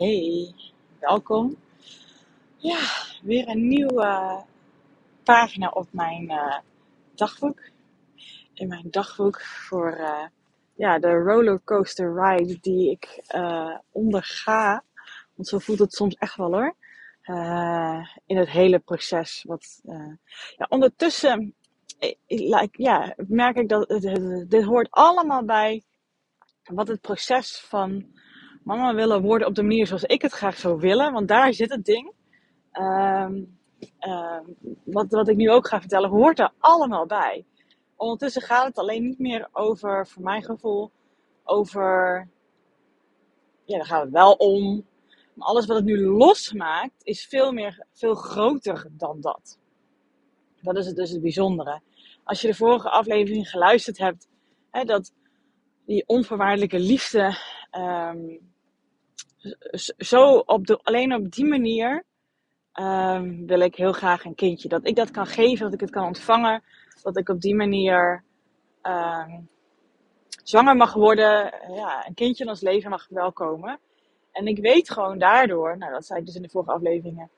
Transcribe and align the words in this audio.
Hey, 0.00 0.54
welkom. 1.00 1.56
Ja, 2.56 2.80
weer 3.22 3.48
een 3.48 3.68
nieuwe 3.68 4.42
pagina 5.22 5.68
op 5.68 5.86
mijn 5.90 6.30
uh, 6.30 6.58
dagboek. 7.14 7.60
In 8.54 8.68
mijn 8.68 8.90
dagboek 8.90 9.40
voor 9.40 9.96
uh, 9.98 10.24
ja, 10.74 10.98
de 10.98 11.12
rollercoaster 11.12 12.14
ride 12.14 12.58
die 12.60 12.90
ik 12.90 13.22
uh, 13.34 13.78
onderga. 13.90 14.84
Want 15.34 15.48
zo 15.48 15.58
voelt 15.58 15.78
het 15.78 15.92
soms 15.92 16.14
echt 16.14 16.36
wel 16.36 16.52
hoor. 16.52 16.74
in 18.26 18.36
het 18.36 18.50
hele 18.50 18.78
proces. 18.78 19.44
Wat, 19.46 19.80
ja, 20.56 20.66
ondertussen 20.68 21.54
ja, 22.72 23.14
merk 23.16 23.56
ik 23.56 23.68
dat 23.68 23.88
dit 24.48 24.64
hoort 24.64 24.90
allemaal 24.90 25.44
bij 25.44 25.82
wat 26.62 26.88
het 26.88 27.00
proces 27.00 27.60
van 27.60 28.18
mama 28.62 28.94
willen 28.94 29.22
worden 29.22 29.48
op 29.48 29.54
de 29.54 29.62
manier 29.62 29.86
zoals 29.86 30.04
ik 30.04 30.22
het 30.22 30.32
graag 30.32 30.56
zou 30.56 30.80
willen. 30.80 31.12
Want 31.12 31.28
daar 31.28 31.52
zit 31.52 31.70
het 31.70 31.84
ding. 31.84 32.12
Um, 32.72 33.58
wat, 34.84 35.06
wat 35.10 35.28
ik 35.28 35.36
nu 35.36 35.50
ook 35.50 35.68
ga 35.68 35.80
vertellen, 35.80 36.10
hoort 36.10 36.38
er 36.38 36.52
allemaal 36.58 37.06
bij. 37.06 37.44
Ondertussen 37.96 38.42
gaat 38.42 38.66
het 38.66 38.78
alleen 38.78 39.02
niet 39.02 39.18
meer 39.18 39.48
over, 39.52 40.06
voor 40.06 40.22
mijn 40.22 40.42
gevoel, 40.42 40.90
over. 41.44 42.28
Ja, 43.64 43.76
daar 43.76 43.86
gaat 43.86 44.02
het 44.02 44.12
wel 44.12 44.32
om. 44.32 44.86
Maar 45.34 45.48
alles 45.48 45.66
wat 45.66 45.76
het 45.76 45.84
nu 45.84 46.06
losmaakt, 46.06 46.94
is 47.02 47.26
veel, 47.26 47.52
meer, 47.52 47.86
veel 47.92 48.14
groter 48.14 48.86
dan 48.90 49.20
dat. 49.20 49.58
Dat 50.60 50.76
is 50.76 50.86
het 50.86 50.96
dus 50.96 51.10
het 51.10 51.22
bijzondere. 51.22 51.80
Als 52.24 52.40
je 52.40 52.46
de 52.46 52.54
vorige 52.54 52.90
aflevering 52.90 53.50
geluisterd 53.50 53.98
hebt, 53.98 54.28
hè, 54.70 54.84
dat 54.84 55.12
die 55.86 56.04
onvoorwaardelijke 56.06 56.78
liefde 56.78 57.36
um, 57.72 58.40
zo 59.98 60.36
op 60.36 60.66
de, 60.66 60.78
alleen 60.82 61.14
op 61.14 61.30
die 61.30 61.44
manier 61.44 62.04
um, 62.74 63.46
wil 63.46 63.60
ik 63.60 63.74
heel 63.74 63.92
graag 63.92 64.24
een 64.24 64.34
kindje. 64.34 64.68
Dat 64.68 64.86
ik 64.86 64.96
dat 64.96 65.10
kan 65.10 65.26
geven, 65.26 65.64
dat 65.64 65.74
ik 65.74 65.80
het 65.80 65.90
kan 65.90 66.06
ontvangen. 66.06 66.62
Dat 67.02 67.16
ik 67.16 67.28
op 67.28 67.40
die 67.40 67.54
manier 67.54 68.24
um, 68.82 69.48
zwanger 70.42 70.76
mag 70.76 70.92
worden. 70.92 71.54
Ja, 71.74 72.06
een 72.06 72.14
kindje 72.14 72.44
in 72.44 72.50
ons 72.50 72.60
leven 72.60 72.90
mag 72.90 73.06
welkomen. 73.08 73.78
En 74.32 74.46
ik 74.46 74.58
weet 74.58 74.90
gewoon 74.90 75.18
daardoor, 75.18 75.78
nou 75.78 75.92
dat 75.92 76.06
zei 76.06 76.20
ik 76.20 76.26
dus 76.26 76.34
in 76.34 76.42
de 76.42 76.48
vorige 76.48 76.72
afleveringen. 76.72 77.30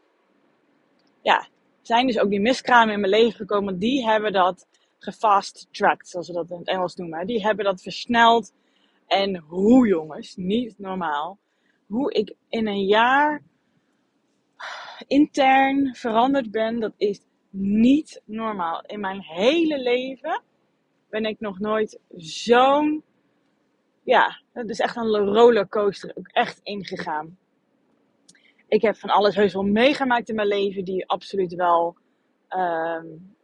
Ja, 1.23 1.49
zijn 1.83 2.07
dus 2.07 2.19
ook 2.19 2.31
die 2.31 2.41
miskramen 2.41 2.95
in 2.95 3.01
mijn 3.01 3.13
leven 3.13 3.33
gekomen. 3.33 3.79
Die 3.79 4.05
hebben 4.05 4.33
dat 4.33 4.67
gefast-tracked, 4.99 6.09
zoals 6.09 6.27
we 6.27 6.33
dat 6.33 6.51
in 6.51 6.59
het 6.59 6.69
Engels 6.69 6.95
noemen. 6.95 7.27
Die 7.27 7.43
hebben 7.43 7.65
dat 7.65 7.83
versneld. 7.83 8.53
En 9.13 9.37
hoe 9.37 9.89
jongens, 9.89 10.37
niet 10.37 10.79
normaal 10.79 11.39
hoe 11.87 12.13
ik 12.13 12.35
in 12.49 12.67
een 12.67 12.85
jaar 12.85 13.43
intern 15.07 15.95
veranderd 15.95 16.51
ben, 16.51 16.81
dat 16.81 16.93
is 16.97 17.21
niet 17.51 18.23
normaal. 18.25 18.83
In 18.87 19.01
mijn 19.01 19.21
hele 19.21 19.79
leven 19.79 20.43
ben 21.11 21.25
ik 21.25 21.41
nog 21.41 21.59
nooit 21.59 22.01
zo'n, 22.17 23.03
ja, 24.03 24.41
het 24.53 24.71
is 24.71 24.79
echt 24.79 24.97
een 24.97 25.17
rollercoaster 25.17 26.13
ook 26.15 26.29
echt 26.29 26.61
ingegaan. 26.63 27.39
Ik 28.69 28.83
heb 28.83 28.97
van 28.97 29.11
alles 29.11 29.35
heus 29.35 29.53
wel 29.53 29.63
meegemaakt 29.63 30.29
in 30.29 30.35
mijn 30.35 30.49
leven 30.49 30.85
die 30.85 31.09
absoluut 31.09 31.55
wel 31.55 31.97
um, 32.49 33.37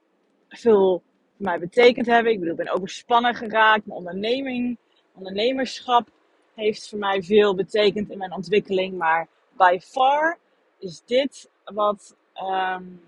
veel 0.48 1.03
voor 1.36 1.47
mij 1.47 1.58
betekend 1.58 2.06
hebben. 2.06 2.32
Ik 2.32 2.38
bedoel, 2.38 2.55
ik 2.58 2.64
ben 2.64 2.75
overspannen 2.75 3.34
geraakt, 3.34 3.86
mijn 3.86 3.98
onderneming, 3.98 4.78
ondernemerschap 5.18 6.08
heeft 6.54 6.88
voor 6.88 6.98
mij 6.98 7.22
veel 7.22 7.54
betekend 7.54 8.10
in 8.10 8.18
mijn 8.18 8.32
ontwikkeling. 8.32 8.98
Maar 8.98 9.28
by 9.56 9.78
far 9.82 10.38
is 10.78 11.02
dit 11.04 11.50
wat 11.64 12.16
um, 12.34 13.02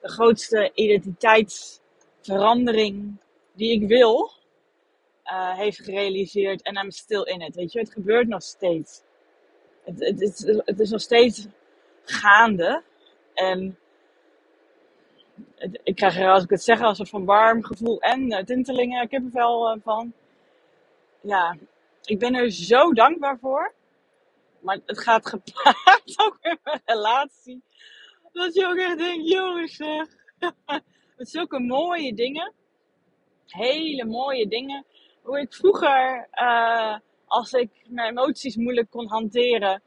de 0.00 0.08
grootste 0.08 0.70
identiteitsverandering 0.74 3.16
die 3.52 3.72
ik 3.72 3.88
wil, 3.88 4.30
uh, 5.24 5.56
heeft 5.56 5.84
gerealiseerd. 5.84 6.62
En 6.62 6.76
I'm 6.76 6.90
still 6.90 7.22
in 7.22 7.40
it. 7.40 7.54
Weet 7.54 7.72
je, 7.72 7.78
het 7.78 7.92
gebeurt 7.92 8.28
nog 8.28 8.42
steeds. 8.42 9.02
Het, 9.84 10.00
het, 10.00 10.62
het, 10.64 10.80
is 10.80 10.90
nog 10.90 11.00
steeds 11.00 11.46
gaande. 12.04 12.82
En 13.34 13.78
ik 15.82 15.94
krijg 15.94 16.18
er, 16.18 16.30
als 16.30 16.42
ik 16.42 16.50
het 16.50 16.62
zeg, 16.62 16.80
als 16.80 16.98
een 16.98 17.06
van 17.06 17.24
warm 17.24 17.64
gevoel 17.64 18.00
en 18.00 18.32
uh, 18.32 18.38
tintelingen. 18.38 19.30
Wel 19.32 19.76
uh, 19.76 19.82
van. 19.82 20.12
Ja, 21.22 21.56
ik 22.04 22.18
ben 22.18 22.34
er 22.34 22.50
zo 22.50 22.92
dankbaar 22.92 23.38
voor. 23.38 23.74
Maar 24.60 24.78
het 24.86 24.98
gaat 25.00 25.26
gepaard 25.26 26.14
ook 26.24 26.38
in 26.40 26.58
mijn 26.62 26.80
relatie. 26.84 27.62
Dat 28.32 28.54
je 28.54 28.66
ook 28.66 28.76
echt 28.76 28.98
denkt, 28.98 29.28
jongens 29.28 29.76
zeg. 29.76 30.06
Met 31.16 31.28
zulke 31.28 31.58
mooie 31.58 32.14
dingen. 32.14 32.52
Hele 33.46 34.04
mooie 34.04 34.48
dingen. 34.48 34.84
Hoe 35.22 35.40
ik 35.40 35.54
vroeger, 35.54 36.28
uh, 36.34 36.96
als 37.26 37.52
ik 37.52 37.70
mijn 37.88 38.08
emoties 38.10 38.56
moeilijk 38.56 38.90
kon 38.90 39.08
hanteren. 39.08 39.82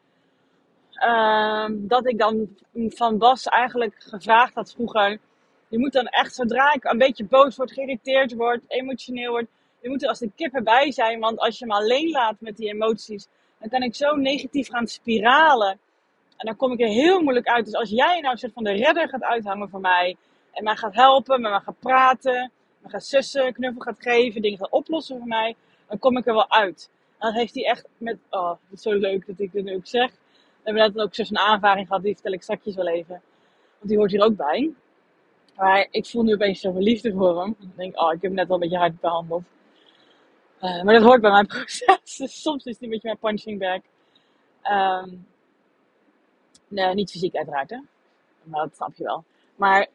Uh, 0.93 1.67
dat 1.71 2.07
ik 2.07 2.17
dan 2.17 2.57
van 2.87 3.17
Bas 3.17 3.45
eigenlijk 3.45 3.95
gevraagd 3.97 4.53
had 4.53 4.71
vroeger. 4.71 5.19
Je 5.67 5.79
moet 5.79 5.93
dan 5.93 6.05
echt, 6.05 6.35
zodra 6.35 6.73
ik 6.73 6.83
een 6.83 6.97
beetje 6.97 7.25
boos 7.25 7.55
word, 7.55 7.71
geïrriteerd 7.71 8.33
word, 8.33 8.61
emotioneel 8.67 9.31
word 9.31 9.47
je 9.83 9.89
moet 9.89 10.03
er 10.03 10.09
als 10.09 10.19
de 10.19 10.31
kip 10.35 10.53
erbij 10.53 10.91
zijn, 10.91 11.19
want 11.19 11.39
als 11.39 11.59
je 11.59 11.65
me 11.65 11.73
alleen 11.73 12.09
laat 12.09 12.35
met 12.39 12.57
die 12.57 12.69
emoties, 12.73 13.27
dan 13.59 13.69
kan 13.69 13.81
ik 13.81 13.95
zo 13.95 14.15
negatief 14.15 14.69
gaan 14.69 14.87
spiralen. 14.87 15.79
En 16.37 16.45
dan 16.45 16.55
kom 16.55 16.71
ik 16.71 16.81
er 16.81 16.87
heel 16.87 17.21
moeilijk 17.21 17.47
uit. 17.47 17.65
Dus 17.65 17.73
als 17.73 17.89
jij 17.89 18.19
nou 18.19 18.31
een 18.31 18.37
soort 18.37 18.53
van 18.53 18.63
de 18.63 18.71
redder 18.71 19.09
gaat 19.09 19.23
uithangen 19.23 19.69
voor 19.69 19.79
mij, 19.79 20.15
en 20.51 20.63
mij 20.63 20.75
gaat 20.75 20.95
helpen, 20.95 21.41
met 21.41 21.51
mij 21.51 21.59
gaat 21.59 21.79
praten, 21.79 22.51
me 22.79 22.89
gaat 22.89 23.05
sussen, 23.05 23.53
knuffel 23.53 23.81
gaat 23.81 24.01
geven, 24.01 24.41
dingen 24.41 24.57
gaat 24.57 24.71
oplossen 24.71 25.17
voor 25.17 25.27
mij, 25.27 25.55
dan 25.87 25.99
kom 25.99 26.17
ik 26.17 26.27
er 26.27 26.33
wel 26.33 26.51
uit. 26.51 26.89
En 27.17 27.27
dat 27.27 27.39
heeft 27.39 27.53
hij 27.53 27.65
echt 27.65 27.87
met, 27.97 28.17
oh, 28.29 28.49
het 28.49 28.59
is 28.71 28.81
zo 28.81 28.91
leuk 28.91 29.27
dat 29.27 29.39
ik 29.39 29.51
dit 29.51 29.63
nu 29.63 29.75
ook 29.75 29.87
zeg. 29.87 30.11
We 30.11 30.69
hebben 30.69 30.93
net 30.93 31.03
ook 31.03 31.15
zo'n 31.15 31.37
aanvaring 31.37 31.87
gehad, 31.87 32.03
die 32.03 32.13
vertel 32.13 32.31
ik 32.33 32.41
straks 32.41 32.75
wel 32.75 32.87
even. 32.87 33.21
Want 33.77 33.89
die 33.89 33.97
hoort 33.97 34.11
hier 34.11 34.23
ook 34.23 34.35
bij. 34.35 34.73
Maar 35.55 35.87
ik 35.91 36.05
voel 36.05 36.23
nu 36.23 36.33
opeens 36.33 36.59
zoveel 36.59 36.81
liefde 36.81 37.11
voor 37.11 37.41
hem. 37.41 37.55
Ik 37.59 37.75
denk, 37.75 38.01
oh, 38.01 38.13
ik 38.13 38.21
heb 38.21 38.21
hem 38.21 38.33
net 38.33 38.47
wel 38.47 38.55
een 38.55 38.61
beetje 38.61 38.77
hard 38.77 38.99
behandeld. 38.99 39.43
Uh, 40.63 40.83
maar 40.83 40.93
dat 40.93 41.03
hoort 41.03 41.21
bij 41.21 41.31
mijn 41.31 41.47
proces. 41.57 42.15
Dus 42.17 42.41
soms 42.41 42.65
is 42.65 42.73
het 42.73 42.83
een 42.83 42.89
beetje 42.89 43.07
mijn 43.07 43.17
punching 43.17 43.59
bag. 43.59 43.81
Um, 45.03 45.27
nee, 46.67 46.93
niet 46.93 47.11
fysiek 47.11 47.35
uiteraard. 47.35 47.81
Maar 48.43 48.63
dat 48.63 48.75
snap 48.75 48.95
je 48.95 49.03
wel. 49.03 49.23
Maar 49.55 49.87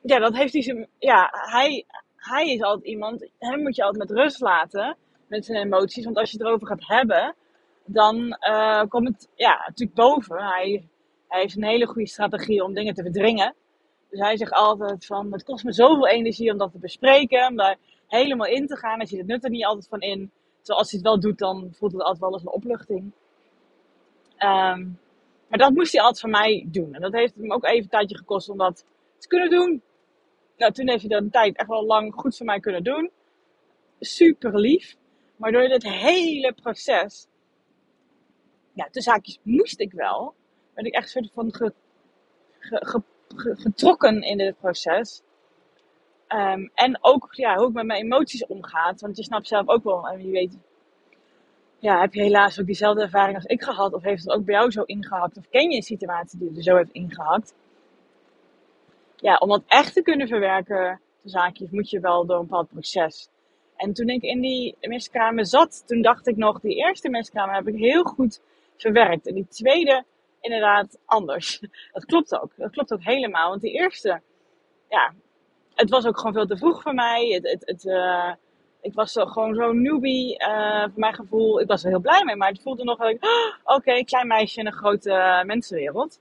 ja, 0.00 0.18
dat 0.18 0.36
heeft 0.36 0.52
hij 0.52 0.88
Ja, 0.98 1.28
hij, 1.32 1.84
hij 2.16 2.52
is 2.52 2.62
altijd 2.62 2.86
iemand... 2.86 3.28
Hem 3.38 3.62
moet 3.62 3.76
je 3.76 3.82
altijd 3.82 4.08
met 4.08 4.18
rust 4.18 4.40
laten. 4.40 4.96
Met 5.26 5.44
zijn 5.44 5.64
emoties. 5.64 6.04
Want 6.04 6.16
als 6.16 6.30
je 6.30 6.38
het 6.38 6.46
erover 6.46 6.66
gaat 6.66 6.86
hebben... 6.86 7.34
Dan 7.84 8.36
uh, 8.48 8.82
komt 8.88 9.08
het 9.08 9.28
ja, 9.34 9.64
natuurlijk 9.66 9.94
boven. 9.94 10.36
Hij, 10.36 10.88
hij 11.28 11.40
heeft 11.40 11.56
een 11.56 11.64
hele 11.64 11.86
goede 11.86 12.08
strategie 12.08 12.64
om 12.64 12.74
dingen 12.74 12.94
te 12.94 13.02
verdringen. 13.02 13.54
Dus 14.10 14.20
hij 14.20 14.36
zegt 14.36 14.52
altijd 14.52 15.06
van... 15.06 15.32
Het 15.32 15.44
kost 15.44 15.64
me 15.64 15.72
zoveel 15.72 16.08
energie 16.08 16.52
om 16.52 16.58
dat 16.58 16.72
te 16.72 16.78
bespreken. 16.78 17.46
Om 17.46 17.56
daar 17.56 17.76
helemaal 18.08 18.46
in 18.46 18.66
te 18.66 18.76
gaan. 18.76 18.96
Hij 18.96 19.06
ziet 19.06 19.18
het 19.18 19.26
nut 19.26 19.44
er 19.44 19.50
niet 19.50 19.64
altijd 19.64 19.88
van 19.88 20.00
in. 20.00 20.30
Zoals 20.62 20.90
hij 20.90 21.00
het 21.00 21.08
wel 21.08 21.20
doet, 21.20 21.38
dan 21.38 21.68
voelt 21.72 21.92
het 21.92 22.00
altijd 22.00 22.20
wel 22.20 22.32
als 22.32 22.42
een 22.42 22.50
opluchting. 22.50 23.12
Um, 24.38 24.98
maar 25.48 25.58
dat 25.58 25.72
moest 25.72 25.92
hij 25.92 26.00
altijd 26.00 26.20
van 26.20 26.30
mij 26.30 26.66
doen. 26.68 26.94
En 26.94 27.00
dat 27.00 27.12
heeft 27.12 27.34
hem 27.34 27.52
ook 27.52 27.64
even 27.64 27.82
een 27.82 27.88
tijdje 27.88 28.16
gekost 28.16 28.48
om 28.48 28.58
dat 28.58 28.84
te 29.18 29.28
kunnen 29.28 29.50
doen. 29.50 29.82
Nou, 30.56 30.72
toen 30.72 30.88
heeft 30.88 31.00
hij 31.00 31.10
dat 31.10 31.22
een 31.22 31.30
tijd 31.30 31.56
echt 31.56 31.68
wel 31.68 31.84
lang 31.84 32.14
goed 32.14 32.36
voor 32.36 32.46
mij 32.46 32.60
kunnen 32.60 32.84
doen. 32.84 33.10
Super 34.00 34.58
lief. 34.58 34.96
Maar 35.36 35.52
door 35.52 35.68
dit 35.68 35.82
hele 35.82 36.52
proces, 36.52 37.26
ja, 38.72 38.88
de 38.90 39.00
zaakjes 39.00 39.38
moest 39.42 39.80
ik 39.80 39.92
wel. 39.92 40.34
Ben 40.74 40.84
ik 40.84 40.94
echt 40.94 41.10
soort 41.10 41.30
van 41.34 41.54
ge, 41.54 41.72
ge, 42.58 43.02
ge, 43.36 43.54
getrokken 43.56 44.22
in 44.22 44.38
dit 44.38 44.58
proces. 44.58 45.22
Um, 46.28 46.70
en 46.74 46.98
ook 47.00 47.28
ja, 47.30 47.56
hoe 47.56 47.68
ik 47.68 47.72
met 47.72 47.86
mijn 47.86 48.02
emoties 48.02 48.46
omgaat. 48.46 49.00
Want 49.00 49.16
je 49.16 49.22
snapt 49.22 49.46
zelf 49.46 49.68
ook 49.68 49.84
wel, 49.84 50.08
en 50.08 50.16
wie 50.16 50.30
weet, 50.30 50.58
ja, 51.78 52.00
heb 52.00 52.14
je 52.14 52.22
helaas 52.22 52.60
ook 52.60 52.66
diezelfde 52.66 53.02
ervaring 53.02 53.36
als 53.36 53.44
ik 53.44 53.62
gehad? 53.62 53.92
Of 53.92 54.02
heeft 54.02 54.22
het 54.24 54.32
ook 54.32 54.44
bij 54.44 54.54
jou 54.54 54.70
zo 54.70 54.82
ingehakt? 54.82 55.36
Of 55.36 55.48
ken 55.48 55.70
je 55.70 55.76
een 55.76 55.82
situatie 55.82 56.38
die 56.38 56.56
er 56.56 56.62
zo 56.62 56.76
heeft 56.76 56.92
ingehakt? 56.92 57.54
Ja, 59.16 59.36
om 59.36 59.48
dat 59.48 59.62
echt 59.66 59.94
te 59.94 60.02
kunnen 60.02 60.28
verwerken, 60.28 61.00
de 61.22 61.28
zaakjes, 61.28 61.70
moet 61.70 61.90
je 61.90 62.00
wel 62.00 62.26
door 62.26 62.36
een 62.36 62.46
bepaald 62.46 62.68
proces. 62.68 63.28
En 63.76 63.92
toen 63.92 64.08
ik 64.08 64.22
in 64.22 64.40
die 64.40 64.76
miskamer 64.80 65.46
zat, 65.46 65.82
toen 65.86 66.02
dacht 66.02 66.26
ik 66.26 66.36
nog, 66.36 66.60
die 66.60 66.76
eerste 66.76 67.08
miskamer 67.08 67.54
heb 67.54 67.68
ik 67.68 67.76
heel 67.76 68.02
goed 68.02 68.40
verwerkt. 68.76 69.26
En 69.26 69.34
die 69.34 69.48
tweede, 69.48 70.04
inderdaad, 70.40 70.98
anders. 71.04 71.60
Dat 71.92 72.04
klopt 72.04 72.40
ook. 72.40 72.52
Dat 72.56 72.70
klopt 72.70 72.92
ook 72.92 73.04
helemaal. 73.04 73.48
Want 73.48 73.60
die 73.60 73.72
eerste, 73.72 74.20
ja, 74.88 75.14
het 75.80 75.90
was 75.90 76.06
ook 76.06 76.16
gewoon 76.16 76.32
veel 76.32 76.46
te 76.46 76.56
vroeg 76.56 76.82
voor 76.82 76.94
mij. 76.94 77.26
Het, 77.26 77.50
het, 77.50 77.62
het, 77.66 77.84
uh, 77.84 78.32
Ik 78.80 78.94
was 78.94 79.12
zo, 79.12 79.26
gewoon 79.26 79.54
zo'n 79.54 79.82
newbie, 79.82 80.42
uh, 80.42 80.82
voor 80.82 80.92
mijn 81.00 81.14
gevoel. 81.14 81.60
Ik 81.60 81.66
was 81.66 81.84
er 81.84 81.90
heel 81.90 82.00
blij 82.00 82.24
mee, 82.24 82.36
maar 82.36 82.48
het 82.48 82.62
voelde 82.62 82.84
nog 82.84 83.02
ik, 83.02 83.24
oh, 83.24 83.76
oké, 83.76 84.04
klein 84.04 84.26
meisje 84.26 84.60
in 84.60 84.66
een 84.66 84.72
grote 84.72 85.42
mensenwereld. 85.46 86.20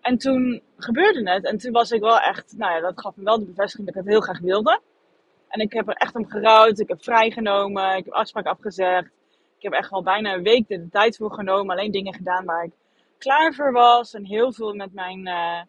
En 0.00 0.18
toen 0.18 0.62
gebeurde 0.76 1.30
het. 1.30 1.44
En 1.44 1.58
toen 1.58 1.72
was 1.72 1.90
ik 1.90 2.00
wel 2.00 2.18
echt, 2.18 2.54
nou 2.56 2.72
ja, 2.72 2.80
dat 2.80 3.00
gaf 3.00 3.16
me 3.16 3.24
wel 3.24 3.38
de 3.38 3.44
bevestiging 3.44 3.86
dat 3.86 3.96
ik 3.96 4.02
het 4.02 4.10
heel 4.12 4.20
graag 4.20 4.40
wilde. 4.40 4.80
En 5.48 5.60
ik 5.60 5.72
heb 5.72 5.88
er 5.88 5.94
echt 5.94 6.14
om 6.14 6.26
gerouwd. 6.26 6.78
Ik 6.78 6.88
heb 6.88 7.02
vrijgenomen. 7.02 7.96
Ik 7.96 8.04
heb 8.04 8.14
afspraak 8.14 8.46
afgezegd. 8.46 9.10
Ik 9.56 9.62
heb 9.62 9.72
echt 9.72 9.90
al 9.90 10.02
bijna 10.02 10.34
een 10.34 10.42
week 10.42 10.68
de 10.68 10.88
tijd 10.90 11.16
voor 11.16 11.32
genomen. 11.32 11.76
Alleen 11.76 11.90
dingen 11.90 12.14
gedaan 12.14 12.44
waar 12.44 12.64
ik 12.64 12.72
klaar 13.18 13.54
voor 13.54 13.72
was. 13.72 14.14
En 14.14 14.24
heel 14.24 14.52
veel 14.52 14.74
met 14.74 14.92
mijn 14.92 15.26
uh, 15.26 15.60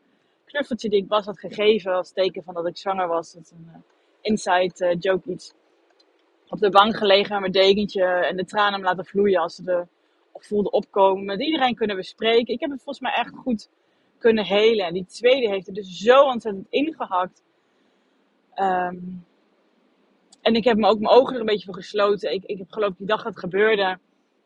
knuffeltje 0.45 0.89
die 0.89 0.99
ik 0.99 1.07
Bas 1.07 1.25
had 1.25 1.39
gegeven. 1.39 1.93
Als 1.93 2.11
teken 2.11 2.43
van 2.43 2.53
dat 2.53 2.67
ik 2.67 2.77
zwanger 2.77 3.07
was. 3.07 3.33
Dat 3.33 3.51
een 3.55 3.67
uh, 3.67 3.75
inside 4.21 4.85
uh, 4.85 4.95
joke 4.99 5.29
iets. 5.29 5.53
Op 6.47 6.59
de 6.59 6.69
bank 6.69 6.95
gelegen 6.95 7.31
met 7.31 7.39
mijn 7.39 7.65
dekentje. 7.65 8.03
En 8.03 8.37
de 8.37 8.45
tranen 8.45 8.73
hem 8.73 8.83
laten 8.83 9.05
vloeien 9.05 9.41
als 9.41 9.55
ze 9.55 9.71
er 9.71 9.87
voelde 10.33 10.71
opkomen. 10.71 11.25
Met 11.25 11.41
iedereen 11.41 11.75
kunnen 11.75 11.95
bespreken. 11.95 12.53
Ik 12.53 12.59
heb 12.59 12.69
het 12.69 12.83
volgens 12.83 12.99
mij 12.99 13.13
echt 13.13 13.35
goed 13.35 13.69
kunnen 14.17 14.45
helen. 14.45 14.85
En 14.85 14.93
die 14.93 15.05
tweede 15.05 15.49
heeft 15.49 15.67
er 15.67 15.73
dus 15.73 15.97
zo 15.97 16.23
ontzettend 16.23 16.67
ingehakt. 16.69 17.43
Um, 18.55 19.25
en 20.41 20.55
ik 20.55 20.63
heb 20.63 20.77
me 20.77 20.87
ook 20.87 20.99
mijn 20.99 21.13
ogen 21.13 21.33
er 21.33 21.39
een 21.39 21.45
beetje 21.45 21.65
voor 21.65 21.75
gesloten. 21.75 22.33
Ik, 22.33 22.43
ik 22.43 22.57
heb 22.57 22.71
geloof 22.71 22.93
die 22.97 23.07
dag 23.07 23.23
dat 23.23 23.33
het 23.33 23.39
gebeurde, 23.39 23.99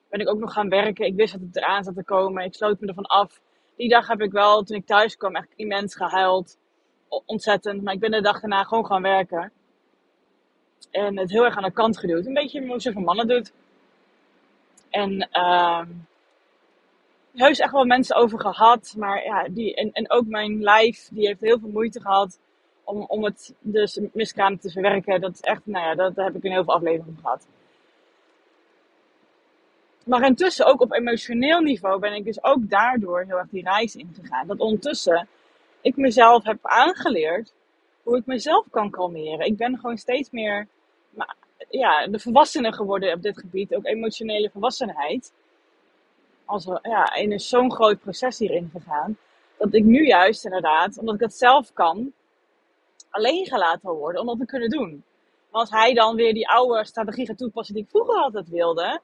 ben 0.10 0.20
ik 0.20 0.30
ook 0.30 0.40
nog 0.40 0.54
gaan 0.54 0.70
werken. 0.70 1.06
Ik 1.06 1.16
wist 1.16 1.34
dat 1.34 1.42
het 1.42 1.56
eraan 1.56 1.84
zat 1.84 1.96
te 1.96 2.04
komen. 2.04 2.44
Ik 2.44 2.54
sloot 2.54 2.80
me 2.80 2.88
ervan 2.88 3.06
af. 3.06 3.42
Die 3.78 3.90
dag 3.90 4.08
heb 4.08 4.22
ik 4.22 4.32
wel, 4.32 4.64
toen 4.64 4.78
ik 4.78 4.86
thuis 4.86 5.18
kwam, 5.18 5.36
echt 5.36 5.54
immens 5.56 5.96
gehuild. 5.96 6.58
Ontzettend. 7.26 7.84
Maar 7.84 7.94
ik 7.94 8.00
ben 8.00 8.12
de 8.12 8.22
dag 8.22 8.40
daarna 8.40 8.64
gewoon 8.64 8.86
gaan 8.86 9.02
werken. 9.02 9.52
En 10.92 11.18
het 11.18 11.32
heel 11.32 11.46
erg 11.46 11.58
aan 11.58 11.64
de 11.64 11.72
kant 11.72 11.98
geduwd. 11.98 12.26
Een 12.26 12.34
beetje 12.34 12.68
hoe 12.68 12.82
ze 12.82 12.92
van 12.92 13.04
mannen 13.04 13.28
doet. 13.28 13.52
En 14.90 15.30
uh, 15.34 15.82
heus 17.34 17.60
echt 17.60 17.72
wel 17.72 17.86
mensen 17.86 18.16
over 18.16 18.40
gehad. 18.40 18.94
Maar 18.98 19.24
ja, 19.24 19.48
die, 19.50 19.76
en, 19.76 20.12
ook 20.12 20.28
mijn 20.28 20.62
lijf, 20.62 21.10
die 21.12 21.28
heeft 21.28 21.42
heel 21.42 21.60
veel 21.60 21.70
moeite 21.70 22.02
gehad 22.02 22.40
om, 22.84 23.02
om 23.08 23.24
het 23.24 23.56
dus 23.60 24.00
miskraam 24.14 24.60
te 24.60 24.70
verwerken. 24.70 25.22
Dat 25.22 25.34
is 25.34 25.42
echt, 25.42 25.62
nou 25.64 25.86
ja, 25.86 25.96
dat, 25.96 26.16
heb 26.16 26.36
ik 26.36 26.44
in 26.44 26.52
heel 26.52 26.64
veel 26.64 26.74
afleveringen 26.74 27.20
gehad. 27.22 27.48
Maar 30.08 30.26
intussen, 30.26 30.66
ook 30.66 30.82
op 30.82 30.94
emotioneel 30.94 31.60
niveau, 31.60 32.00
ben 32.00 32.14
ik 32.14 32.26
dus 32.26 32.44
ook 32.44 32.70
daardoor 32.70 33.24
heel 33.28 33.38
erg 33.38 33.50
die 33.50 33.64
reis 33.64 33.96
ingegaan. 33.96 34.48
Dat 34.48 34.60
ondertussen 34.60 35.28
ik 35.82 35.96
mezelf 35.96 36.44
heb 36.44 36.58
aangeleerd 36.62 37.54
hoe 38.04 38.18
ik 38.18 38.26
mezelf 38.26 38.66
kan 38.70 38.90
kalmeren. 38.90 39.46
Ik 39.46 39.58
ben 39.58 39.80
gewoon 39.80 39.98
steeds 39.98 40.32
meer 40.32 40.68
ja, 41.70 42.08
de 42.08 42.20
volwassene 42.20 42.74
geworden 42.74 43.14
op 43.14 43.22
dit 43.22 43.40
gebied. 43.40 43.76
Ook 43.76 43.86
emotionele 43.86 44.50
volwassenheid. 44.50 45.34
Als 46.46 46.66
we, 46.66 46.80
ja, 46.82 47.14
in 47.14 47.40
zo'n 47.40 47.72
groot 47.72 48.00
proces 48.00 48.40
hierin 48.40 48.70
gegaan. 48.74 49.18
Dat 49.58 49.74
ik 49.74 49.84
nu 49.84 50.06
juist 50.06 50.46
inderdaad, 50.46 50.98
omdat 50.98 51.16
ik 51.16 51.22
het 51.22 51.34
zelf 51.34 51.74
kan, 51.74 52.14
alleen 53.10 53.46
gelaten 53.46 53.90
worden 53.90 54.22
om 54.22 54.28
dat 54.28 54.40
te 54.40 54.46
kunnen 54.46 54.70
doen. 54.70 55.04
Maar 55.52 55.62
als 55.62 55.70
hij 55.70 55.94
dan 55.94 56.16
weer 56.16 56.34
die 56.34 56.50
oude 56.50 56.86
strategie 56.86 57.26
gaat 57.26 57.38
toepassen 57.38 57.76
die 57.76 57.84
ik 57.84 57.90
vroeger 57.90 58.16
altijd 58.16 58.50
wilde, 58.50 59.02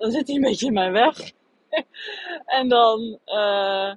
dan 0.00 0.10
zit 0.10 0.26
hij 0.26 0.36
een 0.36 0.42
beetje 0.42 0.66
in 0.66 0.72
mijn 0.72 0.92
weg. 0.92 1.32
en 2.58 2.68
dan 2.68 3.18
uh, 3.26 3.92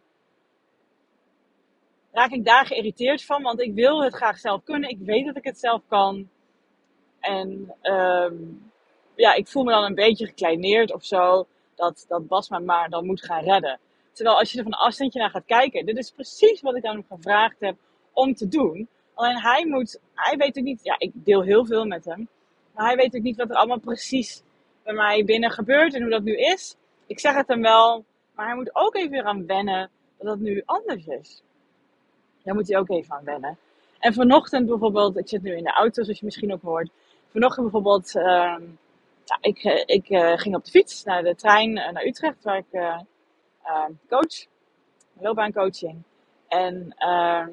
raak 2.11 2.31
ik 2.31 2.45
daar 2.45 2.65
geïrriteerd 2.65 3.25
van, 3.25 3.41
want 3.41 3.61
ik 3.61 3.73
wil 3.73 4.03
het 4.03 4.13
graag 4.13 4.39
zelf 4.39 4.63
kunnen. 4.63 4.89
Ik 4.89 4.99
weet 4.99 5.25
dat 5.25 5.37
ik 5.37 5.43
het 5.43 5.59
zelf 5.59 5.81
kan. 5.87 6.29
En 7.19 7.75
um, 7.81 8.71
ja, 9.15 9.33
ik 9.33 9.47
voel 9.47 9.63
me 9.63 9.71
dan 9.71 9.83
een 9.83 9.95
beetje 9.95 10.25
gekleineerd 10.25 10.93
of 10.93 11.05
zo. 11.05 11.47
Dat, 11.75 12.05
dat 12.07 12.27
Bas 12.27 12.49
me 12.49 12.59
maar 12.59 12.89
dan 12.89 13.05
moet 13.05 13.25
gaan 13.25 13.43
redden. 13.43 13.79
Terwijl 14.11 14.37
als 14.37 14.51
je 14.51 14.57
er 14.57 14.63
van 14.63 14.73
een 14.73 14.79
afstandje 14.79 15.19
naar 15.19 15.29
gaat 15.29 15.45
kijken, 15.45 15.85
dit 15.85 15.97
is 15.97 16.11
precies 16.11 16.61
wat 16.61 16.75
ik 16.75 16.85
aan 16.85 16.95
hem 16.95 17.05
gevraagd 17.09 17.59
heb 17.59 17.75
om 18.13 18.33
te 18.33 18.47
doen. 18.47 18.87
Alleen 19.13 19.41
hij 19.41 19.65
moet, 19.65 19.99
hij 20.13 20.37
weet 20.37 20.57
ook 20.57 20.63
niet, 20.63 20.83
ja, 20.83 20.95
ik 20.97 21.11
deel 21.13 21.41
heel 21.41 21.65
veel 21.65 21.85
met 21.85 22.05
hem. 22.05 22.27
Maar 22.73 22.85
hij 22.85 22.95
weet 22.95 23.15
ook 23.15 23.21
niet 23.21 23.37
wat 23.37 23.49
er 23.49 23.55
allemaal 23.55 23.79
precies 23.79 24.43
bij 24.83 24.93
mij 24.93 25.25
binnen 25.25 25.51
gebeurt 25.51 25.93
en 25.93 26.01
hoe 26.01 26.11
dat 26.11 26.23
nu 26.23 26.37
is. 26.37 26.75
Ik 27.05 27.19
zeg 27.19 27.35
het 27.35 27.47
hem 27.47 27.61
wel, 27.61 28.05
maar 28.35 28.45
hij 28.45 28.55
moet 28.55 28.75
ook 28.75 28.95
even 28.95 29.09
weer 29.09 29.23
aan 29.23 29.45
wennen 29.45 29.89
dat 30.17 30.33
het 30.33 30.41
nu 30.41 30.61
anders 30.65 31.05
is. 31.05 31.43
Daar 32.43 32.55
moet 32.55 32.67
hij 32.67 32.77
ook 32.77 32.89
even 32.89 33.15
aan 33.15 33.23
wennen. 33.23 33.57
En 33.99 34.13
vanochtend 34.13 34.67
bijvoorbeeld, 34.67 35.17
ik 35.17 35.27
zit 35.27 35.41
nu 35.41 35.55
in 35.55 35.63
de 35.63 35.71
auto, 35.71 36.03
zoals 36.03 36.19
je 36.19 36.25
misschien 36.25 36.53
ook 36.53 36.61
hoort. 36.61 36.89
Vanochtend 37.31 37.71
bijvoorbeeld, 37.71 38.15
uh, 38.15 38.23
ja, 39.25 39.37
ik, 39.41 39.63
eh, 39.63 39.83
ik 39.85 40.09
uh, 40.09 40.37
ging 40.37 40.55
op 40.55 40.65
de 40.65 40.71
fiets 40.71 41.03
naar 41.03 41.23
de 41.23 41.35
trein 41.35 41.77
uh, 41.77 41.89
naar 41.89 42.05
Utrecht, 42.05 42.43
waar 42.43 42.57
ik 42.57 42.71
ehm, 42.71 43.91
coach, 44.09 44.45
loopbaancoaching. 45.19 46.03
En 46.47 46.93
ehm, 46.97 47.49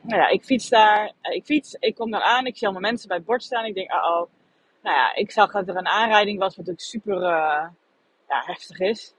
nou 0.00 0.20
ja, 0.20 0.28
ik 0.28 0.44
fiets 0.44 0.68
daar. 0.68 1.12
Eh, 1.20 1.34
ik 1.34 1.44
fiets, 1.44 1.76
ik 1.78 1.94
kom 1.94 2.10
daar 2.10 2.22
aan. 2.22 2.46
Ik 2.46 2.56
zie 2.56 2.66
allemaal 2.66 2.90
mensen 2.90 3.08
bij 3.08 3.16
het 3.16 3.26
bord 3.26 3.42
staan. 3.42 3.64
Ik 3.64 3.74
denk, 3.74 3.92
oh, 3.92 4.20
oh. 4.20 4.28
Nou 4.88 5.00
ja, 5.00 5.14
ik 5.14 5.30
zag 5.30 5.52
dat 5.52 5.68
er 5.68 5.76
een 5.76 5.86
aanrijding 5.86 6.38
was, 6.38 6.56
wat 6.56 6.66
natuurlijk 6.66 6.84
super 6.84 7.14
uh, 7.14 7.66
ja, 8.28 8.42
heftig 8.46 8.78
is. 8.78 9.14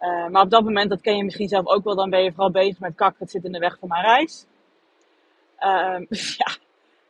Uh, 0.00 0.28
maar 0.28 0.42
op 0.42 0.50
dat 0.50 0.64
moment, 0.64 0.90
dat 0.90 1.00
ken 1.00 1.16
je 1.16 1.24
misschien 1.24 1.48
zelf 1.48 1.66
ook 1.66 1.84
wel, 1.84 1.94
dan 1.94 2.10
ben 2.10 2.22
je 2.22 2.32
vooral 2.32 2.50
bezig 2.50 2.78
met 2.78 2.94
kak, 2.94 3.14
het 3.18 3.30
zit 3.30 3.44
in 3.44 3.52
de 3.52 3.58
weg 3.58 3.78
van 3.78 3.88
mijn 3.88 4.04
reis. 4.04 4.46
Uh, 5.60 6.06
ja, 6.38 6.56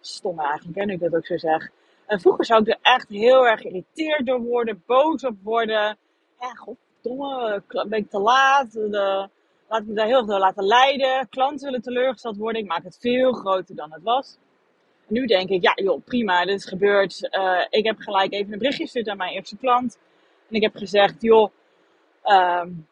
stom 0.01 0.41
eigenlijk, 0.41 0.87
nu 0.87 0.93
ik 0.93 1.01
dat 1.01 1.15
ook 1.15 1.27
zo 1.27 1.37
zeg. 1.37 1.71
En 2.07 2.21
vroeger 2.21 2.45
zou 2.45 2.61
ik 2.61 2.69
er 2.69 2.79
echt 2.83 3.09
heel 3.09 3.47
erg 3.47 3.61
geïrriteerd 3.61 4.27
door 4.27 4.41
worden, 4.41 4.83
boos 4.87 5.25
op 5.25 5.37
worden. 5.43 5.97
Ja, 6.41 6.53
goddomme, 6.55 7.63
ben 7.69 7.99
ik 7.99 8.11
te 8.11 8.19
laat? 8.19 8.73
De, 8.73 9.29
laat 9.69 9.81
ik 9.81 9.87
me 9.87 9.95
daar 9.95 10.07
heel 10.07 10.27
door 10.27 10.39
laten 10.39 10.65
leiden. 10.65 11.29
Klanten 11.29 11.67
willen 11.67 11.83
teleurgesteld 11.83 12.37
worden. 12.37 12.63
Ik 12.63 12.69
maak 12.69 12.85
het 12.85 12.99
veel 13.01 13.33
groter 13.33 13.75
dan 13.75 13.93
het 13.93 14.03
was. 14.03 14.37
Nu 15.11 15.27
denk 15.27 15.49
ik, 15.49 15.63
ja 15.63 15.73
joh, 15.75 16.05
prima, 16.05 16.45
dit 16.45 16.57
is 16.57 16.65
gebeurd. 16.65 17.29
Uh, 17.31 17.65
ik 17.71 17.85
heb 17.85 17.99
gelijk 17.99 18.33
even 18.33 18.53
een 18.53 18.59
berichtje 18.59 18.83
gestuurd 18.83 19.09
aan 19.09 19.17
mijn 19.17 19.33
eerste 19.33 19.57
klant. 19.57 19.99
En 20.49 20.57
ik 20.57 20.63
heb 20.63 20.77
gezegd, 20.77 21.23
joh, 21.23 21.51
um, 22.25 22.87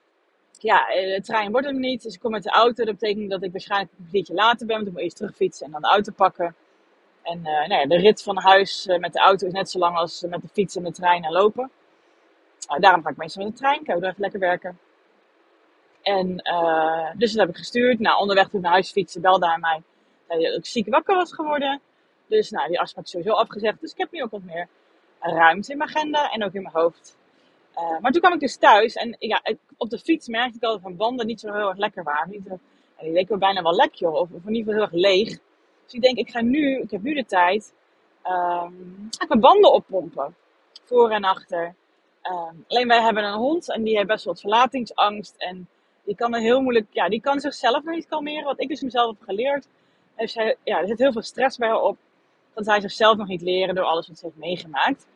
ja, 0.58 0.86
de 0.86 1.20
trein 1.22 1.50
wordt 1.50 1.66
hem 1.66 1.78
niet. 1.78 2.02
Dus 2.02 2.14
ik 2.14 2.20
kom 2.20 2.30
met 2.30 2.42
de 2.42 2.50
auto. 2.50 2.84
Dat 2.84 2.98
betekent 2.98 3.30
dat 3.30 3.42
ik 3.42 3.52
waarschijnlijk 3.52 3.90
een 3.90 3.96
kwartiertje 3.98 4.34
later 4.34 4.66
ben. 4.66 4.76
Want 4.76 4.86
ik 4.86 4.92
moet 4.92 5.02
eerst 5.02 5.16
terugfietsen 5.16 5.66
en 5.66 5.72
dan 5.72 5.80
de 5.80 5.88
auto 5.88 6.12
pakken. 6.12 6.54
En 7.22 7.38
uh, 7.38 7.44
nou 7.44 7.72
ja, 7.72 7.86
de 7.86 7.96
rit 7.96 8.22
van 8.22 8.38
huis 8.38 8.86
met 8.98 9.12
de 9.12 9.18
auto 9.18 9.46
is 9.46 9.52
net 9.52 9.70
zo 9.70 9.78
lang 9.78 9.96
als 9.96 10.24
met 10.28 10.42
de 10.42 10.48
fiets 10.48 10.76
en 10.76 10.84
de 10.84 10.92
trein 10.92 11.24
en 11.24 11.32
lopen. 11.32 11.70
daarom 12.78 13.02
ga 13.02 13.10
ik 13.10 13.16
meestal 13.16 13.44
met 13.44 13.52
de 13.52 13.58
trein. 13.58 13.80
Ik 13.80 13.88
even 13.88 14.14
lekker 14.16 14.40
werken. 14.40 14.78
En 16.02 16.36
dus 17.16 17.32
dat 17.32 17.40
heb 17.40 17.48
ik 17.48 17.56
gestuurd. 17.56 17.98
Nou, 17.98 18.20
onderweg 18.20 18.48
toen 18.48 18.60
naar 18.60 18.72
huis 18.72 18.90
fietsen, 18.90 19.20
belde 19.20 19.46
hij 19.46 19.58
mij 19.58 19.82
dat 20.28 20.58
ik 20.58 20.66
ziek 20.66 20.88
wakker 20.88 21.16
was 21.16 21.32
geworden. 21.32 21.80
Dus 22.28 22.50
nou, 22.50 22.68
die 22.68 22.80
afspraak 22.80 23.04
is 23.04 23.10
sowieso 23.10 23.32
afgezegd. 23.34 23.80
Dus 23.80 23.92
ik 23.92 23.98
heb 23.98 24.10
nu 24.10 24.22
ook 24.22 24.30
wat 24.30 24.42
meer 24.42 24.68
ruimte 25.20 25.72
in 25.72 25.78
mijn 25.78 25.90
agenda 25.90 26.30
en 26.30 26.44
ook 26.44 26.52
in 26.52 26.62
mijn 26.62 26.74
hoofd. 26.74 27.16
Uh, 27.74 27.98
maar 28.00 28.12
toen 28.12 28.20
kwam 28.20 28.32
ik 28.32 28.40
dus 28.40 28.56
thuis 28.56 28.94
en 28.94 29.16
ja, 29.18 29.42
op 29.76 29.90
de 29.90 29.98
fiets 29.98 30.28
merkte 30.28 30.56
ik 30.56 30.62
al 30.62 30.80
van 30.80 30.96
banden 30.96 31.26
niet 31.26 31.40
zo 31.40 31.52
heel 31.52 31.68
erg 31.68 31.78
lekker 31.78 32.02
waren. 32.02 32.30
Niet, 32.30 32.46
uh, 32.46 32.52
die 33.00 33.12
leken 33.12 33.38
bijna 33.38 33.62
wel 33.62 33.74
lek, 33.74 33.94
joh. 33.94 34.14
Of, 34.14 34.28
of 34.32 34.46
in 34.46 34.54
ieder 34.54 34.74
geval 34.74 34.74
heel 34.74 34.82
erg 34.82 34.92
leeg. 34.92 35.28
Dus 35.84 35.92
ik 35.92 36.02
denk, 36.02 36.18
ik 36.18 36.30
ga 36.30 36.40
nu, 36.40 36.80
ik 36.80 36.90
heb 36.90 37.02
nu 37.02 37.14
de 37.14 37.24
tijd, 37.24 37.74
um, 38.24 39.08
mijn 39.28 39.40
banden 39.40 39.72
oppompen. 39.72 40.34
Voor 40.84 41.10
en 41.10 41.24
achter. 41.24 41.74
Um, 42.22 42.64
alleen 42.68 42.88
wij 42.88 43.02
hebben 43.02 43.24
een 43.24 43.38
hond 43.38 43.72
en 43.72 43.82
die 43.82 43.96
heeft 43.96 44.08
best 44.08 44.24
wel 44.24 44.32
wat 44.32 44.42
verlatingsangst. 44.42 45.34
En 45.36 45.68
die 46.04 46.14
kan 46.14 46.34
er 46.34 46.40
heel 46.40 46.60
moeilijk, 46.60 46.86
ja, 46.90 47.08
die 47.08 47.20
kan 47.20 47.40
zichzelf 47.40 47.84
nog 47.84 47.94
niet 47.94 48.08
kalmeren. 48.08 48.44
Wat 48.44 48.60
ik 48.60 48.68
dus 48.68 48.82
mezelf 48.82 49.18
heb 49.18 49.28
geleerd. 49.28 49.68
Heeft 50.14 50.32
zij, 50.32 50.56
ja, 50.64 50.80
er 50.80 50.86
zit 50.86 50.98
heel 50.98 51.12
veel 51.12 51.22
stress 51.22 51.56
bij 51.56 51.68
haar 51.68 51.80
op. 51.80 51.96
Dat 52.58 52.66
zij 52.66 52.80
zichzelf 52.80 53.16
nog 53.16 53.26
niet 53.28 53.42
leren 53.42 53.74
door 53.74 53.84
alles 53.84 54.08
wat 54.08 54.18
ze 54.18 54.24
heeft 54.24 54.36
meegemaakt. 54.36 55.06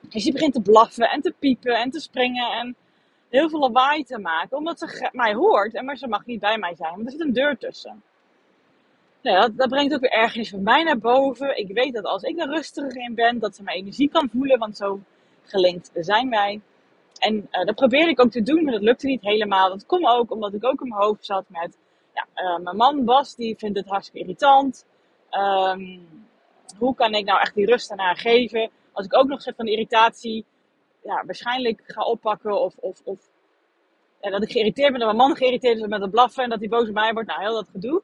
Dus 0.00 0.24
die 0.24 0.32
begint 0.32 0.52
te 0.52 0.60
blaffen 0.60 1.10
en 1.10 1.20
te 1.20 1.34
piepen 1.38 1.74
en 1.74 1.90
te 1.90 2.00
springen 2.00 2.50
en 2.50 2.76
heel 3.28 3.48
veel 3.48 3.58
lawaai 3.58 4.04
te 4.04 4.18
maken. 4.18 4.56
Omdat 4.56 4.78
ze 4.78 5.08
mij 5.12 5.34
hoort, 5.34 5.74
en 5.74 5.84
maar 5.84 5.96
ze 5.96 6.08
mag 6.08 6.26
niet 6.26 6.40
bij 6.40 6.58
mij 6.58 6.74
zijn. 6.74 6.90
Want 6.90 7.04
er 7.04 7.10
zit 7.10 7.20
een 7.20 7.32
deur 7.32 7.58
tussen. 7.58 8.02
Nou, 9.22 9.40
dat, 9.40 9.56
dat, 9.56 9.68
brengt 9.68 9.94
ook 9.94 10.00
weer 10.00 10.10
ergernis 10.10 10.50
van 10.50 10.62
mij 10.62 10.82
naar 10.82 10.98
boven. 10.98 11.58
Ik 11.58 11.72
weet 11.72 11.94
dat 11.94 12.04
als 12.04 12.22
ik 12.22 12.40
er 12.40 12.48
rustiger 12.48 12.96
in 12.96 13.14
ben, 13.14 13.38
dat 13.38 13.56
ze 13.56 13.62
mijn 13.62 13.78
energie 13.78 14.08
kan 14.08 14.28
voelen. 14.32 14.58
Want 14.58 14.76
zo 14.76 15.00
gelinkt 15.42 15.90
zijn 15.94 16.30
wij. 16.30 16.60
En 17.18 17.34
uh, 17.34 17.64
dat 17.64 17.74
probeerde 17.74 18.10
ik 18.10 18.20
ook 18.20 18.30
te 18.30 18.42
doen, 18.42 18.64
maar 18.64 18.72
dat 18.72 18.82
lukte 18.82 19.06
niet 19.06 19.22
helemaal. 19.22 19.68
Dat 19.68 19.86
komt 19.86 20.06
ook 20.06 20.30
omdat 20.30 20.54
ik 20.54 20.64
ook 20.64 20.80
in 20.80 20.88
mijn 20.88 21.00
hoofd 21.00 21.24
zat 21.24 21.44
met... 21.48 21.78
Ja, 22.14 22.26
uh, 22.34 22.58
mijn 22.64 22.76
man 22.76 23.04
Bas, 23.04 23.34
die 23.34 23.56
vindt 23.56 23.78
het 23.78 23.88
hartstikke 23.88 24.20
irritant. 24.20 24.84
Um, 25.30 26.27
hoe 26.78 26.94
kan 26.94 27.14
ik 27.14 27.24
nou 27.24 27.40
echt 27.40 27.54
die 27.54 27.66
rust 27.66 27.92
haar 27.96 28.16
geven? 28.16 28.70
Als 28.92 29.06
ik 29.06 29.16
ook 29.16 29.26
nog 29.26 29.42
zeg 29.42 29.54
van 29.54 29.64
de 29.64 29.70
irritatie... 29.70 30.44
Ja, 31.02 31.22
waarschijnlijk 31.26 31.82
ga 31.86 32.04
oppakken 32.04 32.60
of... 32.60 32.74
of, 32.76 33.00
of 33.04 33.18
dat 34.20 34.42
ik 34.42 34.50
geïrriteerd 34.50 34.90
ben, 34.90 35.00
dat 35.00 35.14
mijn 35.14 35.28
man 35.28 35.36
geïrriteerd 35.36 35.78
is 35.78 35.86
met 35.86 36.00
het 36.00 36.10
blaffen 36.10 36.44
en 36.44 36.50
dat 36.50 36.58
hij 36.58 36.68
boos 36.68 36.88
op 36.88 36.94
mij 36.94 37.12
wordt. 37.12 37.28
Nou, 37.28 37.40
heel 37.40 37.54
dat 37.54 37.68
gedoe. 37.72 38.02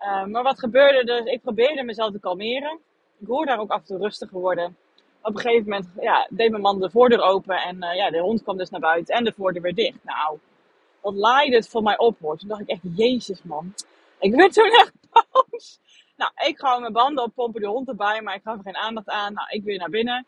Uh, 0.00 0.24
maar 0.24 0.42
wat 0.42 0.58
gebeurde 0.58 1.04
dus? 1.04 1.32
Ik 1.32 1.40
probeerde 1.42 1.82
mezelf 1.82 2.12
te 2.12 2.20
kalmeren. 2.20 2.78
Ik 3.18 3.26
hoor 3.26 3.46
daar 3.46 3.58
ook 3.58 3.70
af 3.70 3.80
en 3.80 3.86
toe 3.86 3.98
rustiger 3.98 4.38
worden. 4.38 4.76
Op 5.22 5.34
een 5.34 5.40
gegeven 5.40 5.68
moment 5.68 5.88
ja, 6.00 6.26
deed 6.30 6.50
mijn 6.50 6.62
man 6.62 6.80
de 6.80 6.90
voordeur 6.90 7.20
open 7.20 7.56
en 7.56 7.82
eh, 7.82 7.96
ja, 7.96 8.10
de 8.10 8.18
hond 8.18 8.42
kwam 8.42 8.56
dus 8.56 8.70
naar 8.70 8.80
buiten 8.80 9.14
en 9.14 9.24
de 9.24 9.32
voordeur 9.36 9.62
weer 9.62 9.74
dicht. 9.74 10.04
Nou, 10.04 10.38
wat 11.00 11.14
laaide 11.14 11.56
het 11.56 11.68
voor 11.68 11.82
mij 11.82 11.98
op 11.98 12.18
hoor. 12.20 12.36
Toen 12.36 12.48
dacht 12.48 12.60
ik 12.60 12.68
echt, 12.68 12.80
jezus 12.96 13.42
man. 13.42 13.74
Ik 14.18 14.34
werd 14.34 14.52
toen 14.52 14.70
echt 14.70 14.92
boos. 15.12 15.80
Nou, 16.20 16.32
ik 16.36 16.58
ga 16.58 16.78
mijn 16.78 16.92
banden 16.92 17.24
oppompen, 17.24 17.60
de 17.60 17.66
hond 17.66 17.88
erbij, 17.88 18.22
maar 18.22 18.34
ik 18.34 18.42
gaf 18.42 18.56
er 18.56 18.62
geen 18.62 18.76
aandacht 18.76 19.08
aan. 19.08 19.32
Nou, 19.32 19.48
ik 19.50 19.64
weer 19.64 19.78
naar 19.78 19.90
binnen. 19.90 20.26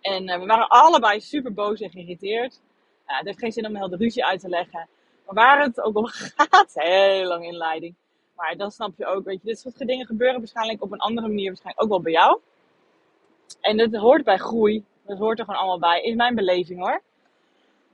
En 0.00 0.28
eh, 0.28 0.38
we 0.38 0.46
waren 0.46 0.68
allebei 0.68 1.20
super 1.20 1.52
boos 1.52 1.80
en 1.80 1.90
geïrriteerd. 1.90 2.60
Ja, 3.06 3.16
het 3.16 3.26
heeft 3.26 3.38
geen 3.38 3.52
zin 3.52 3.66
om 3.66 3.76
heel 3.76 3.88
de 3.88 3.96
ruzie 3.96 4.24
uit 4.24 4.40
te 4.40 4.48
leggen. 4.48 4.88
Maar 5.26 5.34
waar 5.34 5.62
het 5.62 5.80
ook 5.80 5.96
om 5.96 6.06
gaat, 6.36 6.72
heel 6.74 7.26
lang 7.26 7.44
inleiding. 7.44 7.94
Maar 8.36 8.56
dan 8.56 8.70
snap 8.70 8.92
je 8.96 9.06
ook, 9.06 9.24
weet 9.24 9.40
je, 9.42 9.46
dit 9.46 9.58
soort 9.58 9.78
dingen 9.78 10.06
gebeuren 10.06 10.38
waarschijnlijk 10.38 10.82
op 10.82 10.92
een 10.92 10.98
andere 10.98 11.28
manier, 11.28 11.46
waarschijnlijk 11.46 11.84
ook 11.84 11.90
wel 11.90 12.00
bij 12.00 12.12
jou. 12.12 12.40
En 13.60 13.76
dat 13.76 13.94
hoort 13.94 14.24
bij 14.24 14.38
groei, 14.38 14.84
dat 15.06 15.18
hoort 15.18 15.38
er 15.38 15.44
gewoon 15.44 15.60
allemaal 15.60 15.90
bij, 15.90 16.02
in 16.02 16.16
mijn 16.16 16.34
beleving 16.34 16.80
hoor. 16.80 17.02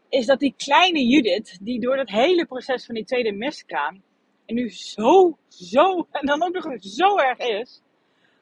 Is 0.08 0.26
dat 0.26 0.38
die 0.38 0.54
kleine 0.56 1.06
Judith, 1.06 1.58
die 1.60 1.80
door 1.80 1.96
dat 1.96 2.08
hele 2.08 2.46
proces 2.46 2.86
van 2.86 2.94
die 2.94 3.04
tweede 3.04 3.32
miskraam, 3.32 4.02
en 4.48 4.54
nu 4.54 4.70
zo, 4.70 5.38
zo, 5.48 6.06
en 6.10 6.26
dan 6.26 6.42
ook 6.42 6.52
nog 6.52 6.76
zo 6.80 7.18
erg 7.18 7.38
is, 7.38 7.82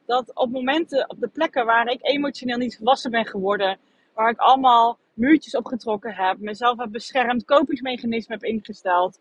dat 0.04 0.34
op 0.34 0.50
momenten, 0.50 1.10
op 1.10 1.20
de 1.20 1.28
plekken 1.28 1.64
waar 1.64 1.86
ik 1.86 1.98
emotioneel 2.02 2.56
niet 2.56 2.76
volwassen 2.76 3.10
ben 3.10 3.26
geworden, 3.26 3.78
waar 4.14 4.30
ik 4.30 4.38
allemaal 4.38 4.98
muurtjes 5.14 5.56
opgetrokken 5.56 6.14
heb, 6.14 6.38
mezelf 6.38 6.78
heb 6.78 6.90
beschermd, 6.90 7.44
kopingsmechanismen 7.44 8.38
heb 8.38 8.48
ingesteld. 8.50 9.18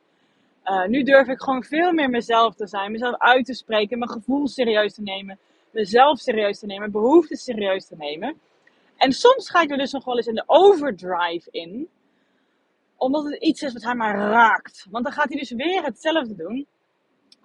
Uh, 0.66 0.86
nu 0.86 1.04
durf 1.04 1.28
ik 1.28 1.42
gewoon 1.42 1.64
veel 1.64 1.92
meer 1.92 2.10
mezelf 2.10 2.56
te 2.56 2.68
zijn, 2.68 2.92
mezelf 2.92 3.18
uit 3.18 3.46
te 3.46 3.54
spreken, 3.54 4.00
mijn 4.00 4.12
gevoel 4.12 4.48
serieus 4.48 4.94
te 4.94 5.02
nemen, 5.02 5.38
mezelf 5.72 6.20
serieus 6.20 6.60
te 6.60 6.66
nemen, 6.66 6.92
behoeften 6.92 7.38
serieus 7.38 7.86
te 7.88 7.96
nemen. 7.98 8.40
En 8.98 9.12
soms 9.12 9.50
ga 9.50 9.62
ik 9.62 9.72
er 9.72 9.78
dus 9.78 9.92
nog 9.92 10.06
wel 10.06 10.18
eens 10.18 10.28
in 10.28 10.36
de 10.36 10.44
overdrive 10.46 11.48
in, 11.52 11.90
omdat 12.96 13.24
het 13.24 13.42
iets 13.42 13.62
is 13.62 13.74
wat 13.74 13.84
hij 13.84 13.96
maar 13.96 14.18
raakt. 14.18 14.88
Want 14.90 15.04
dan 15.04 15.14
gaat 15.14 15.30
hij 15.30 15.40
dus 15.40 15.52
weer 15.52 15.84
hetzelfde 15.84 16.36
doen. 16.36 16.68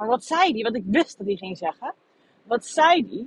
Maar 0.00 0.08
wat 0.08 0.24
zei 0.24 0.52
hij? 0.52 0.62
Wat 0.62 0.74
ik 0.74 0.84
wist 0.86 1.18
dat 1.18 1.26
hij 1.26 1.36
ging 1.36 1.58
zeggen. 1.58 1.94
Wat 2.42 2.66
zei 2.66 3.06
hij? 3.08 3.26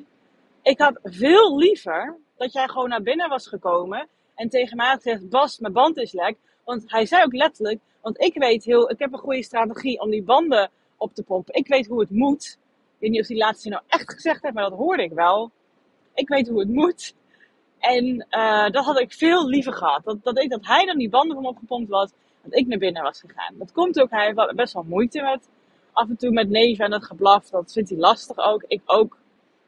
Ik 0.62 0.80
had 0.80 1.00
veel 1.04 1.58
liever 1.58 2.18
dat 2.38 2.54
jij 2.54 2.68
gewoon 2.68 2.90
naar 2.90 3.02
binnen 3.02 3.30
was 3.30 3.48
gekomen 3.48 4.08
en 4.36 4.50
tegen 4.50 4.78
mij 4.78 4.88
had 4.88 5.02
gezegd: 5.02 5.30
Bas, 5.30 5.60
mijn 5.60 5.74
band 5.74 5.98
is 5.98 6.12
lek. 6.12 6.38
Want 6.64 6.84
hij 6.92 7.06
zei 7.06 7.24
ook 7.24 7.34
letterlijk: 7.34 7.80
Want 8.02 8.22
ik 8.22 8.34
weet 8.34 8.64
heel, 8.64 8.90
ik 8.90 9.00
heb 9.00 9.14
een 9.14 9.20
goede 9.20 9.44
strategie 9.44 10.00
om 10.00 10.10
die 10.10 10.24
banden 10.24 10.70
op 10.98 11.14
te 11.14 11.24
pompen. 11.24 11.54
Ik 11.54 11.68
weet 11.68 11.88
hoe 11.88 12.00
het 12.00 12.10
moet. 12.10 12.58
Ik 12.94 13.00
weet 13.00 13.12
niet 13.12 13.22
of 13.22 13.28
die 13.28 13.38
laatste 13.38 13.70
nou 13.70 13.84
echt 13.88 14.14
gezegd 14.14 14.42
heeft, 14.42 14.54
maar 14.54 14.70
dat 14.70 14.80
hoorde 14.80 15.04
ik 15.04 15.12
wel. 15.12 15.52
Ik 16.14 16.28
weet 16.28 16.48
hoe 16.48 16.60
het 16.60 16.70
moet. 16.70 17.16
En 17.80 18.28
uh, 18.30 18.70
dat 18.70 18.86
had 18.86 19.00
ik 19.00 19.14
veel 19.14 19.48
liever 19.48 19.74
gehad. 19.74 20.04
Dat, 20.04 20.24
dat, 20.24 20.40
ik, 20.40 20.50
dat 20.50 20.66
hij 20.66 20.86
dan 20.86 20.98
die 20.98 21.10
banden 21.10 21.36
van 21.36 21.46
opgepompt 21.46 21.90
was, 21.90 22.12
dat 22.44 22.56
ik 22.56 22.68
naar 22.68 22.78
binnen 22.78 23.04
was 23.04 23.20
gegaan. 23.20 23.56
Dat 23.58 23.72
komt 23.72 24.00
ook, 24.00 24.10
hij 24.10 24.26
heeft 24.26 24.56
best 24.56 24.74
wel 24.74 24.84
moeite 24.84 25.22
met 25.22 25.48
af 25.94 26.10
en 26.10 26.18
toe 26.18 26.32
met 26.32 26.50
neven 26.50 26.86
en 26.86 26.92
het 26.92 27.06
geblaf. 27.06 27.50
Dat 27.50 27.72
vindt 27.72 27.90
hij 27.90 28.00
lastig 28.00 28.38
ook. 28.38 28.64
Ik 28.68 28.82
ook. 28.86 29.18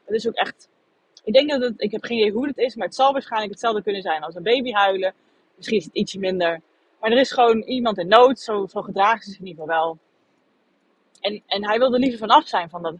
Het 0.04 0.14
is 0.14 0.28
ook 0.28 0.34
echt 0.34 0.68
ik 1.26 1.32
denk 1.32 1.50
dat 1.50 1.60
het, 1.60 1.74
ik 1.76 1.92
heb 1.92 2.04
geen 2.04 2.18
idee 2.18 2.32
hoe 2.32 2.46
het 2.46 2.58
is, 2.58 2.74
maar 2.74 2.86
het 2.86 2.94
zal 2.94 3.12
waarschijnlijk 3.12 3.50
hetzelfde 3.50 3.82
kunnen 3.82 4.02
zijn 4.02 4.22
als 4.22 4.34
een 4.34 4.42
baby 4.42 4.70
huilen. 4.70 5.14
Misschien 5.56 5.78
is 5.78 5.84
het 5.84 5.94
ietsje 5.94 6.18
minder. 6.18 6.60
Maar 7.00 7.10
er 7.10 7.18
is 7.18 7.32
gewoon 7.32 7.62
iemand 7.62 7.98
in 7.98 8.08
nood, 8.08 8.38
zo, 8.38 8.66
zo 8.66 8.82
gedragen 8.82 9.22
ze 9.22 9.30
zich 9.30 9.40
in 9.40 9.46
ieder 9.46 9.62
geval 9.62 9.78
wel. 9.78 9.98
En, 11.20 11.42
en 11.46 11.66
hij 11.66 11.78
wilde 11.78 11.98
liever 11.98 12.18
vanaf 12.18 12.46
zijn 12.46 12.68
van 12.68 12.82
dat. 12.82 12.94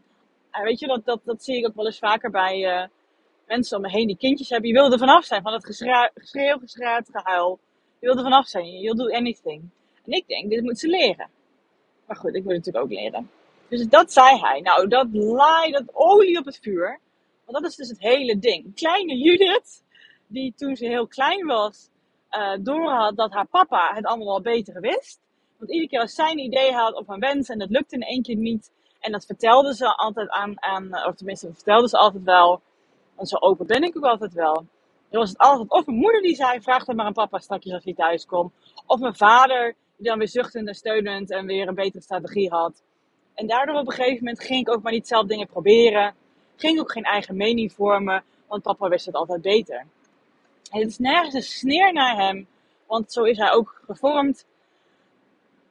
Weet 0.63 0.79
je, 0.79 0.87
dat, 0.87 1.05
dat, 1.05 1.21
dat 1.25 1.45
zie 1.45 1.57
ik 1.57 1.67
ook 1.67 1.75
wel 1.75 1.87
eens 1.87 1.99
vaker 1.99 2.31
bij 2.31 2.81
uh, 2.81 2.87
mensen 3.47 3.77
om 3.77 3.83
me 3.83 3.91
heen 3.91 4.07
die 4.07 4.17
kindjes 4.17 4.49
hebben. 4.49 4.69
Je 4.69 4.75
wilde 4.75 4.99
vanaf 4.99 5.25
zijn 5.25 5.43
van 5.43 5.53
het 5.53 5.65
geschreeuw, 5.65 6.59
geschraat, 6.59 7.09
gehuil. 7.13 7.59
Je 7.99 8.07
wilde 8.07 8.23
vanaf 8.23 8.47
zijn. 8.47 8.81
You'll 8.81 8.97
do 8.97 9.11
anything. 9.11 9.63
En 10.05 10.13
ik 10.13 10.27
denk, 10.27 10.51
dit 10.51 10.63
moet 10.63 10.79
ze 10.79 10.89
leren. 10.89 11.31
Maar 12.07 12.17
goed, 12.17 12.35
ik 12.35 12.45
wil 12.45 12.57
natuurlijk 12.57 12.85
ook 12.85 12.91
leren. 12.91 13.31
Dus 13.69 13.89
dat 13.89 14.13
zei 14.13 14.39
hij. 14.39 14.61
Nou, 14.61 14.89
dat 14.89 15.07
laai, 15.13 15.73
dat 15.73 15.85
olie 15.93 16.39
op 16.39 16.45
het 16.45 16.59
vuur. 16.63 17.01
Want 17.45 17.63
dat 17.63 17.71
is 17.71 17.77
dus 17.77 17.89
het 17.89 18.01
hele 18.01 18.39
ding. 18.39 18.75
Kleine 18.75 19.17
Judith, 19.17 19.83
die 20.27 20.55
toen 20.57 20.77
ze 20.77 20.87
heel 20.87 21.07
klein 21.07 21.47
was, 21.47 21.89
uh, 22.31 22.53
doorhad 22.61 23.17
dat 23.17 23.33
haar 23.33 23.47
papa 23.47 23.91
het 23.95 24.05
allemaal 24.05 24.27
wel 24.27 24.41
beter 24.41 24.81
wist. 24.81 25.21
Want 25.57 25.71
iedere 25.71 25.89
keer 25.89 26.01
als 26.01 26.15
zij 26.15 26.31
een 26.31 26.39
idee 26.39 26.73
had 26.73 26.95
of 26.95 27.09
een 27.09 27.21
wens 27.21 27.49
en 27.49 27.59
dat 27.59 27.71
lukte 27.71 27.95
in 27.95 28.03
één 28.03 28.23
keer 28.23 28.37
niet. 28.37 28.71
En 29.01 29.13
dat 29.13 29.27
vertelde 29.27 29.75
ze 29.75 29.97
altijd 29.97 30.29
aan, 30.29 30.63
aan 30.63 31.07
of 31.07 31.15
tenminste, 31.15 31.47
dat 31.47 31.55
vertelde 31.55 31.89
ze 31.89 31.97
altijd 31.97 32.25
wel. 32.25 32.61
Want 33.15 33.29
zo 33.29 33.37
open 33.37 33.67
ben 33.67 33.83
ik 33.83 33.97
ook 33.97 34.05
altijd 34.05 34.33
wel. 34.33 34.55
Dan 35.11 35.21
was 35.21 35.29
het 35.29 35.39
altijd 35.39 35.71
of 35.71 35.87
mijn 35.87 35.99
moeder 35.99 36.23
die 36.23 36.35
zei, 36.35 36.61
vraag 36.61 36.85
dan 36.85 36.97
maar 36.97 37.07
aan 37.07 37.13
papa 37.13 37.39
straks 37.39 37.73
als 37.73 37.85
hij 37.85 37.95
thuis 37.95 38.27
komt. 38.27 38.53
Of 38.87 39.01
mijn 39.01 39.17
vader, 39.17 39.75
die 39.97 40.07
dan 40.07 40.19
weer 40.19 40.29
zuchtend 40.29 40.69
en 40.69 40.75
steunend 40.75 41.31
en 41.31 41.47
weer 41.47 41.69
een 41.69 41.75
betere 41.75 42.03
strategie 42.03 42.51
had. 42.51 42.83
En 43.35 43.47
daardoor 43.47 43.75
op 43.75 43.87
een 43.87 43.93
gegeven 43.93 44.25
moment 44.25 44.45
ging 44.45 44.61
ik 44.61 44.75
ook 44.75 44.83
maar 44.83 44.93
niet 44.93 45.09
zelf 45.09 45.27
dingen 45.27 45.47
proberen 45.47 46.15
ging 46.57 46.81
ook 46.81 46.93
geen 46.93 47.05
eigen 47.05 47.37
mening 47.37 47.73
vormen, 47.73 48.25
want 48.47 48.63
papa 48.63 48.89
wist 48.89 49.07
het 49.07 49.15
altijd 49.15 49.43
beter. 49.43 49.87
En 50.71 50.81
het 50.81 50.89
is 50.89 50.99
nergens 50.99 51.35
een 51.35 51.43
sneer 51.43 51.93
naar 51.93 52.17
hem, 52.17 52.47
want 52.87 53.13
zo 53.13 53.23
is 53.23 53.39
hij 53.39 53.53
ook 53.53 53.83
gevormd. 53.87 54.47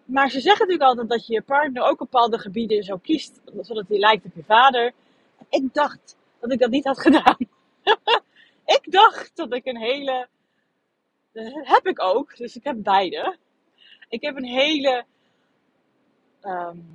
Maar 0.05 0.29
ze 0.29 0.39
zeggen 0.39 0.67
natuurlijk 0.67 0.89
altijd 0.89 1.09
dat 1.09 1.27
je 1.27 1.33
je 1.33 1.41
partner 1.41 1.83
ook 1.83 1.97
bepaalde 1.97 2.39
gebieden 2.39 2.83
zo 2.83 2.97
kiest, 2.97 3.41
zodat 3.61 3.87
hij 3.87 3.97
lijkt 3.97 4.25
op 4.25 4.35
je 4.35 4.43
vader. 4.43 4.93
Ik 5.49 5.73
dacht 5.73 6.17
dat 6.39 6.51
ik 6.51 6.59
dat 6.59 6.69
niet 6.69 6.85
had 6.85 6.99
gedaan. 6.99 7.37
ik 8.77 8.91
dacht 8.91 9.35
dat 9.35 9.53
ik 9.53 9.65
een 9.65 9.77
hele. 9.77 10.27
Heb 11.63 11.87
ik 11.87 12.03
ook, 12.03 12.37
dus 12.37 12.55
ik 12.55 12.63
heb 12.63 12.75
beide. 12.83 13.37
Ik 14.09 14.21
heb 14.21 14.35
een 14.35 14.45
hele 14.45 15.05
um, 16.43 16.85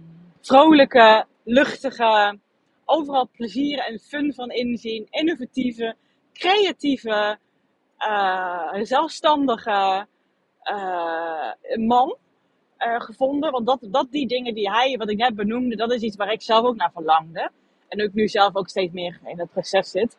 vrolijke, 0.41 1.25
luchtige, 1.43 2.39
overal 2.85 3.29
plezier 3.33 3.79
en 3.79 3.99
fun 3.99 4.35
van 4.35 4.51
inzien. 4.51 5.07
Innovatieve, 5.11 5.95
creatieve, 6.33 7.39
uh, 7.99 8.75
zelfstandige 8.83 10.07
uh, 10.65 11.53
man 11.87 12.17
uh, 12.79 13.01
gevonden. 13.01 13.51
Want 13.51 13.67
dat, 13.67 13.79
dat 13.83 14.11
die 14.11 14.27
dingen 14.27 14.55
die 14.55 14.71
hij, 14.71 14.97
wat 14.97 15.11
ik 15.11 15.17
net 15.17 15.35
benoemde, 15.35 15.77
dat 15.77 15.93
is 15.93 16.03
iets 16.03 16.17
waar 16.17 16.33
ik 16.33 16.43
zelf 16.43 16.65
ook 16.65 16.77
naar 16.77 16.93
verlangde. 16.93 17.51
En 17.89 18.03
ook 18.03 18.13
nu 18.13 18.29
zelf 18.29 18.57
ook 18.57 18.69
steeds 18.69 18.93
meer 18.93 19.21
in 19.25 19.39
het 19.39 19.51
proces 19.51 19.91
zit. 19.91 20.17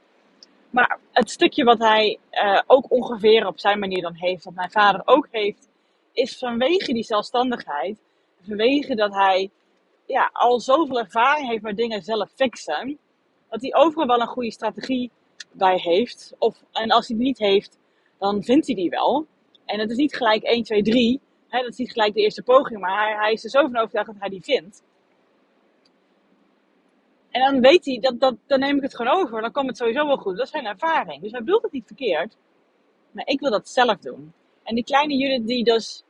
Maar 0.69 0.99
het 1.11 1.29
stukje 1.29 1.63
wat 1.63 1.79
hij 1.79 2.19
ook 2.67 2.91
ongeveer 2.91 3.47
op 3.47 3.59
zijn 3.59 3.79
manier 3.79 4.01
dan 4.01 4.15
heeft, 4.15 4.43
wat 4.43 4.53
mijn 4.53 4.71
vader 4.71 5.01
ook 5.05 5.27
heeft, 5.31 5.70
is 6.13 6.37
vanwege 6.37 6.93
die 6.93 7.03
zelfstandigheid, 7.03 8.01
vanwege 8.41 8.95
dat 8.95 9.13
hij 9.13 9.49
ja, 10.05 10.29
al 10.33 10.59
zoveel 10.59 10.99
ervaring 10.99 11.49
heeft 11.49 11.61
met 11.61 11.77
dingen 11.77 12.03
zelf 12.03 12.31
fixen, 12.35 12.97
dat 13.49 13.61
hij 13.61 13.75
overal 13.75 14.07
wel 14.07 14.21
een 14.21 14.27
goede 14.27 14.51
strategie 14.51 15.11
bij 15.51 15.77
heeft. 15.77 16.33
Of, 16.37 16.63
en 16.71 16.91
als 16.91 17.07
hij 17.07 17.17
die 17.17 17.25
niet 17.25 17.37
heeft, 17.37 17.77
dan 18.17 18.43
vindt 18.43 18.65
hij 18.65 18.75
die 18.75 18.89
wel. 18.89 19.25
En 19.65 19.79
het 19.79 19.91
is 19.91 19.97
niet 19.97 20.15
gelijk 20.15 20.43
1, 20.43 20.63
2, 20.63 20.81
3. 20.83 21.19
Hè, 21.47 21.61
dat 21.61 21.71
is 21.71 21.77
niet 21.77 21.91
gelijk 21.91 22.13
de 22.13 22.21
eerste 22.21 22.43
poging, 22.43 22.79
maar 22.79 23.03
hij, 23.03 23.15
hij 23.15 23.31
is 23.31 23.43
er 23.43 23.49
zo 23.49 23.61
van 23.61 23.77
overtuigd 23.77 24.07
dat 24.07 24.19
hij 24.19 24.29
die 24.29 24.43
vindt. 24.43 24.83
En 27.31 27.41
dan 27.41 27.61
weet 27.61 27.85
hij, 27.85 27.99
dat, 27.99 28.19
dat, 28.19 28.35
dan 28.47 28.59
neem 28.59 28.75
ik 28.75 28.81
het 28.81 28.95
gewoon 28.95 29.13
over. 29.13 29.41
Dan 29.41 29.51
komt 29.51 29.67
het 29.67 29.77
sowieso 29.77 30.05
wel 30.05 30.17
goed. 30.17 30.37
Dat 30.37 30.45
is 30.45 30.51
zijn 30.51 30.65
ervaring. 30.65 31.21
Dus 31.21 31.31
hij 31.31 31.39
bedoelt 31.39 31.61
het 31.61 31.71
niet 31.71 31.87
verkeerd. 31.87 32.37
Maar 33.11 33.27
ik 33.27 33.39
wil 33.39 33.51
dat 33.51 33.69
zelf 33.69 33.97
doen. 33.97 34.33
En 34.71 34.77
die 34.77 34.85
kleine 34.85 35.15
Judith 35.15 35.47
die 35.47 35.63
dus, 35.63 36.03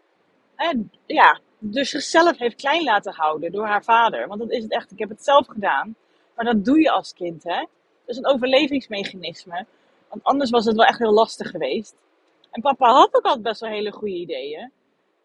hè, 0.56 0.72
ja, 1.06 1.40
dus 1.60 1.90
zichzelf 1.90 2.38
heeft 2.38 2.56
klein 2.56 2.84
laten 2.84 3.14
houden 3.14 3.52
door 3.52 3.66
haar 3.66 3.84
vader. 3.84 4.28
Want 4.28 4.40
dat 4.40 4.52
is 4.52 4.64
het 4.64 4.72
echt. 4.72 4.92
Ik 4.92 5.00
heb 5.00 5.10
het 5.10 5.24
zelf 5.24 5.48
gedaan. 5.48 5.96
Maar 6.36 6.46
dat 6.46 6.66
doe 6.66 6.80
je 6.80 6.92
als 6.92 7.14
kind, 7.14 7.44
hè? 7.44 7.58
Dat 8.06 8.16
is 8.16 8.18
een 8.18 8.28
overlevingsmechanisme. 8.28 9.66
Want 10.10 10.24
anders 10.24 10.50
was 10.50 10.66
het 10.66 10.76
wel 10.76 10.86
echt 10.86 11.00
heel 11.00 11.14
lastig 11.14 11.50
geweest. 11.50 11.96
En 12.52 12.62
papa 12.62 12.94
had 12.94 13.16
ook 13.16 13.26
altijd 13.26 13.44
best 13.44 13.62
wel 13.62 13.70
hele 13.70 13.92
goede 13.92 14.16
ideeën. 14.16 14.72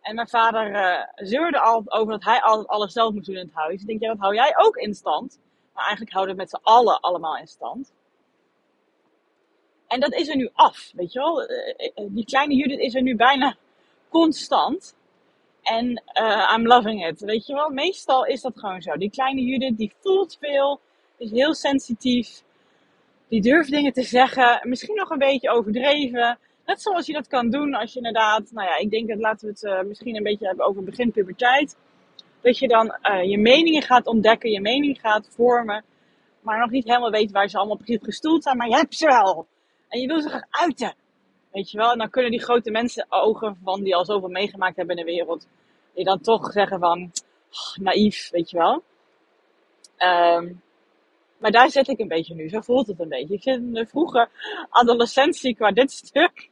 En 0.00 0.14
mijn 0.14 0.28
vader 0.28 0.70
uh, 0.70 1.02
zeurde 1.14 1.60
altijd 1.60 1.92
over 1.92 2.12
dat 2.12 2.24
hij 2.24 2.40
altijd 2.40 2.68
alles 2.68 2.92
zelf 2.92 3.14
moest 3.14 3.26
doen 3.26 3.36
in 3.36 3.46
het 3.46 3.54
huis. 3.54 3.80
Ik 3.80 3.86
denk, 3.86 4.00
ja, 4.00 4.08
dat 4.08 4.18
hou 4.18 4.34
jij 4.34 4.54
ook 4.56 4.76
in 4.76 4.94
stand. 4.94 5.38
Maar 5.72 5.84
eigenlijk 5.84 6.12
houden 6.12 6.36
we 6.36 6.42
het 6.42 6.52
met 6.52 6.60
z'n 6.60 6.68
allen 6.68 7.00
allemaal 7.00 7.36
in 7.36 7.46
stand. 7.46 7.92
En 9.96 10.02
dat 10.02 10.14
is 10.14 10.28
er 10.28 10.36
nu 10.36 10.50
af, 10.52 10.92
weet 10.94 11.12
je 11.12 11.18
wel. 11.18 11.42
Eh, 11.42 11.90
eh, 11.94 12.06
die 12.08 12.24
kleine 12.24 12.54
Judith 12.54 12.78
is 12.78 12.94
er 12.94 13.02
nu 13.02 13.16
bijna 13.16 13.56
constant. 14.08 14.96
En 15.62 16.02
I'm 16.54 16.66
loving 16.66 17.06
it. 17.06 17.20
Weet 17.20 17.46
je 17.46 17.54
wel, 17.54 17.70
meestal 17.70 18.26
is 18.26 18.40
dat 18.40 18.52
gewoon 18.58 18.82
zo. 18.82 18.96
Die 18.96 19.10
kleine 19.10 19.40
Judith, 19.40 19.76
die 19.78 19.92
voelt 20.00 20.36
veel, 20.40 20.80
is 21.16 21.30
heel 21.30 21.54
sensitief. 21.54 22.42
Die 23.28 23.40
durft 23.40 23.70
dingen 23.70 23.92
te 23.92 24.02
zeggen, 24.02 24.60
misschien 24.62 24.96
nog 24.96 25.10
een 25.10 25.18
beetje 25.18 25.50
overdreven. 25.50 26.38
Net 26.66 26.82
zoals 26.82 27.06
je 27.06 27.12
dat 27.12 27.26
kan 27.26 27.50
doen 27.50 27.74
als 27.74 27.92
je 27.92 27.96
inderdaad, 27.96 28.50
nou 28.52 28.68
ja, 28.68 28.76
ik 28.76 28.90
denk 28.90 29.08
dat 29.08 29.18
laten 29.18 29.46
we 29.46 29.68
het 29.68 29.86
misschien 29.88 30.16
een 30.16 30.22
beetje 30.22 30.46
hebben 30.46 30.66
over 30.66 30.84
begin 30.84 31.12
puberteit. 31.12 31.76
Dat 32.40 32.58
je 32.58 32.68
dan 32.68 32.98
je 33.28 33.38
meningen 33.38 33.82
gaat 33.82 34.06
ontdekken, 34.06 34.50
je 34.50 34.60
mening 34.60 35.00
gaat 35.00 35.28
vormen, 35.30 35.84
maar 36.40 36.58
nog 36.58 36.70
niet 36.70 36.84
helemaal 36.86 37.10
weet 37.10 37.30
waar 37.30 37.48
ze 37.48 37.58
allemaal 37.58 37.76
precies 37.76 38.02
gestoeld 38.02 38.42
zijn, 38.42 38.56
maar 38.56 38.68
je 38.68 38.76
hebt 38.76 38.94
ze 38.94 39.06
wel. 39.06 39.46
En 39.88 40.00
je 40.00 40.06
wil 40.06 40.20
ze 40.20 40.28
graag 40.28 40.46
uiten. 40.50 40.94
Weet 41.52 41.70
je 41.70 41.78
wel? 41.78 41.92
En 41.92 41.98
dan 41.98 42.10
kunnen 42.10 42.30
die 42.30 42.42
grote 42.42 42.70
mensen 42.70 43.06
ogen 43.08 43.58
van 43.62 43.82
die 43.82 43.96
al 43.96 44.04
zoveel 44.04 44.28
meegemaakt 44.28 44.76
hebben 44.76 44.96
in 44.96 45.04
de 45.04 45.12
wereld, 45.12 45.48
die 45.94 46.04
dan 46.04 46.20
toch 46.20 46.52
zeggen 46.52 46.78
van, 46.78 47.12
oh, 47.50 47.84
naïef, 47.84 48.30
weet 48.30 48.50
je 48.50 48.56
wel. 48.56 48.82
Ehm, 49.96 50.52
maar 51.38 51.50
daar 51.50 51.70
zit 51.70 51.88
ik 51.88 51.98
een 51.98 52.08
beetje 52.08 52.34
nu. 52.34 52.48
Zo 52.48 52.60
voelt 52.60 52.86
het 52.86 53.00
een 53.00 53.08
beetje. 53.08 53.34
Ik 53.34 53.42
zit 53.42 53.56
in 53.56 53.72
de 53.72 53.86
vroege 53.86 54.28
adolescentie 54.70 55.54
qua 55.54 55.70
dit 55.70 55.90
stuk. 55.90 56.50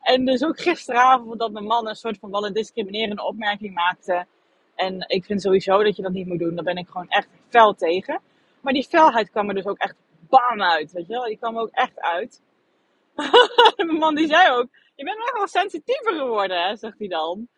En 0.00 0.24
dus 0.24 0.44
ook 0.44 0.60
gisteravond 0.60 1.38
dat 1.38 1.52
mijn 1.52 1.64
man 1.64 1.88
een 1.88 1.94
soort 1.94 2.18
van 2.18 2.30
wel 2.30 2.46
een 2.46 2.52
discriminerende 2.52 3.24
opmerking 3.24 3.74
maakte. 3.74 4.26
En 4.74 5.04
ik 5.06 5.24
vind 5.24 5.42
sowieso 5.42 5.82
dat 5.82 5.96
je 5.96 6.02
dat 6.02 6.12
niet 6.12 6.26
moet 6.26 6.38
doen. 6.38 6.54
Daar 6.54 6.64
ben 6.64 6.76
ik 6.76 6.88
gewoon 6.88 7.08
echt 7.08 7.28
fel 7.48 7.74
tegen. 7.74 8.20
Maar 8.60 8.72
die 8.72 8.88
felheid 8.88 9.30
kwam 9.30 9.48
er 9.48 9.54
dus 9.54 9.66
ook 9.66 9.78
echt 9.78 9.94
bam 10.28 10.62
uit. 10.62 10.92
Weet 10.92 11.06
je 11.06 11.12
wel? 11.12 11.24
Die 11.24 11.38
kwam 11.38 11.58
ook 11.58 11.70
echt 11.70 12.00
uit. 12.00 12.42
mijn 13.76 13.98
man 13.98 14.14
die 14.14 14.26
zei 14.26 14.50
ook, 14.50 14.68
je 14.94 15.04
bent 15.04 15.18
echt 15.18 15.36
wel 15.36 15.46
sensitiever 15.46 16.14
geworden, 16.14 16.76
zegt 16.76 16.98
hij 16.98 17.08
dan. 17.08 17.48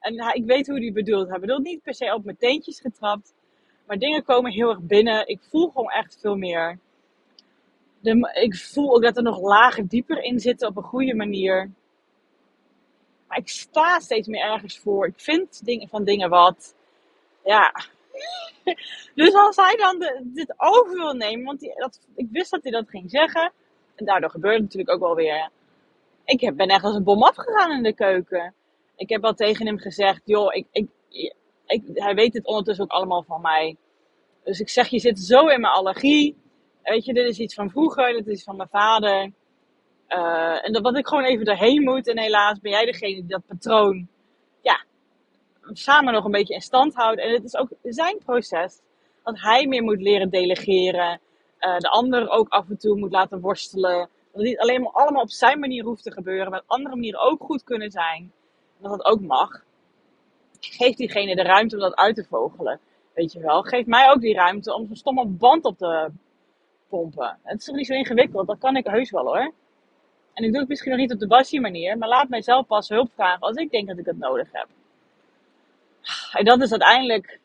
En 0.00 0.34
ik 0.34 0.44
weet 0.44 0.66
hoe 0.66 0.78
hij 0.78 0.92
bedoelt. 0.92 1.28
Hij 1.28 1.40
bedoelt 1.40 1.62
niet 1.62 1.82
per 1.82 1.94
se 1.94 2.14
op 2.14 2.24
mijn 2.24 2.36
teentjes 2.36 2.80
getrapt. 2.80 3.34
Maar 3.86 3.98
dingen 3.98 4.24
komen 4.24 4.52
heel 4.52 4.68
erg 4.68 4.80
binnen. 4.80 5.26
Ik 5.28 5.42
voel 5.50 5.68
gewoon 5.68 5.90
echt 5.90 6.18
veel 6.20 6.36
meer. 6.36 6.78
De, 8.00 8.38
ik 8.42 8.56
voel 8.56 8.94
ook 8.94 9.02
dat 9.02 9.16
er 9.16 9.22
nog 9.22 9.40
lagen 9.40 9.86
dieper 9.86 10.22
in 10.22 10.40
zitten 10.40 10.68
op 10.68 10.76
een 10.76 10.82
goede 10.82 11.14
manier. 11.14 11.70
Maar 13.28 13.38
ik 13.38 13.48
sta 13.48 13.98
steeds 13.98 14.28
meer 14.28 14.42
ergens 14.42 14.78
voor. 14.78 15.06
Ik 15.06 15.20
vind 15.20 15.64
dingen, 15.64 15.88
van 15.88 16.04
dingen 16.04 16.30
wat. 16.30 16.74
Ja. 17.44 17.72
Dus 19.14 19.34
als 19.34 19.56
hij 19.56 19.76
dan 19.76 19.98
dit 20.24 20.54
over 20.56 20.96
wil 20.96 21.12
nemen, 21.12 21.44
want 21.44 21.60
die, 21.60 21.74
dat, 21.76 22.00
ik 22.14 22.26
wist 22.30 22.50
dat 22.50 22.62
hij 22.62 22.72
dat 22.72 22.88
ging 22.88 23.10
zeggen. 23.10 23.52
En 23.94 24.04
daardoor 24.04 24.30
gebeurde 24.30 24.56
het 24.56 24.64
natuurlijk 24.64 24.92
ook 24.94 25.00
wel 25.00 25.14
weer. 25.14 25.50
Ik 26.24 26.40
heb, 26.40 26.56
ben 26.56 26.68
echt 26.68 26.84
als 26.84 26.94
een 26.94 27.04
bom 27.04 27.22
afgegaan 27.22 27.70
in 27.70 27.82
de 27.82 27.94
keuken. 27.94 28.54
Ik 28.96 29.08
heb 29.08 29.22
wel 29.22 29.34
tegen 29.34 29.66
hem 29.66 29.78
gezegd, 29.78 30.20
joh, 30.24 30.54
ik, 30.54 30.66
ik, 31.68 31.82
hij 31.94 32.14
weet 32.14 32.34
het 32.34 32.46
ondertussen 32.46 32.84
ook 32.84 32.90
allemaal 32.90 33.22
van 33.22 33.40
mij. 33.40 33.76
Dus 34.44 34.60
ik 34.60 34.68
zeg, 34.68 34.88
je 34.88 34.98
zit 34.98 35.18
zo 35.18 35.46
in 35.46 35.60
mijn 35.60 35.72
allergie. 35.72 36.36
Weet 36.82 37.04
je, 37.04 37.12
dit 37.12 37.28
is 37.28 37.38
iets 37.38 37.54
van 37.54 37.70
vroeger, 37.70 38.12
dit 38.12 38.26
is 38.26 38.42
van 38.42 38.56
mijn 38.56 38.68
vader. 38.68 39.32
Uh, 40.08 40.66
en 40.66 40.72
dat 40.72 40.82
wat 40.82 40.96
ik 40.96 41.06
gewoon 41.06 41.24
even 41.24 41.46
erheen 41.46 41.82
moet. 41.82 42.08
En 42.08 42.18
helaas 42.18 42.60
ben 42.60 42.70
jij 42.70 42.84
degene 42.84 43.14
die 43.14 43.26
dat 43.26 43.46
patroon, 43.46 44.08
ja, 44.62 44.84
samen 45.76 46.12
nog 46.12 46.24
een 46.24 46.30
beetje 46.30 46.54
in 46.54 46.60
stand 46.60 46.94
houdt. 46.94 47.20
En 47.20 47.32
het 47.32 47.44
is 47.44 47.56
ook 47.56 47.68
zijn 47.82 48.18
proces. 48.24 48.80
Dat 49.24 49.40
hij 49.40 49.66
meer 49.66 49.82
moet 49.82 50.00
leren 50.00 50.30
delegeren. 50.30 51.20
Uh, 51.60 51.78
de 51.78 51.88
ander 51.88 52.28
ook 52.28 52.48
af 52.48 52.68
en 52.68 52.78
toe 52.78 52.98
moet 52.98 53.12
laten 53.12 53.40
worstelen. 53.40 53.98
Dat 53.98 54.08
het 54.32 54.42
niet 54.42 54.58
alleen 54.58 54.82
maar 54.82 54.92
allemaal 54.92 55.22
op 55.22 55.30
zijn 55.30 55.58
manier 55.58 55.84
hoeft 55.84 56.02
te 56.02 56.12
gebeuren. 56.12 56.50
Maar 56.50 56.60
op 56.60 56.70
andere 56.70 56.94
manieren 56.94 57.20
ook 57.20 57.42
goed 57.42 57.64
kunnen 57.64 57.90
zijn. 57.90 58.32
Dat 58.78 58.90
dat 58.90 59.04
ook 59.04 59.20
mag. 59.20 59.62
Geef 60.60 60.94
diegene 60.94 61.36
de 61.36 61.42
ruimte 61.42 61.74
om 61.74 61.80
dat 61.80 61.96
uit 61.96 62.14
te 62.14 62.24
vogelen. 62.24 62.80
Weet 63.14 63.32
je 63.32 63.40
wel. 63.40 63.62
Geef 63.62 63.86
mij 63.86 64.10
ook 64.10 64.20
die 64.20 64.34
ruimte 64.34 64.74
om 64.74 64.86
zo'n 64.86 64.96
stomme 64.96 65.26
band 65.26 65.64
op 65.64 65.78
te 65.78 66.10
pompen. 66.88 67.38
Het 67.42 67.58
is 67.58 67.64
toch 67.64 67.76
niet 67.76 67.86
zo 67.86 67.94
ingewikkeld. 67.94 68.46
Dat 68.46 68.58
kan 68.58 68.76
ik 68.76 68.86
heus 68.86 69.10
wel 69.10 69.24
hoor. 69.24 69.52
En 70.34 70.44
ik 70.44 70.50
doe 70.50 70.60
het 70.60 70.68
misschien 70.68 70.90
nog 70.90 71.00
niet 71.00 71.12
op 71.12 71.18
de 71.18 71.26
bassie 71.26 71.60
manier. 71.60 71.98
Maar 71.98 72.08
laat 72.08 72.28
mijzelf 72.28 72.66
pas 72.66 72.88
hulp 72.88 73.10
vragen 73.14 73.40
als 73.40 73.56
ik 73.56 73.70
denk 73.70 73.88
dat 73.88 73.98
ik 73.98 74.06
het 74.06 74.18
nodig 74.18 74.48
heb. 74.52 74.68
En 76.32 76.44
dat 76.44 76.62
is 76.62 76.70
uiteindelijk 76.70 77.40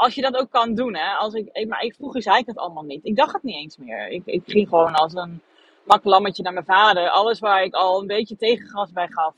als 0.00 0.14
je 0.14 0.22
dat 0.22 0.36
ook 0.36 0.50
kan 0.50 0.74
doen, 0.74 0.96
hè. 0.96 1.12
Als 1.12 1.34
ik, 1.34 1.66
maar 1.68 1.82
ik, 1.82 1.94
vroeger 1.94 2.22
zei 2.22 2.38
ik 2.38 2.46
het 2.46 2.58
allemaal 2.58 2.82
niet. 2.82 3.04
Ik 3.04 3.16
dacht 3.16 3.32
het 3.32 3.42
niet 3.42 3.54
eens 3.54 3.76
meer. 3.76 4.08
Ik, 4.08 4.22
ik 4.24 4.42
ging 4.46 4.68
gewoon 4.68 4.94
als 4.94 5.14
een 5.14 5.42
maklammetje 5.84 6.42
naar 6.42 6.52
mijn 6.52 6.64
vader. 6.64 7.08
Alles 7.08 7.38
waar 7.38 7.62
ik 7.62 7.74
al 7.74 8.00
een 8.00 8.06
beetje 8.06 8.36
tegengas 8.36 8.92
bij 8.92 9.08
gaf, 9.08 9.34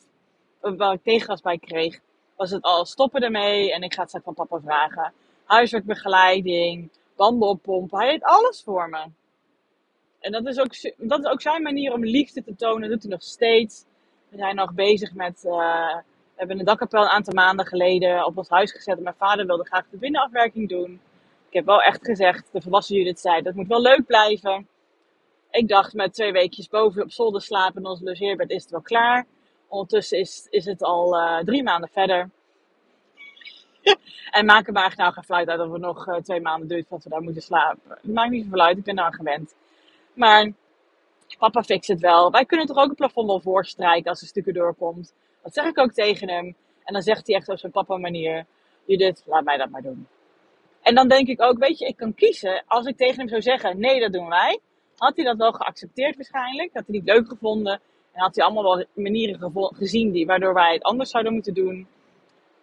waar 0.61 0.93
ik 0.93 1.03
tegengas 1.03 1.41
bij 1.41 1.59
kreeg, 1.59 2.01
was 2.37 2.51
het 2.51 2.63
al 2.63 2.85
stoppen 2.85 3.23
ermee. 3.23 3.73
En 3.73 3.83
ik 3.83 3.95
ga 3.95 4.01
het 4.01 4.09
straks 4.09 4.25
van 4.25 4.35
papa 4.35 4.61
vragen. 4.61 5.13
Huiswerkbegeleiding, 5.45 6.91
banden 7.17 7.49
oppompen. 7.49 7.99
Hij 7.99 8.11
deed 8.11 8.23
alles 8.23 8.63
voor 8.63 8.89
me. 8.89 9.05
En 10.21 10.33
dat 10.33 10.47
is, 10.47 10.59
ook, 10.59 10.73
dat 10.97 11.19
is 11.19 11.31
ook 11.31 11.41
zijn 11.41 11.63
manier 11.63 11.93
om 11.93 12.05
liefde 12.05 12.43
te 12.43 12.55
tonen. 12.55 12.81
Dat 12.81 12.91
doet 12.91 13.03
hij 13.03 13.11
nog 13.11 13.23
steeds. 13.23 13.85
We 14.29 14.37
zijn 14.37 14.57
nog 14.57 14.73
bezig 14.73 15.15
met... 15.15 15.45
Uh, 15.45 15.97
we 16.33 16.39
hebben 16.39 16.59
een 16.59 16.65
dakkapel 16.65 17.03
een 17.03 17.09
aantal 17.09 17.35
maanden 17.35 17.67
geleden 17.67 18.27
op 18.27 18.37
ons 18.37 18.49
huis 18.49 18.73
gezet. 18.73 18.97
En 18.97 19.03
mijn 19.03 19.15
vader 19.19 19.47
wilde 19.47 19.65
graag 19.65 19.85
de 19.91 19.97
binnenafwerking 19.97 20.69
doen. 20.69 21.01
Ik 21.49 21.53
heb 21.59 21.65
wel 21.67 21.83
echt 21.83 22.05
gezegd, 22.05 22.49
de 22.53 22.61
volwassen 22.61 22.97
Judith 22.97 23.21
zei, 23.21 23.43
dat 23.43 23.55
moet 23.55 23.67
wel 23.67 23.81
leuk 23.81 24.07
blijven. 24.07 24.69
Ik 25.51 25.69
dacht 25.69 25.93
met 25.93 26.15
twee 26.15 26.33
weekjes 26.33 26.69
boven 26.69 27.03
op 27.03 27.11
zolder 27.11 27.43
slapen 27.43 27.83
in 27.83 27.89
ons 27.89 28.01
logeerbed 28.01 28.51
is 28.51 28.63
het 28.63 28.71
wel 28.71 28.81
klaar. 28.81 29.27
Ondertussen 29.69 30.19
is, 30.19 30.47
is 30.51 30.65
het 30.65 30.83
al 30.83 31.15
uh, 31.15 31.39
drie 31.39 31.63
maanden 31.63 31.89
verder. 31.93 32.31
en 34.31 34.45
maken 34.45 34.75
eigenlijk 34.75 34.97
nou 34.97 35.13
geen 35.13 35.25
fluit 35.25 35.49
uit 35.49 35.59
dat 35.59 35.71
we 35.71 35.79
nog 35.79 36.09
uh, 36.09 36.15
twee 36.15 36.41
maanden 36.41 36.69
duurt 36.69 36.87
voordat 36.89 37.05
we 37.05 37.11
daar 37.11 37.23
moeten 37.23 37.43
slapen. 37.43 37.81
Het 37.87 38.13
maakt 38.13 38.31
niet 38.31 38.45
zoveel 38.45 38.61
uit, 38.61 38.79
ik 38.79 38.85
ben 38.85 38.97
daar 38.97 39.15
gewend. 39.15 39.55
Maar 40.13 40.53
papa 41.39 41.63
fixt 41.63 41.89
het 41.89 42.01
wel. 42.01 42.31
Wij 42.31 42.45
kunnen 42.45 42.67
toch 42.67 42.77
ook 42.77 42.89
een 42.89 42.95
plafond 42.95 43.27
wel 43.27 43.41
voorstrijken 43.41 44.11
als 44.11 44.21
er 44.21 44.27
stukken 44.27 44.55
doorkomt. 44.55 45.15
Dat 45.43 45.55
zeg 45.55 45.65
ik 45.65 45.79
ook 45.79 45.93
tegen 45.93 46.29
hem. 46.29 46.57
En 46.85 46.93
dan 46.93 47.03
zegt 47.03 47.27
hij 47.27 47.37
echt 47.37 47.49
op 47.49 47.59
zijn 47.59 47.73
papa 47.73 47.97
manier. 47.97 48.47
Judith, 48.85 49.23
laat 49.27 49.45
mij 49.45 49.57
dat 49.57 49.71
maar 49.71 49.83
doen. 49.83 50.07
En 50.83 50.95
dan 50.95 51.09
denk 51.09 51.29
ik 51.29 51.43
ook, 51.43 51.59
weet 51.59 51.79
je, 51.79 51.87
ik 51.87 51.97
kan 51.97 52.15
kiezen. 52.15 52.65
Als 52.67 52.87
ik 52.87 52.97
tegen 52.97 53.19
hem 53.19 53.29
zou 53.29 53.43
zeggen, 53.43 53.79
nee, 53.79 54.01
dat 54.01 54.13
doen 54.13 54.29
wij. 54.29 54.61
Had 54.97 55.17
hij 55.17 55.25
dat 55.25 55.37
wel 55.37 55.53
geaccepteerd 55.53 56.17
waarschijnlijk. 56.17 56.71
Had 56.73 56.87
hij 56.87 56.95
niet 56.95 57.09
leuk 57.09 57.29
gevonden. 57.29 57.81
En 58.13 58.21
had 58.21 58.35
hij 58.37 58.45
allemaal 58.45 58.77
wel 58.77 58.85
manieren 58.95 59.53
gezien 59.55 60.11
die, 60.11 60.27
waardoor 60.27 60.55
wij 60.55 60.73
het 60.73 60.83
anders 60.83 61.11
zouden 61.11 61.33
moeten 61.33 61.55
doen. 61.55 61.87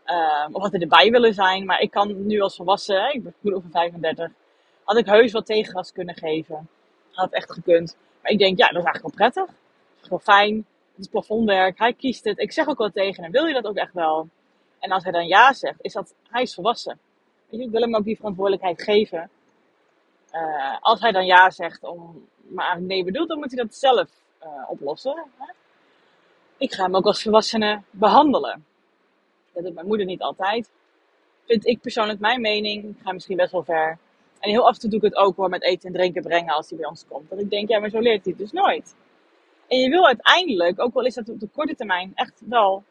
Uh, 0.06 0.48
of 0.52 0.62
had 0.62 0.72
hij 0.72 0.82
erbij 0.82 1.12
willen 1.12 1.34
zijn. 1.34 1.66
Maar 1.66 1.80
ik 1.80 1.92
kan 1.92 2.26
nu 2.26 2.40
als 2.40 2.56
volwassen, 2.56 3.14
ik 3.14 3.24
ben 3.24 3.56
over 3.56 3.70
35, 3.70 4.32
had 4.84 4.98
ik 4.98 5.06
heus 5.06 5.32
wat 5.32 5.46
tegengas 5.46 5.92
kunnen 5.92 6.16
geven. 6.16 6.70
Had 7.12 7.32
echt 7.32 7.52
gekund. 7.52 7.98
Maar 8.22 8.32
ik 8.32 8.38
denk, 8.38 8.58
ja, 8.58 8.68
dat 8.68 8.78
is 8.78 8.84
eigenlijk 8.84 9.16
wel 9.16 9.30
prettig. 9.30 9.56
Dat 9.96 10.04
is 10.04 10.10
wel 10.10 10.20
fijn. 10.20 10.66
Het 11.00 11.10
plafondwerk. 11.10 11.78
Hij 11.78 11.94
kiest 11.94 12.24
het. 12.24 12.40
Ik 12.40 12.52
zeg 12.52 12.68
ook 12.68 12.78
wel 12.78 12.90
tegen 12.90 13.24
hem, 13.24 13.32
wil 13.32 13.46
je 13.46 13.54
dat 13.54 13.66
ook 13.66 13.76
echt 13.76 13.94
wel? 13.94 14.28
En 14.80 14.92
als 14.92 15.04
hij 15.04 15.12
dan 15.12 15.28
ja 15.28 15.54
zegt, 15.54 15.78
is 15.82 15.94
dat, 15.94 16.14
hij 16.30 16.42
is 16.42 16.54
volwassen. 16.54 17.00
Ik 17.50 17.70
wil 17.70 17.82
hem 17.82 17.96
ook 17.96 18.04
die 18.04 18.16
verantwoordelijkheid 18.16 18.82
geven. 18.82 19.30
Uh, 20.32 20.78
als 20.80 21.00
hij 21.00 21.12
dan 21.12 21.26
ja 21.26 21.50
zegt, 21.50 21.84
om, 21.84 22.28
maar 22.48 22.82
nee 22.82 23.04
bedoelt, 23.04 23.28
dan 23.28 23.38
moet 23.38 23.52
hij 23.52 23.64
dat 23.64 23.76
zelf 23.76 24.10
uh, 24.44 24.48
oplossen. 24.68 25.26
Hè? 25.38 25.54
Ik 26.58 26.74
ga 26.74 26.84
hem 26.84 26.96
ook 26.96 27.06
als 27.06 27.22
volwassene 27.22 27.82
behandelen. 27.90 28.66
Dat 29.54 29.64
doet 29.64 29.74
mijn 29.74 29.88
moeder 29.88 30.06
niet 30.06 30.22
altijd. 30.22 30.70
Vind 31.46 31.66
ik 31.66 31.82
persoonlijk 31.82 32.20
mijn 32.20 32.42
mening. 32.42 32.84
Ik 32.84 33.04
ga 33.04 33.12
misschien 33.12 33.38
best 33.38 33.52
wel 33.52 33.64
ver. 33.64 33.98
En 34.40 34.50
heel 34.50 34.68
af 34.68 34.74
en 34.74 34.80
toe 34.80 34.90
doe 34.90 35.00
ik 35.00 35.06
het 35.06 35.16
ook 35.16 35.36
hoor 35.36 35.50
met 35.50 35.64
eten 35.64 35.88
en 35.88 35.94
drinken 35.94 36.22
brengen 36.22 36.54
als 36.54 36.70
hij 36.70 36.78
bij 36.78 36.88
ons 36.88 37.06
komt. 37.08 37.30
Dat 37.30 37.40
ik 37.40 37.50
denk, 37.50 37.70
ja, 37.70 37.80
maar 37.80 37.90
zo 37.90 38.00
leert 38.00 38.24
hij 38.24 38.34
het 38.38 38.42
dus 38.42 38.52
nooit. 38.52 38.96
En 39.70 39.80
je 39.80 39.90
wil 39.90 40.06
uiteindelijk, 40.06 40.82
ook 40.82 40.96
al 40.96 41.06
is 41.06 41.14
dat 41.14 41.30
op 41.30 41.40
de 41.40 41.48
korte 41.48 41.76
termijn 41.76 42.12
echt 42.16 42.42
wel, 42.46 42.84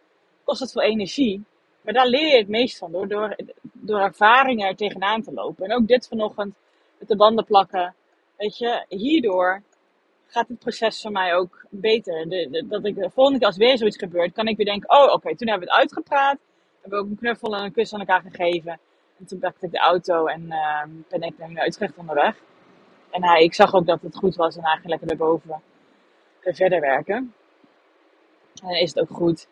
kost 0.45 0.61
het 0.61 0.73
veel 0.73 0.83
energie. 0.83 1.45
Maar 1.81 1.95
daar 1.95 2.07
leer 2.07 2.29
je 2.29 2.37
het 2.37 2.49
meest 2.49 2.79
van 2.79 2.93
door, 2.93 3.37
door, 3.73 4.01
ervaringen 4.01 4.69
er 4.69 4.77
tegenaan 4.77 5.23
te 5.23 5.33
lopen. 5.33 5.65
En 5.65 5.77
ook 5.77 5.87
dit 5.87 6.09
vanochtend 6.09 6.55
met 6.99 7.09
de 7.09 7.17
banden 7.17 7.45
plakken. 7.45 7.95
Weet 8.37 8.59
je, 8.59 8.85
hierdoor 8.89 9.63
gaat 10.27 10.49
het 10.49 10.59
proces 10.59 11.01
voor 11.01 11.13
mij 11.13 11.35
ook 11.35 11.65
beter. 11.71 12.29
De, 12.29 12.65
dat 12.69 12.85
ik 12.85 12.95
de 12.95 13.11
volgende 13.11 13.39
keer 13.39 13.49
als 13.49 13.57
weer 13.57 13.79
zoiets 13.79 13.97
gebeurt, 13.97 14.33
kan 14.33 14.47
ik 14.47 14.57
weer 14.57 14.67
denken: 14.67 14.91
oh, 14.91 15.13
oké, 15.13 15.37
toen 15.37 15.49
hebben 15.49 15.69
we 15.69 15.75
het 15.75 15.83
uitgepraat. 15.83 16.39
Hebben 16.81 16.99
we 16.99 17.05
ook 17.05 17.11
een 17.11 17.19
knuffel 17.19 17.57
en 17.57 17.65
een 17.65 17.73
kus 17.73 17.93
aan 17.93 18.01
elkaar 18.01 18.23
gegeven. 18.31 18.81
En 19.19 19.27
toen 19.27 19.39
pakte 19.39 19.67
ik 19.67 19.73
de 19.73 19.79
auto 19.79 20.27
en 20.27 20.43
uh, 20.43 20.83
ben 21.09 21.23
ik 21.23 21.39
naar 21.39 21.67
Utrecht 21.67 21.97
onderweg. 21.97 22.37
En 23.11 23.25
hij, 23.25 23.43
ik 23.43 23.55
zag 23.55 23.75
ook 23.75 23.87
dat 23.87 24.03
het 24.03 24.17
goed 24.17 24.37
was 24.37 24.57
en 24.57 24.63
eigenlijk 24.63 25.01
lekker 25.01 25.11
erboven 25.11 25.49
weer 25.49 25.61
verder 26.55 26.81
werken. 26.81 27.35
En 28.63 28.81
is 28.81 28.95
het 28.95 29.01
ook 29.01 29.17
goed. 29.17 29.49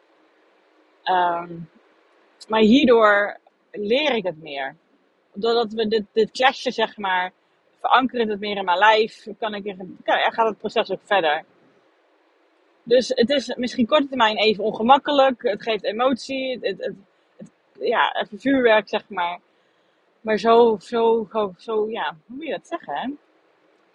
Um, 1.05 1.69
maar 2.49 2.61
hierdoor 2.61 3.39
leer 3.71 4.15
ik 4.15 4.25
het 4.25 4.43
meer. 4.43 4.77
Doordat 5.33 5.73
we 5.73 5.89
dit, 5.89 6.05
dit 6.13 6.31
clashje, 6.31 6.71
zeg 6.71 6.97
maar, 6.97 7.33
verankeren 7.81 8.29
het 8.29 8.41
meer 8.41 8.57
in 8.57 8.65
mijn 8.65 8.79
lijf, 8.79 9.27
kan 9.39 9.55
ik, 9.55 9.65
ja, 10.05 10.31
gaat 10.31 10.49
het 10.49 10.59
proces 10.59 10.91
ook 10.91 11.01
verder. 11.05 11.45
Dus 12.83 13.09
het 13.09 13.31
is 13.31 13.55
misschien 13.55 13.87
korte 13.87 14.09
termijn 14.09 14.37
even 14.37 14.65
ongemakkelijk. 14.65 15.43
Het 15.43 15.63
geeft 15.63 15.85
emotie. 15.85 16.59
Het, 16.61 16.79
het, 16.79 16.95
het, 17.37 17.51
ja, 17.81 18.15
even 18.15 18.41
vuurwerk, 18.41 18.89
zeg 18.89 19.09
maar. 19.09 19.41
Maar 20.21 20.39
zo, 20.39 20.77
zo, 20.81 21.29
zo, 21.33 21.55
zo, 21.57 21.91
ja, 21.91 22.17
hoe 22.27 22.37
moet 22.37 22.47
je 22.47 22.53
dat 22.53 22.67
zeggen? 22.67 23.19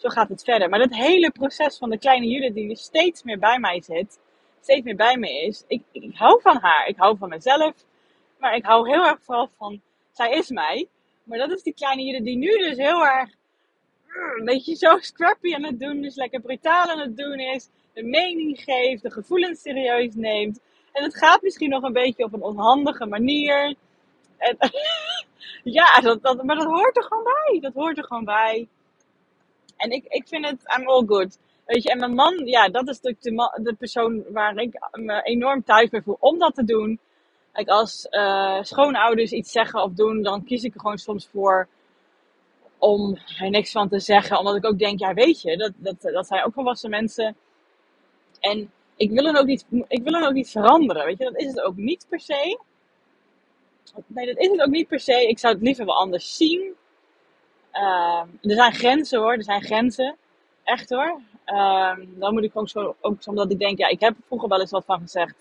Zo 0.02 0.10
gaat 0.10 0.30
het 0.30 0.44
verder. 0.44 0.70
Maar 0.70 0.80
dat 0.80 0.96
hele 0.96 1.32
proces 1.32 1.78
van 1.78 1.90
de 1.90 1.98
kleine 1.98 2.28
Judith 2.28 2.54
die 2.54 2.76
steeds 2.76 3.24
meer 3.24 3.40
bij 3.40 3.60
mij 3.60 3.82
zit, 3.82 4.20
steeds 4.62 4.84
meer 4.84 4.96
bij 4.96 5.18
me 5.18 5.42
is. 5.42 5.64
Ik, 5.68 5.82
ik 5.92 6.16
hou 6.16 6.42
van 6.42 6.58
haar. 6.58 6.88
Ik 6.88 6.98
hou 6.98 7.18
van 7.18 7.30
mezelf. 7.30 7.74
Maar 8.38 8.56
ik 8.56 8.66
hou 8.66 8.90
heel 8.90 9.06
erg 9.06 9.20
vooral 9.22 9.50
van, 9.58 9.82
zij 10.12 10.32
is 10.32 10.50
mij. 10.50 10.88
Maar 11.24 11.38
dat 11.38 11.52
is 11.52 11.64
die 11.64 11.74
kleine 11.74 12.04
Judith 12.04 12.24
die 12.24 12.38
nu 12.38 12.58
dus 12.58 12.78
heel 12.78 13.06
erg 13.06 13.30
een 14.38 14.46
beetje 14.46 14.76
zo 14.76 14.98
scrappy 14.98 15.56
aan 15.56 15.64
het 15.64 15.80
doen 15.80 16.04
is, 16.04 16.16
lekker 16.16 16.42
brutaal 16.42 16.88
aan 16.88 17.00
het 17.00 17.18
doen 17.18 17.40
is, 17.40 17.70
de 17.94 18.04
mening 18.04 18.60
geeft, 18.60 19.04
de 19.04 19.12
gevoelens 19.12 19.62
serieus 19.62 20.16
neemt. 20.16 20.60
En 20.92 21.04
het 21.04 21.18
gaat 21.18 21.42
misschien 21.42 21.70
nog 21.70 21.84
een 21.84 21.94
beetje 21.94 22.24
op 22.24 22.34
een 22.34 22.42
onhandige 22.42 23.06
manier. 23.06 23.76
En, 24.38 24.58
ja, 25.80 26.00
dat, 26.02 26.22
dat, 26.22 26.44
maar 26.44 26.56
dat 26.56 26.66
hoort 26.66 26.98
er 26.98 27.04
gewoon 27.04 27.24
bij. 27.24 27.60
Dat 27.60 27.74
hoort 27.74 27.98
er 27.98 28.04
gewoon 28.04 28.26
bij. 28.26 28.68
En 29.82 29.92
ik, 29.92 30.06
ik 30.08 30.28
vind 30.28 30.46
het, 30.46 30.78
I'm 30.78 30.88
all 30.88 31.06
good. 31.06 31.38
Weet 31.66 31.84
je, 31.84 31.90
en 31.90 32.00
mijn 32.00 32.14
man, 32.14 32.46
ja, 32.46 32.70
dat 32.70 32.88
is 32.90 33.00
natuurlijk 33.02 33.54
de, 33.56 33.64
de 33.64 33.74
persoon 33.74 34.24
waar 34.30 34.58
ik 34.58 34.90
me 34.92 35.22
enorm 35.22 35.64
thuis 35.64 35.90
bij 35.90 36.02
voel 36.02 36.18
om 36.20 36.40
dat 36.40 36.56
te 36.56 36.64
doen. 36.64 37.00
Kijk, 37.52 37.68
als 37.68 38.08
uh, 38.10 38.64
schoonouders 38.64 39.32
iets 39.32 39.52
zeggen 39.52 39.84
of 39.84 39.92
doen, 39.92 40.22
dan 40.22 40.44
kies 40.44 40.64
ik 40.64 40.74
er 40.74 40.80
gewoon 40.80 40.98
soms 40.98 41.28
voor 41.32 41.68
om 42.78 43.18
er 43.40 43.50
niks 43.50 43.72
van 43.72 43.90
te 43.90 44.00
zeggen. 44.00 44.38
Omdat 44.38 44.56
ik 44.56 44.66
ook 44.66 44.80
denk, 44.80 45.00
ja, 45.00 45.14
weet 45.14 45.42
je, 45.42 45.58
dat, 45.58 45.72
dat, 45.76 46.02
dat 46.02 46.28
zijn 46.28 46.44
ook 46.44 46.54
volwassen 46.54 46.90
mensen. 46.90 47.36
En 48.40 48.72
ik 48.96 49.12
wil 49.12 49.26
hen 49.26 49.36
ook 49.36 49.46
niet, 49.46 49.66
ik 49.88 50.04
wil 50.04 50.14
hen 50.14 50.28
ook 50.28 50.34
niet 50.34 50.50
veranderen. 50.50 51.06
Weet 51.06 51.18
je, 51.18 51.24
dat 51.24 51.40
is 51.40 51.48
het 51.48 51.62
ook 51.62 51.76
niet 51.76 52.06
per 52.10 52.20
se. 52.20 52.60
Nee, 54.08 54.26
dat 54.26 54.38
is 54.38 54.48
het 54.48 54.62
ook 54.62 54.72
niet 54.72 54.88
per 54.88 55.00
se. 55.00 55.28
Ik 55.28 55.40
zou 55.40 55.54
het 55.54 55.64
liever 55.64 55.86
wel 55.86 56.00
anders 56.00 56.36
zien. 56.36 56.76
Uh, 57.74 58.22
er 58.42 58.56
zijn 58.56 58.74
grenzen 58.74 59.20
hoor, 59.20 59.34
er 59.34 59.44
zijn 59.44 59.64
grenzen. 59.64 60.16
Echt 60.64 60.90
hoor. 60.90 61.22
Uh, 61.46 61.94
dan 62.06 62.34
moet 62.34 62.44
ik 62.44 62.52
gewoon 62.52 62.68
zo, 62.68 62.96
ook 63.02 63.26
omdat 63.26 63.52
ik 63.52 63.60
denk, 63.60 63.78
ja, 63.78 63.88
ik 63.88 64.00
heb 64.00 64.18
er 64.18 64.24
vroeger 64.26 64.50
wel 64.50 64.60
eens 64.60 64.72
wat 64.72 64.86
van 64.86 65.00
gezegd. 65.00 65.36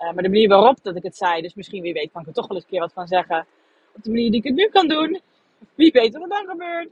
Uh, 0.00 0.12
maar 0.12 0.22
de 0.22 0.28
manier 0.28 0.48
waarop 0.48 0.78
dat 0.82 0.96
ik 0.96 1.02
het 1.02 1.16
zei, 1.16 1.42
dus 1.42 1.54
misschien 1.54 1.82
wie 1.82 1.92
weet 1.92 2.12
kan 2.12 2.20
ik 2.20 2.26
er 2.26 2.34
toch 2.34 2.46
wel 2.46 2.56
eens 2.56 2.64
een 2.64 2.70
keer 2.70 2.80
wat 2.80 2.92
van 2.92 3.06
zeggen. 3.06 3.46
Op 3.94 4.02
de 4.02 4.10
manier 4.10 4.30
die 4.30 4.40
ik 4.40 4.46
het 4.46 4.54
nu 4.54 4.68
kan 4.68 4.88
doen. 4.88 5.20
Wie 5.74 5.92
weet 5.92 6.12
wat 6.12 6.22
er 6.22 6.28
dan 6.28 6.46
gebeurt. 6.46 6.88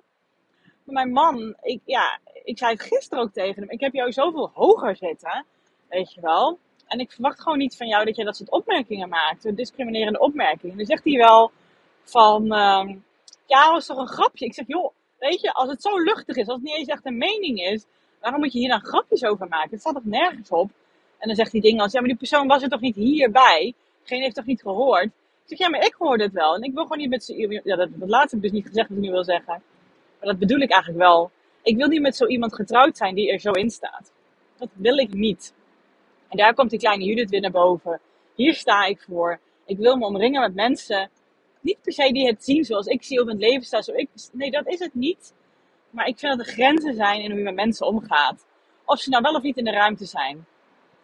Maar 0.84 0.94
mijn 0.94 1.12
man, 1.12 1.56
ik, 1.62 1.80
ja, 1.84 2.18
ik 2.44 2.58
zei 2.58 2.72
het 2.72 2.82
gisteren 2.82 3.24
ook 3.24 3.32
tegen 3.32 3.62
hem. 3.62 3.70
Ik 3.70 3.80
heb 3.80 3.92
jou 3.92 4.12
zoveel 4.12 4.50
hoger 4.54 4.96
zitten, 4.96 5.44
weet 5.88 6.12
je 6.12 6.20
wel. 6.20 6.58
En 6.86 6.98
ik 6.98 7.12
verwacht 7.12 7.40
gewoon 7.40 7.58
niet 7.58 7.76
van 7.76 7.86
jou 7.86 8.04
dat 8.04 8.16
je 8.16 8.24
dat 8.24 8.36
soort 8.36 8.50
opmerkingen 8.50 9.08
maakt. 9.08 9.56
Discriminerende 9.56 10.18
opmerkingen. 10.18 10.70
En 10.70 10.76
dan 10.76 10.86
zegt 10.86 11.04
hij 11.04 11.16
wel 11.16 11.50
van, 12.04 12.52
ja, 13.46 13.70
dat 13.70 13.80
is 13.80 13.86
toch 13.86 13.98
een 13.98 14.08
grapje. 14.08 14.44
Ik 14.44 14.54
zeg, 14.54 14.66
joh, 14.66 14.92
weet 15.18 15.40
je, 15.40 15.52
als 15.52 15.68
het 15.68 15.82
zo 15.82 15.98
luchtig 16.02 16.36
is, 16.36 16.46
als 16.46 16.56
het 16.56 16.64
niet 16.64 16.76
eens 16.76 16.88
echt 16.88 17.06
een 17.06 17.18
mening 17.18 17.58
is, 17.58 17.84
waarom 18.20 18.40
moet 18.40 18.52
je 18.52 18.58
hier 18.58 18.68
dan 18.68 18.84
grapjes 18.84 19.24
over 19.24 19.48
maken? 19.48 19.70
Het 19.70 19.80
staat 19.80 19.94
toch 19.94 20.04
nergens 20.04 20.50
op? 20.50 20.70
En 21.18 21.26
dan 21.26 21.36
zegt 21.36 21.52
hij 21.52 21.60
dingen 21.60 21.80
als, 21.80 21.92
ja, 21.92 21.98
maar 21.98 22.08
die 22.08 22.18
persoon 22.18 22.46
was 22.46 22.62
er 22.62 22.68
toch 22.68 22.80
niet 22.80 22.94
hierbij? 22.94 23.74
Geen 24.02 24.22
heeft 24.22 24.34
toch 24.34 24.44
niet 24.44 24.62
gehoord? 24.62 25.04
Ik 25.04 25.12
zeg, 25.56 25.58
ja, 25.58 25.68
maar 25.68 25.84
ik 25.86 25.94
hoorde 25.98 26.24
het 26.24 26.32
wel. 26.32 26.54
En 26.54 26.62
ik 26.62 26.74
wil 26.74 26.82
gewoon 26.82 26.98
niet 26.98 27.10
met 27.10 27.24
zo 27.24 27.34
ja, 27.36 27.76
dat, 27.76 27.88
dat 27.92 28.08
laatste 28.08 28.36
heb 28.36 28.44
ik 28.44 28.50
dus 28.50 28.60
niet 28.60 28.66
gezegd 28.66 28.88
wat 28.88 28.96
ik 28.98 29.04
nu 29.04 29.10
wil 29.10 29.24
zeggen. 29.24 29.62
Maar 30.18 30.28
dat 30.28 30.38
bedoel 30.38 30.58
ik 30.58 30.70
eigenlijk 30.70 31.02
wel. 31.02 31.30
Ik 31.62 31.76
wil 31.76 31.88
niet 31.88 32.00
met 32.00 32.16
zo 32.16 32.26
iemand 32.26 32.54
getrouwd 32.54 32.96
zijn 32.96 33.14
die 33.14 33.32
er 33.32 33.40
zo 33.40 33.50
in 33.50 33.70
staat. 33.70 34.12
Dat 34.56 34.68
wil 34.72 34.98
ik 34.98 35.12
niet. 35.12 35.54
En 36.28 36.36
daar 36.36 36.54
komt 36.54 36.70
die 36.70 36.78
kleine 36.78 37.04
Judith 37.04 37.30
weer 37.30 37.40
naar 37.40 37.50
boven. 37.50 38.00
Hier 38.34 38.54
sta 38.54 38.84
ik 38.84 39.00
voor. 39.00 39.40
Ik 39.64 39.78
wil 39.78 39.96
me 39.96 40.04
omringen 40.04 40.40
met 40.40 40.54
mensen. 40.54 41.10
Niet 41.66 41.82
per 41.82 41.92
se 41.92 42.12
die 42.12 42.26
het 42.26 42.44
zien 42.44 42.64
zoals 42.64 42.86
ik 42.86 43.02
zie 43.02 43.20
op 43.20 43.28
het 43.28 43.38
leven 43.38 43.62
sta. 43.62 43.82
Ik, 43.94 44.08
nee, 44.32 44.50
dat 44.50 44.66
is 44.66 44.78
het 44.78 44.94
niet. 44.94 45.34
Maar 45.90 46.06
ik 46.06 46.18
vind 46.18 46.36
dat 46.36 46.46
er 46.46 46.52
grenzen 46.52 46.94
zijn 46.94 47.20
in 47.20 47.30
hoe 47.30 47.38
je 47.38 47.44
met 47.44 47.54
mensen 47.54 47.86
omgaat. 47.86 48.46
Of 48.84 49.00
ze 49.00 49.10
nou 49.10 49.22
wel 49.22 49.34
of 49.34 49.42
niet 49.42 49.56
in 49.56 49.64
de 49.64 49.70
ruimte 49.70 50.04
zijn. 50.04 50.46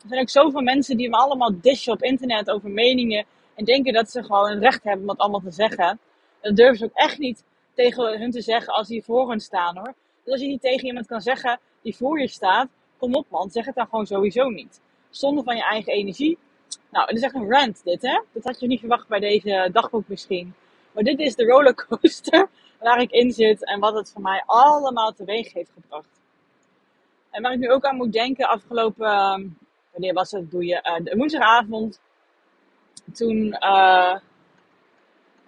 Er 0.03 0.09
zijn 0.09 0.21
ook 0.21 0.29
zoveel 0.29 0.61
mensen 0.61 0.97
die 0.97 1.09
me 1.09 1.17
allemaal 1.17 1.61
dishen 1.61 1.93
op 1.93 2.03
internet 2.03 2.51
over 2.51 2.71
meningen. 2.71 3.25
En 3.55 3.65
denken 3.65 3.93
dat 3.93 4.11
ze 4.11 4.23
gewoon 4.23 4.51
het 4.51 4.63
recht 4.63 4.85
hebben 4.85 5.03
om 5.03 5.09
het 5.09 5.19
allemaal 5.19 5.41
te 5.41 5.51
zeggen. 5.51 5.99
Dat 6.41 6.57
durven 6.57 6.77
ze 6.77 6.85
ook 6.85 6.95
echt 6.95 7.19
niet 7.19 7.45
tegen 7.75 8.19
hun 8.19 8.31
te 8.31 8.41
zeggen 8.41 8.75
als 8.75 8.89
die 8.89 9.05
voor 9.05 9.29
hun 9.29 9.41
staan 9.41 9.77
hoor. 9.77 9.95
Dus 10.25 10.33
als 10.33 10.41
je 10.41 10.49
niet 10.49 10.61
tegen 10.61 10.87
iemand 10.87 11.07
kan 11.07 11.21
zeggen 11.21 11.61
die 11.83 11.97
voor 11.97 12.21
je 12.21 12.29
staat, 12.29 12.69
kom 12.99 13.15
op 13.15 13.27
man, 13.31 13.51
zeg 13.51 13.67
het 13.67 13.75
dan 13.75 13.87
gewoon 13.87 14.07
sowieso 14.07 14.49
niet. 14.49 14.81
Zonder 15.11 15.45
van 15.45 15.57
je 15.57 15.63
eigen 15.63 15.93
energie. 15.93 16.39
Nou, 16.93 17.07
het 17.07 17.17
is 17.17 17.23
echt 17.23 17.35
een 17.35 17.51
rant 17.51 17.85
dit 17.85 18.03
hè. 18.03 18.21
Dat 18.33 18.45
had 18.45 18.61
je 18.61 18.67
niet 18.67 18.81
verwacht 18.81 19.09
bij 19.09 19.21
deze 19.21 19.69
dagboek 19.73 20.09
misschien. 20.09 20.55
Maar 20.93 21.05
dit 21.05 21.19
is 21.19 21.35
de 21.35 21.45
rollercoaster 21.45 22.49
waar 22.79 23.01
ik 23.01 23.11
in 23.11 23.33
zit 23.33 23.65
en 23.65 23.81
wat 23.81 23.95
het 23.95 24.13
voor 24.13 24.23
mij 24.23 24.43
allemaal 24.47 25.13
teweeg 25.13 25.53
heeft 25.53 25.71
gebracht. 25.75 26.21
En 27.31 27.43
waar 27.43 27.53
ik 27.53 27.59
nu 27.59 27.71
ook 27.71 27.85
aan 27.85 27.97
moet 27.97 28.13
denken, 28.13 28.49
afgelopen, 28.49 29.07
ehm, 29.07 29.47
wanneer 29.91 30.15
was 30.15 30.31
het, 30.31 30.51
doe 30.51 30.65
je, 30.65 31.01
uh, 31.05 31.15
woensdagavond, 31.15 32.01
toen, 33.13 33.57
uh, 33.61 34.17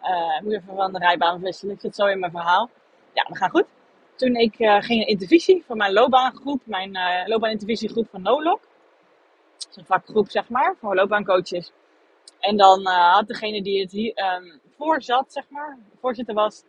uh, 0.02 0.40
moet 0.42 0.52
even 0.52 0.74
van 0.74 0.92
de 0.92 0.98
rijbaan 0.98 1.40
wisselen, 1.40 1.74
ik 1.74 1.80
zit 1.80 1.94
zo 1.94 2.06
in 2.06 2.18
mijn 2.18 2.32
verhaal. 2.32 2.70
Ja, 3.12 3.26
we 3.28 3.36
gaan 3.36 3.50
goed. 3.50 3.66
Toen 4.14 4.34
ik 4.34 4.54
ging 4.56 5.00
een 5.00 5.06
intervisie 5.06 5.64
voor 5.66 5.76
mijn 5.76 5.92
loopbaangroep, 5.92 6.60
mijn 6.64 6.98
loopbaanintervisiegroep 7.26 8.08
van 8.10 8.22
NOLOC. 8.22 8.60
Een 9.76 9.84
vakgroep, 9.84 10.30
zeg 10.30 10.48
maar, 10.48 10.74
voor 10.80 10.94
loopbaancoaches. 10.94 11.72
En 12.40 12.56
dan 12.56 12.86
had 12.86 13.26
degene 13.26 13.62
die 13.62 13.80
het 13.80 13.90
hier 13.90 14.34
um, 14.34 14.60
voor 14.76 15.02
zat, 15.02 15.32
zeg 15.32 15.44
maar, 15.48 15.78
voorzitter 16.00 16.34
was, 16.34 16.62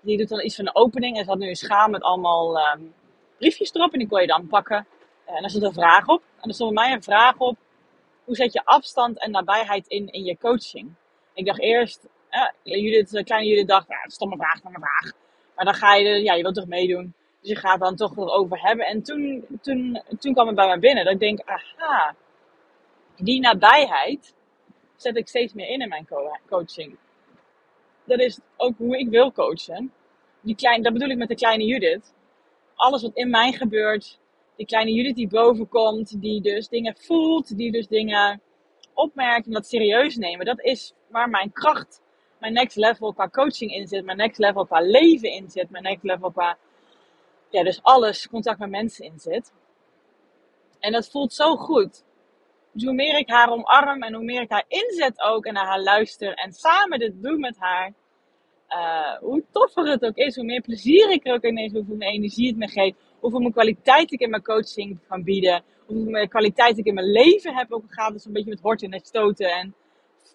die 0.00 0.18
doet 0.18 0.28
dan 0.28 0.44
iets 0.44 0.56
van 0.56 0.66
een 0.66 0.76
opening. 0.76 1.16
En 1.16 1.24
ze 1.24 1.30
had 1.30 1.38
nu 1.38 1.48
een 1.48 1.56
schaal 1.56 1.88
met 1.88 2.02
allemaal 2.02 2.58
um, 2.58 2.94
briefjes 3.38 3.74
erop. 3.74 3.92
En 3.92 3.98
die 3.98 4.08
kon 4.08 4.20
je 4.20 4.26
dan 4.26 4.46
pakken. 4.46 4.86
En 5.24 5.42
er 5.44 5.50
stond 5.50 5.64
een 5.64 5.72
vraag 5.72 6.06
op. 6.06 6.22
En 6.40 6.48
er 6.48 6.54
stond 6.54 6.74
bij 6.74 6.84
mij 6.84 6.92
een 6.92 7.02
vraag 7.02 7.36
op. 7.38 7.56
Hoe 8.24 8.34
zet 8.34 8.52
je 8.52 8.64
afstand 8.64 9.18
en 9.18 9.30
nabijheid 9.30 9.86
in 9.86 10.08
in 10.08 10.24
je 10.24 10.38
coaching? 10.38 10.94
Ik 11.34 11.46
dacht 11.46 11.60
eerst, 11.60 12.08
ja, 12.30 12.52
Judith, 12.62 13.22
kleine 13.24 13.48
Judith 13.48 13.68
dacht, 13.68 13.88
ja, 13.88 14.08
stomme 14.08 14.36
vraag, 14.36 14.56
stomme 14.56 14.78
vraag. 14.78 15.12
Maar 15.54 15.64
dan 15.64 15.74
ga 15.74 15.94
je, 15.94 16.22
ja, 16.22 16.34
je 16.34 16.42
wilt 16.42 16.54
toch 16.54 16.66
meedoen. 16.66 17.14
Dus 17.40 17.50
je 17.50 17.56
gaat 17.56 17.80
dan 17.80 17.96
toch 17.96 18.16
erover 18.16 18.62
hebben. 18.62 18.86
En 18.86 19.02
toen, 19.02 19.46
toen, 19.62 20.02
toen 20.18 20.32
kwam 20.32 20.46
het 20.46 20.56
bij 20.56 20.66
mij 20.66 20.78
binnen. 20.78 21.04
Dat 21.04 21.12
ik 21.12 21.20
denk, 21.20 21.40
aha, 21.44 22.14
die 23.18 23.40
nabijheid 23.40 24.34
zet 24.96 25.16
ik 25.16 25.28
steeds 25.28 25.52
meer 25.52 25.68
in 25.68 25.80
in 25.80 25.88
mijn 25.88 26.08
coaching 26.48 26.98
dat 28.08 28.20
is 28.20 28.40
ook 28.56 28.78
hoe 28.78 28.98
ik 28.98 29.08
wil 29.08 29.32
coachen. 29.32 29.92
Die 30.40 30.54
klein, 30.54 30.82
dat 30.82 30.92
bedoel 30.92 31.08
ik 31.08 31.16
met 31.16 31.28
de 31.28 31.34
kleine 31.34 31.64
Judith. 31.64 32.14
Alles 32.74 33.02
wat 33.02 33.14
in 33.14 33.30
mij 33.30 33.52
gebeurt, 33.52 34.18
die 34.56 34.66
kleine 34.66 34.92
Judith 34.92 35.16
die 35.16 35.28
boven 35.28 35.68
komt, 35.68 36.20
die 36.20 36.40
dus 36.40 36.68
dingen 36.68 36.96
voelt, 36.96 37.56
die 37.56 37.72
dus 37.72 37.86
dingen 37.86 38.40
opmerkt 38.94 39.46
en 39.46 39.52
dat 39.52 39.66
serieus 39.66 40.16
nemen. 40.16 40.46
Dat 40.46 40.60
is 40.60 40.94
waar 41.08 41.28
mijn 41.28 41.52
kracht, 41.52 42.02
mijn 42.38 42.52
next 42.52 42.76
level 42.76 43.12
qua 43.12 43.28
coaching 43.28 43.72
in 43.72 43.86
zit, 43.86 44.04
mijn 44.04 44.16
next 44.16 44.38
level 44.38 44.66
qua 44.66 44.80
leven 44.80 45.32
in 45.32 45.50
zit, 45.50 45.70
mijn 45.70 45.84
next 45.84 46.02
level 46.02 46.30
qua, 46.30 46.58
ja, 47.50 47.62
dus 47.62 47.82
alles, 47.82 48.28
contact 48.28 48.58
met 48.58 48.70
mensen 48.70 49.04
in 49.04 49.18
zit. 49.18 49.52
En 50.78 50.92
dat 50.92 51.10
voelt 51.10 51.32
zo 51.32 51.56
goed. 51.56 52.04
Dus 52.72 52.84
hoe 52.84 52.94
meer 52.94 53.18
ik 53.18 53.28
haar 53.28 53.50
omarm 53.50 54.02
en 54.02 54.14
hoe 54.14 54.24
meer 54.24 54.42
ik 54.42 54.50
haar 54.50 54.64
inzet 54.68 55.22
ook 55.22 55.46
en 55.46 55.54
naar 55.54 55.66
haar 55.66 55.82
luister 55.82 56.34
en 56.34 56.52
samen 56.52 56.98
dit 56.98 57.22
doe 57.22 57.38
met 57.38 57.56
haar, 57.58 57.92
uh, 58.68 59.18
hoe 59.18 59.44
toffer 59.50 59.86
het 59.86 60.04
ook 60.04 60.16
is, 60.16 60.36
hoe 60.36 60.44
meer 60.44 60.60
plezier 60.60 61.10
ik 61.10 61.26
er 61.26 61.34
ook 61.34 61.42
in 61.42 61.56
is, 61.56 61.72
hoeveel 61.72 61.96
meer 61.96 62.08
energie 62.08 62.48
het 62.48 62.56
me 62.56 62.68
geeft, 62.68 62.96
hoeveel 63.20 63.40
meer 63.40 63.52
kwaliteit 63.52 64.12
ik 64.12 64.20
in 64.20 64.30
mijn 64.30 64.42
coaching 64.42 64.98
kan 65.08 65.22
bieden, 65.22 65.62
hoeveel 65.86 66.10
meer 66.10 66.28
kwaliteit 66.28 66.78
ik 66.78 66.84
in 66.84 66.94
mijn 66.94 67.10
leven 67.10 67.56
heb, 67.56 67.72
ook 67.72 67.84
gaat 67.86 68.12
het 68.12 68.24
een 68.24 68.32
beetje 68.32 68.50
met 68.50 68.60
horten 68.60 68.90
en 68.90 69.00
stoten 69.00 69.50
en 69.52 69.74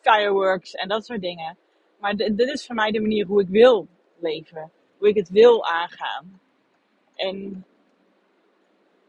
fireworks 0.01 0.71
en 0.73 0.87
dat 0.87 1.05
soort 1.05 1.21
dingen. 1.21 1.57
Maar 1.99 2.15
dit 2.15 2.39
is 2.39 2.65
voor 2.65 2.75
mij 2.75 2.91
de 2.91 3.01
manier 3.01 3.25
hoe 3.25 3.41
ik 3.41 3.47
wil 3.47 3.87
leven, 4.19 4.71
hoe 4.97 5.07
ik 5.07 5.15
het 5.15 5.29
wil 5.29 5.65
aangaan. 5.65 6.39
En, 7.15 7.65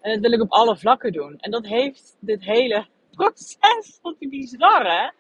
en 0.01 0.13
dat 0.13 0.21
wil 0.21 0.33
ik 0.33 0.41
op 0.41 0.53
alle 0.53 0.77
vlakken 0.77 1.13
doen. 1.13 1.39
En 1.39 1.51
dat 1.51 1.67
heeft 1.67 2.17
dit 2.21 2.45
hele 2.45 2.87
proces, 3.15 3.99
wat 4.03 4.19
bizar 4.19 4.87
hè, 4.87 5.11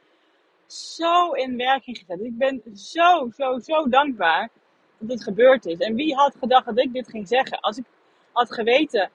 zo 0.66 1.32
in 1.32 1.56
werking 1.56 1.98
gezet. 1.98 2.20
Ik 2.20 2.38
ben 2.38 2.62
zo, 2.74 3.30
zo, 3.36 3.58
zo 3.58 3.88
dankbaar 3.88 4.50
dat 4.98 5.08
dit 5.08 5.22
gebeurd 5.22 5.66
is. 5.66 5.78
En 5.78 5.94
wie 5.94 6.14
had 6.14 6.36
gedacht 6.38 6.66
dat 6.66 6.78
ik 6.78 6.92
dit 6.92 7.08
ging 7.08 7.28
zeggen? 7.28 7.60
Als 7.60 7.76
ik 7.76 7.84
had 8.32 8.52
geweten, 8.52 9.10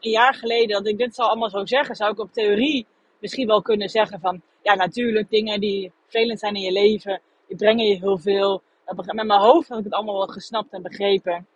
een 0.00 0.10
jaar 0.10 0.34
geleden, 0.34 0.76
dat 0.76 0.86
ik 0.86 0.98
dit 0.98 1.14
zou 1.14 1.28
allemaal 1.28 1.50
zo 1.50 1.66
zeggen, 1.66 1.94
zou 1.94 2.12
ik 2.12 2.18
op 2.18 2.32
theorie 2.32 2.86
misschien 3.18 3.46
wel 3.46 3.62
kunnen 3.62 3.88
zeggen 3.88 4.20
van, 4.20 4.42
ja 4.62 4.74
natuurlijk, 4.74 5.30
dingen 5.30 5.60
die 5.60 5.92
vervelend 6.02 6.38
zijn 6.38 6.54
in 6.54 6.60
je 6.60 6.72
leven, 6.72 7.20
die 7.46 7.56
brengen 7.56 7.86
je 7.86 7.98
heel 7.98 8.18
veel. 8.18 8.62
Met 8.86 9.26
mijn 9.26 9.40
hoofd 9.40 9.68
had 9.68 9.78
ik 9.78 9.84
het 9.84 9.92
allemaal 9.92 10.16
wel 10.16 10.26
gesnapt 10.26 10.72
en 10.72 10.82
begrepen. 10.82 11.46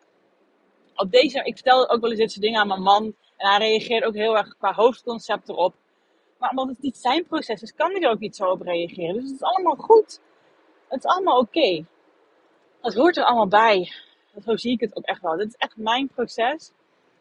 Op 0.94 1.10
deze, 1.10 1.38
ik 1.38 1.54
vertelde 1.54 1.88
ook 1.88 2.00
wel 2.00 2.10
eens 2.10 2.18
dit 2.18 2.30
soort 2.30 2.44
dingen 2.44 2.60
aan 2.60 2.68
mijn 2.68 2.82
man. 2.82 3.04
En 3.36 3.48
hij 3.48 3.58
reageert 3.58 4.04
ook 4.04 4.14
heel 4.14 4.36
erg 4.36 4.56
qua 4.56 4.72
hoofdconcept 4.72 5.48
erop. 5.48 5.74
Maar 6.38 6.50
omdat 6.50 6.68
het 6.68 6.82
niet 6.82 6.96
zijn 6.96 7.26
proces 7.26 7.62
is, 7.62 7.74
kan 7.74 7.90
hij 7.90 8.00
er 8.00 8.10
ook 8.10 8.18
niet 8.18 8.36
zo 8.36 8.50
op 8.50 8.60
reageren. 8.60 9.14
Dus 9.14 9.24
het 9.24 9.32
is 9.32 9.42
allemaal 9.42 9.76
goed. 9.76 10.20
Het 10.88 11.04
is 11.04 11.10
allemaal 11.10 11.38
oké. 11.38 11.84
Dat 12.80 12.94
hoort 12.94 13.16
er 13.16 13.24
allemaal 13.24 13.48
bij. 13.48 13.92
Zo 14.44 14.56
zie 14.56 14.72
ik 14.72 14.80
het 14.80 14.96
ook 14.96 15.04
echt 15.04 15.22
wel. 15.22 15.36
Dit 15.36 15.48
is 15.48 15.56
echt 15.56 15.76
mijn 15.76 16.08
proces. 16.08 16.72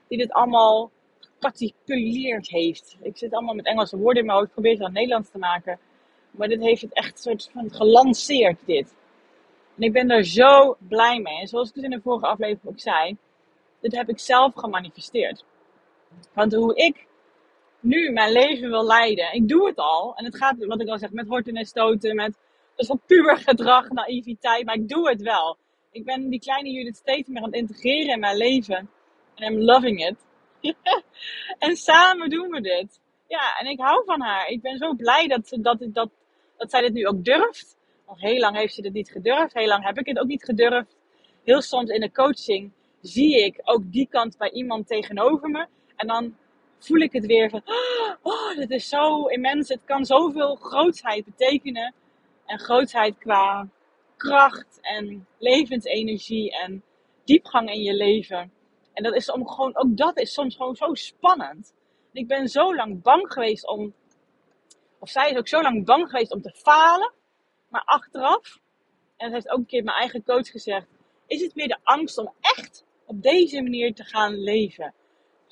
Die 0.07 0.17
dit 0.17 0.31
allemaal 0.31 0.91
geparticuleerd 1.19 2.49
heeft. 2.49 2.97
Ik 3.01 3.17
zit 3.17 3.33
allemaal 3.33 3.55
met 3.55 3.65
Engelse 3.65 3.97
woorden 3.97 4.19
in 4.19 4.25
mijn 4.25 4.37
hoofd. 4.37 4.47
Ik 4.47 4.53
probeer 4.53 4.73
het 4.73 4.81
aan 4.81 4.93
Nederlands 4.93 5.29
te 5.29 5.37
maken. 5.37 5.79
Maar 6.31 6.47
dit 6.47 6.61
heeft 6.61 6.81
het 6.81 6.93
echt 6.93 7.21
soort 7.21 7.49
van 7.53 7.73
gelanceerd, 7.73 8.59
dit. 8.65 8.95
En 9.75 9.83
ik 9.83 9.93
ben 9.93 10.07
daar 10.07 10.23
zo 10.23 10.77
blij 10.79 11.19
mee. 11.19 11.39
En 11.39 11.47
zoals 11.47 11.69
ik 11.69 11.75
het 11.75 11.83
in 11.83 11.89
de 11.89 12.01
vorige 12.01 12.25
aflevering 12.27 12.65
ook 12.65 12.79
zei. 12.79 13.17
dit 13.79 13.95
heb 13.95 14.09
ik 14.09 14.19
zelf 14.19 14.53
gemanifesteerd. 14.55 15.45
Want 16.33 16.53
hoe 16.53 16.75
ik 16.75 17.07
nu 17.85 18.11
mijn 18.11 18.31
leven 18.31 18.69
wil 18.69 18.85
leiden, 18.85 19.33
ik 19.33 19.47
doe 19.47 19.67
het 19.67 19.77
al. 19.77 20.15
En 20.15 20.25
het 20.25 20.37
gaat, 20.37 20.65
wat 20.65 20.81
ik 20.81 20.87
al 20.87 20.97
zeg, 20.97 21.11
met 21.11 21.27
horten 21.27 21.55
en 21.55 21.65
stoten, 21.65 22.15
met 22.15 22.37
dus 22.75 22.87
van 22.87 23.01
puur 23.05 23.37
gedrag, 23.37 23.89
naïviteit, 23.89 24.65
maar 24.65 24.75
ik 24.75 24.89
doe 24.89 25.09
het 25.09 25.21
wel. 25.21 25.57
Ik 25.91 26.05
ben 26.05 26.29
die 26.29 26.39
kleine 26.39 26.71
Judith 26.71 26.95
steeds 26.95 27.27
meer 27.27 27.37
aan 27.37 27.51
het 27.51 27.55
integreren 27.55 28.13
in 28.13 28.19
mijn 28.19 28.37
leven. 28.37 28.89
En 29.35 29.53
I'm 29.53 29.59
loving 29.59 30.05
it. 30.07 30.25
en 31.65 31.75
samen 31.75 32.29
doen 32.29 32.49
we 32.49 32.61
dit. 32.61 32.99
Ja, 33.27 33.57
en 33.59 33.67
ik 33.67 33.79
hou 33.79 34.03
van 34.05 34.21
haar. 34.21 34.47
Ik 34.47 34.61
ben 34.61 34.77
zo 34.77 34.93
blij 34.93 35.27
dat, 35.27 35.57
dat, 35.61 35.77
dat, 35.93 36.09
dat 36.57 36.71
zij 36.71 36.81
dit 36.81 36.93
nu 36.93 37.07
ook 37.07 37.23
durft. 37.23 37.77
Want 38.05 38.21
heel 38.21 38.39
lang 38.39 38.55
heeft 38.55 38.73
ze 38.73 38.81
dit 38.81 38.93
niet 38.93 39.11
gedurfd. 39.11 39.53
Heel 39.53 39.67
lang 39.67 39.85
heb 39.85 39.97
ik 39.97 40.05
het 40.05 40.19
ook 40.19 40.27
niet 40.27 40.43
gedurfd. 40.43 40.95
Heel 41.43 41.61
soms 41.61 41.89
in 41.89 41.99
de 41.99 42.11
coaching 42.11 42.71
zie 43.01 43.43
ik 43.43 43.61
ook 43.63 43.91
die 43.91 44.07
kant 44.07 44.37
bij 44.37 44.51
iemand 44.51 44.87
tegenover 44.87 45.49
me. 45.49 45.67
En 45.95 46.07
dan 46.07 46.35
voel 46.85 46.99
ik 46.99 47.13
het 47.13 47.25
weer 47.25 47.49
van, 47.49 47.61
oh, 48.21 48.55
dit 48.55 48.71
is 48.71 48.89
zo 48.89 49.25
immens. 49.25 49.69
Het 49.69 49.81
kan 49.85 50.05
zoveel 50.05 50.55
grootsheid 50.55 51.25
betekenen. 51.25 51.93
En 52.45 52.59
grootsheid 52.59 53.17
qua 53.17 53.69
kracht 54.17 54.79
en 54.81 55.27
levensenergie 55.37 56.51
en 56.57 56.83
diepgang 57.23 57.69
in 57.69 57.81
je 57.81 57.93
leven. 57.93 58.51
En 58.93 59.03
dat 59.03 59.15
is 59.15 59.31
om 59.31 59.47
gewoon, 59.47 59.77
ook 59.77 59.97
dat 59.97 60.19
is 60.19 60.33
soms 60.33 60.55
gewoon 60.55 60.75
zo 60.75 60.93
spannend. 60.93 61.73
Ik 62.11 62.27
ben 62.27 62.47
zo 62.47 62.75
lang 62.75 63.01
bang 63.01 63.33
geweest 63.33 63.67
om, 63.67 63.93
of 64.99 65.09
zij 65.09 65.29
is 65.29 65.37
ook 65.37 65.47
zo 65.47 65.61
lang 65.61 65.85
bang 65.85 66.09
geweest 66.09 66.31
om 66.31 66.41
te 66.41 66.51
falen. 66.55 67.13
Maar 67.69 67.83
achteraf, 67.85 68.59
en 69.17 69.25
dat 69.25 69.31
heeft 69.31 69.49
ook 69.49 69.57
een 69.57 69.65
keer 69.65 69.83
mijn 69.83 69.97
eigen 69.97 70.23
coach 70.23 70.47
gezegd, 70.47 70.87
is 71.27 71.41
het 71.41 71.55
meer 71.55 71.67
de 71.67 71.77
angst 71.83 72.17
om 72.17 72.33
echt 72.41 72.85
op 73.05 73.21
deze 73.21 73.61
manier 73.61 73.93
te 73.93 74.03
gaan 74.03 74.35
leven. 74.43 74.93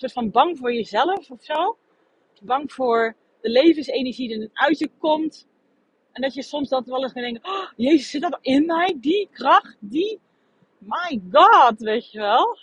Soort 0.04 0.16
van 0.16 0.32
bang 0.32 0.58
voor 0.58 0.74
jezelf 0.74 1.30
of 1.30 1.44
zo. 1.44 1.78
Bang 2.42 2.72
voor 2.72 3.16
de 3.42 3.50
levensenergie 3.50 4.28
die 4.28 4.50
uit 4.54 4.80
je 4.80 4.89
komt. 4.98 5.48
En 6.12 6.22
dat 6.22 6.34
je 6.34 6.44
soms 6.44 6.70
dat 6.70 6.86
wel 6.86 7.04
eens 7.04 7.12
gaat 7.12 7.24
denken, 7.24 7.50
oh, 7.50 7.72
jezus, 7.76 8.10
zit 8.10 8.22
dat 8.22 8.38
in 8.42 8.66
mij? 8.66 8.98
Die 9.00 9.28
kracht, 9.32 9.78
die, 9.80 10.20
my 10.78 11.22
god, 11.32 11.80
weet 11.80 12.12
je 12.12 12.20
wel. 12.20 12.58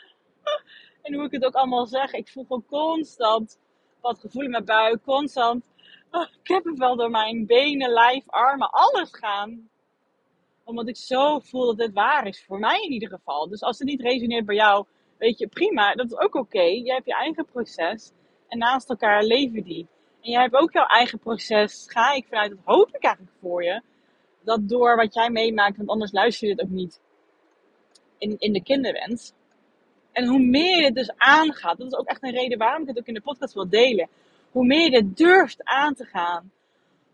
En 1.03 1.14
hoe 1.14 1.24
ik 1.24 1.33
het 1.33 1.44
ook 1.44 1.55
allemaal 1.55 1.87
zeg, 1.87 2.12
ik 2.12 2.29
voel 2.29 2.44
gewoon 2.44 2.66
constant 2.66 3.59
wat 4.00 4.18
gevoel 4.18 4.42
in 4.42 4.50
mijn 4.50 4.64
buik, 4.64 5.03
constant 5.05 5.64
oh, 6.11 6.76
wel 6.76 6.96
door 6.96 7.11
mijn 7.11 7.46
benen, 7.46 7.90
lijf, 7.90 8.24
armen, 8.26 8.70
alles 8.70 9.09
gaan. 9.12 9.68
Omdat 10.64 10.88
ik 10.88 10.96
zo 10.96 11.38
voel 11.38 11.66
dat 11.66 11.87
het 11.87 11.94
waar 11.94 12.26
is, 12.26 12.44
voor 12.44 12.59
mij 12.59 12.81
in 12.83 12.92
ieder 12.92 13.09
geval. 13.09 13.48
Dus 13.48 13.62
als 13.62 13.79
het 13.79 13.88
niet 13.88 14.00
resoneert 14.00 14.46
bij 14.46 14.55
jou, 14.55 14.87
weet 15.20 15.38
je, 15.38 15.46
prima, 15.46 15.94
dat 15.94 16.06
is 16.06 16.16
ook 16.16 16.35
oké. 16.35 16.38
Okay. 16.38 16.76
Jij 16.76 16.94
hebt 16.94 17.06
je 17.06 17.14
eigen 17.14 17.44
proces 17.44 18.12
en 18.48 18.59
naast 18.59 18.90
elkaar 18.90 19.24
leven 19.24 19.62
die. 19.62 19.87
En 20.20 20.30
jij 20.30 20.42
hebt 20.42 20.54
ook 20.54 20.72
jouw 20.72 20.87
eigen 20.87 21.18
proces, 21.18 21.85
ga 21.88 22.12
ik 22.12 22.26
vanuit, 22.28 22.50
dat 22.50 22.59
hoop 22.64 22.88
ik 22.88 23.02
eigenlijk 23.02 23.37
voor 23.40 23.64
je, 23.64 23.83
dat 24.44 24.68
door 24.68 24.96
wat 24.96 25.14
jij 25.14 25.30
meemaakt, 25.30 25.76
want 25.76 25.88
anders 25.88 26.12
luister 26.12 26.48
je 26.48 26.54
het 26.54 26.62
ook 26.62 26.70
niet 26.70 27.00
in, 28.18 28.37
in 28.38 28.52
de 28.52 28.62
kinderwens. 28.62 29.33
En 30.12 30.26
hoe 30.26 30.40
meer 30.40 30.76
je 30.76 30.85
het 30.85 30.94
dus 30.94 31.12
aangaat, 31.16 31.78
dat 31.78 31.87
is 31.87 31.98
ook 31.98 32.06
echt 32.06 32.22
een 32.22 32.30
reden 32.30 32.59
waarom 32.59 32.83
ik 32.83 32.88
het 32.88 32.98
ook 32.98 33.06
in 33.06 33.14
de 33.14 33.20
podcast 33.20 33.54
wil 33.54 33.68
delen. 33.68 34.09
Hoe 34.50 34.66
meer 34.66 34.90
je 34.90 34.96
het 34.96 35.16
durft 35.16 35.64
aan 35.64 35.94
te 35.94 36.04
gaan, 36.04 36.50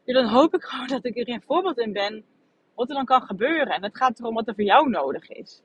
dan 0.05 0.27
hoop 0.27 0.55
ik 0.55 0.63
gewoon 0.63 0.87
dat 0.97 1.05
ik 1.05 1.17
er 1.17 1.29
een 1.29 1.43
voorbeeld 1.47 1.79
in 1.79 1.93
ben 1.93 2.25
wat 2.75 2.89
er 2.89 2.95
dan 2.95 3.05
kan 3.05 3.23
gebeuren. 3.23 3.75
En 3.75 3.83
het 3.83 3.97
gaat 3.97 4.19
erom 4.19 4.35
wat 4.35 4.49
er 4.49 4.55
voor 4.55 4.65
jou 4.65 4.89
nodig 4.89 5.29
is. 5.29 5.63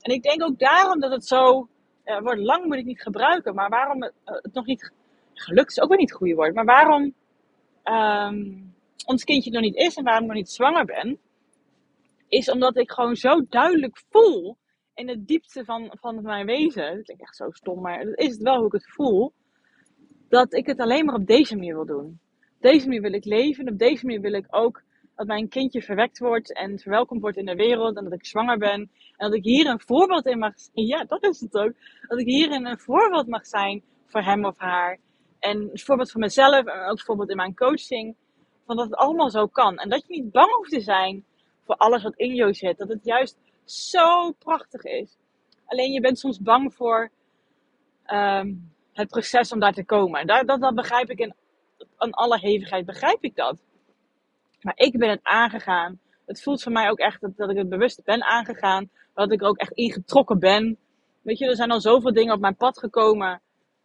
En 0.00 0.14
ik 0.14 0.22
denk 0.22 0.42
ook 0.42 0.58
daarom 0.58 1.00
dat 1.00 1.10
het 1.10 1.26
zo, 1.26 1.68
uh, 2.04 2.18
lang 2.34 2.64
moet 2.64 2.76
ik 2.76 2.84
niet 2.84 3.02
gebruiken, 3.02 3.54
maar 3.54 3.68
waarom 3.68 4.02
het, 4.02 4.12
uh, 4.26 4.34
het 4.34 4.54
nog 4.54 4.66
niet 4.66 4.92
gelukt 5.34 5.70
is 5.70 5.80
ook 5.80 5.88
weer 5.88 5.98
niet 5.98 6.08
het 6.08 6.18
goede 6.18 6.34
woord. 6.34 6.54
Maar 6.54 6.64
waarom 6.64 7.14
um, 7.84 8.74
ons 9.06 9.24
kindje 9.24 9.50
nog 9.50 9.62
niet 9.62 9.76
is 9.76 9.96
en 9.96 10.04
waarom 10.04 10.22
ik 10.22 10.28
nog 10.28 10.38
niet 10.38 10.50
zwanger 10.50 10.84
ben, 10.84 11.18
is 12.28 12.50
omdat 12.50 12.76
ik 12.76 12.90
gewoon 12.90 13.16
zo 13.16 13.46
duidelijk 13.48 14.02
voel 14.10 14.56
in 14.94 15.08
het 15.08 15.26
diepste 15.26 15.64
van, 15.64 15.96
van 16.00 16.22
mijn 16.22 16.46
wezen. 16.46 16.84
Het 16.84 17.04
klinkt 17.04 17.22
echt 17.22 17.36
zo 17.36 17.50
stom, 17.50 17.80
maar 17.80 18.04
dat 18.04 18.18
is 18.18 18.32
het 18.32 18.42
wel 18.42 18.56
hoe 18.56 18.66
ik 18.66 18.72
het 18.72 18.90
voel. 18.90 19.32
Dat 20.28 20.54
ik 20.54 20.66
het 20.66 20.80
alleen 20.80 21.04
maar 21.04 21.14
op 21.14 21.26
deze 21.26 21.56
manier 21.56 21.74
wil 21.74 21.86
doen. 21.86 22.20
Op 22.40 22.60
deze 22.60 22.86
manier 22.86 23.02
wil 23.02 23.12
ik 23.12 23.24
leven. 23.24 23.66
En 23.66 23.72
op 23.72 23.78
deze 23.78 24.06
manier 24.06 24.20
wil 24.20 24.32
ik 24.32 24.46
ook 24.50 24.82
dat 25.20 25.28
mijn 25.28 25.48
kindje 25.48 25.82
verwekt 25.82 26.18
wordt 26.18 26.54
en 26.54 26.78
verwelkomd 26.78 27.20
wordt 27.20 27.36
in 27.36 27.46
de 27.46 27.54
wereld. 27.54 27.96
En 27.96 28.04
dat 28.04 28.12
ik 28.12 28.26
zwanger 28.26 28.58
ben. 28.58 28.80
En 28.80 28.90
dat 29.16 29.34
ik 29.34 29.44
hier 29.44 29.66
een 29.66 29.80
voorbeeld 29.80 30.26
in 30.26 30.38
mag 30.38 30.52
zijn. 30.56 30.86
Ja, 30.86 31.04
dat 31.04 31.22
is 31.22 31.40
het 31.40 31.54
ook. 31.54 31.72
Dat 32.08 32.18
ik 32.18 32.26
hierin 32.26 32.66
een 32.66 32.78
voorbeeld 32.78 33.26
mag 33.26 33.46
zijn 33.46 33.82
voor 34.06 34.22
hem 34.22 34.44
of 34.44 34.58
haar. 34.58 34.98
En 35.38 35.56
een 35.56 35.78
voorbeeld 35.78 36.10
voor 36.10 36.20
mezelf 36.20 36.66
en 36.66 36.90
ook 36.90 37.00
voorbeeld 37.00 37.30
in 37.30 37.36
mijn 37.36 37.54
coaching. 37.54 38.16
Van 38.66 38.76
dat 38.76 38.84
het 38.84 38.94
allemaal 38.94 39.30
zo 39.30 39.46
kan. 39.46 39.76
En 39.76 39.88
dat 39.88 40.06
je 40.06 40.14
niet 40.14 40.32
bang 40.32 40.54
hoeft 40.54 40.70
te 40.70 40.80
zijn 40.80 41.24
voor 41.64 41.76
alles 41.76 42.02
wat 42.02 42.16
in 42.16 42.34
jou 42.34 42.54
zit. 42.54 42.78
Dat 42.78 42.88
het 42.88 43.04
juist 43.04 43.38
zo 43.64 44.30
prachtig 44.30 44.82
is. 44.82 45.16
Alleen 45.66 45.92
je 45.92 46.00
bent 46.00 46.18
soms 46.18 46.40
bang 46.40 46.74
voor 46.74 47.10
ehm, 48.04 48.54
het 48.92 49.08
proces 49.08 49.52
om 49.52 49.60
daar 49.60 49.74
te 49.74 49.84
komen. 49.84 50.26
Dat, 50.26 50.46
dat, 50.46 50.60
dat 50.60 50.74
begrijp 50.74 51.10
ik 51.10 51.18
in, 51.18 51.34
in 51.98 52.12
alle 52.12 52.38
hevigheid, 52.38 52.86
begrijp 52.86 53.24
ik 53.24 53.36
dat. 53.36 53.62
Maar 54.60 54.76
ik 54.76 54.98
ben 54.98 55.10
het 55.10 55.22
aangegaan. 55.22 56.00
Het 56.26 56.42
voelt 56.42 56.62
voor 56.62 56.72
mij 56.72 56.90
ook 56.90 56.98
echt 56.98 57.20
dat, 57.20 57.36
dat 57.36 57.50
ik 57.50 57.56
het 57.56 57.68
bewust 57.68 58.04
ben 58.04 58.22
aangegaan. 58.22 58.90
Dat 59.14 59.32
ik 59.32 59.42
ook 59.42 59.56
echt 59.56 59.72
ingetrokken 59.72 60.38
ben. 60.38 60.78
Weet 61.22 61.38
je, 61.38 61.46
er 61.46 61.56
zijn 61.56 61.70
al 61.70 61.80
zoveel 61.80 62.12
dingen 62.12 62.34
op 62.34 62.40
mijn 62.40 62.56
pad 62.56 62.78
gekomen. 62.78 63.40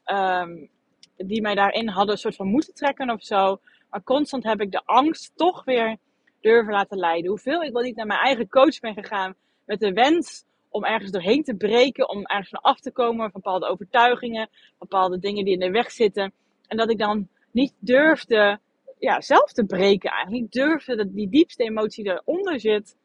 Um, 0.06 0.70
die 1.18 1.42
mij 1.42 1.56
daarin 1.56 1.88
hadden 1.88 2.14
een 2.14 2.20
soort 2.20 2.36
van 2.36 2.48
moeten 2.48 2.74
trekken 2.74 3.10
of 3.10 3.24
zo. 3.24 3.60
Maar 3.90 4.04
constant 4.04 4.44
heb 4.44 4.62
ik 4.62 4.72
de 4.72 4.82
angst 4.86 5.32
toch 5.36 5.64
weer 5.64 5.98
durven 6.42 6.74
laten 6.74 6.98
leiden. 6.98 7.30
Hoeveel 7.30 7.64
ik 7.64 7.74
wel 7.74 7.82
niet 7.82 7.96
naar 7.96 8.06
mijn 8.06 8.20
eigen 8.20 8.50
coach 8.50 8.80
ben 8.80 8.94
gegaan 8.94 9.36
met 9.66 9.80
de 9.80 9.94
wens 9.94 10.46
om 10.70 10.86
ergens 10.86 11.12
doorheen 11.12 11.44
te 11.44 11.56
breken, 11.56 12.10
om 12.10 12.26
ergens 12.26 12.50
van 12.50 12.62
af 12.62 12.80
te 12.80 12.92
komen 12.92 13.32
van 13.32 13.42
bepaalde 13.42 13.68
overtuigingen, 13.68 14.50
bepaalde 14.80 15.20
dingen 15.20 15.46
die 15.46 15.54
in 15.54 15.60
de 15.60 15.72
weg 15.72 15.92
zitten. 15.92 16.34
En 16.68 16.78
dat 16.78 16.90
ik 16.90 16.98
dan 16.98 17.28
niet 17.52 17.74
durfde 17.80 18.60
ja, 19.06 19.22
zelf 19.22 19.52
te 19.52 19.66
breken 19.66 20.10
eigenlijk. 20.10 20.52
Durfde 20.52 20.96
dat 20.96 21.14
die 21.14 21.30
diepste 21.30 21.64
emotie 21.64 22.04
die 22.04 22.14
eronder 22.14 22.60
zit, 22.60 22.98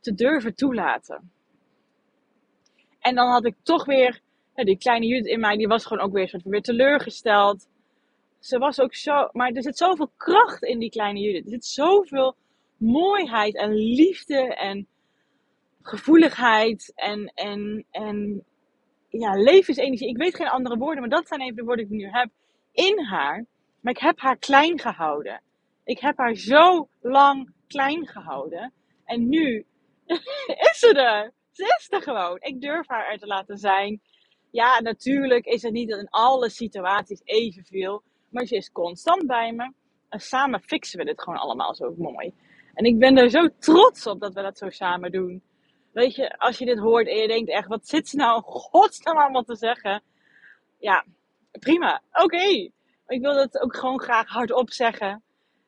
te 0.00 0.14
durven 0.14 0.54
toelaten. 0.54 1.30
En 3.00 3.14
dan 3.14 3.28
had 3.28 3.44
ik 3.44 3.54
toch 3.62 3.84
weer, 3.84 4.20
die 4.54 4.78
kleine 4.78 5.06
Judith 5.06 5.26
in 5.26 5.40
mij, 5.40 5.56
die 5.56 5.68
was 5.68 5.86
gewoon 5.86 6.04
ook 6.04 6.12
weer, 6.12 6.40
weer 6.44 6.62
teleurgesteld. 6.62 7.68
Ze 8.38 8.58
was 8.58 8.80
ook 8.80 8.94
zo, 8.94 9.28
maar 9.32 9.50
er 9.50 9.62
zit 9.62 9.76
zoveel 9.76 10.10
kracht 10.16 10.62
in 10.62 10.78
die 10.78 10.90
kleine 10.90 11.20
Judith. 11.20 11.44
Er 11.44 11.50
zit 11.50 11.64
zoveel 11.64 12.36
mooiheid 12.76 13.56
en 13.56 13.74
liefde 13.74 14.54
en 14.54 14.86
gevoeligheid 15.82 16.92
en, 16.94 17.32
en, 17.34 17.84
en 17.90 18.44
ja, 19.08 19.34
levensenergie. 19.34 20.08
Ik 20.08 20.16
weet 20.16 20.36
geen 20.36 20.48
andere 20.48 20.76
woorden, 20.76 21.00
maar 21.00 21.18
dat 21.18 21.28
zijn 21.28 21.40
even 21.40 21.56
de 21.56 21.64
woorden 21.64 21.88
die 21.88 21.96
ik 21.96 22.02
nu 22.02 22.18
heb 22.18 22.30
in 22.72 23.04
haar. 23.04 23.46
Maar 23.84 23.92
ik 23.92 24.00
heb 24.00 24.20
haar 24.20 24.36
klein 24.36 24.80
gehouden. 24.80 25.40
Ik 25.84 25.98
heb 25.98 26.18
haar 26.18 26.34
zo 26.34 26.88
lang 27.00 27.52
klein 27.66 28.06
gehouden. 28.06 28.72
En 29.04 29.28
nu 29.28 29.66
is 30.70 30.78
ze 30.78 30.92
er. 30.94 31.32
Ze 31.52 31.76
is 31.78 31.86
er 31.90 32.02
gewoon. 32.02 32.36
Ik 32.40 32.60
durf 32.60 32.88
haar 32.88 33.10
er 33.10 33.18
te 33.18 33.26
laten 33.26 33.58
zijn. 33.58 34.00
Ja, 34.50 34.80
natuurlijk 34.80 35.44
is 35.44 35.62
het 35.62 35.72
niet 35.72 35.90
in 35.90 36.08
alle 36.10 36.50
situaties 36.50 37.20
evenveel. 37.24 38.02
Maar 38.28 38.46
ze 38.46 38.56
is 38.56 38.72
constant 38.72 39.26
bij 39.26 39.52
me. 39.52 39.72
En 40.08 40.20
samen 40.20 40.60
fixen 40.60 40.98
we 40.98 41.04
dit 41.04 41.22
gewoon 41.22 41.38
allemaal 41.38 41.74
zo 41.74 41.94
mooi. 41.98 42.32
En 42.74 42.84
ik 42.84 42.98
ben 42.98 43.16
er 43.16 43.30
zo 43.30 43.48
trots 43.58 44.06
op 44.06 44.20
dat 44.20 44.34
we 44.34 44.42
dat 44.42 44.58
zo 44.58 44.70
samen 44.70 45.12
doen. 45.12 45.42
Weet 45.92 46.14
je, 46.14 46.38
als 46.38 46.58
je 46.58 46.64
dit 46.64 46.78
hoort 46.78 47.08
en 47.08 47.16
je 47.16 47.28
denkt 47.28 47.50
echt, 47.50 47.68
wat 47.68 47.88
zit 47.88 48.08
ze 48.08 48.16
nou 48.16 48.42
godsnaam 48.42 49.18
allemaal 49.18 49.44
te 49.44 49.56
zeggen? 49.56 50.02
Ja, 50.78 51.04
prima. 51.60 52.02
Oké. 52.12 52.72
Ik 53.14 53.20
wil 53.20 53.34
dat 53.34 53.60
ook 53.60 53.76
gewoon 53.76 54.00
graag 54.00 54.28
hardop 54.28 54.70
zeggen. 54.70 55.22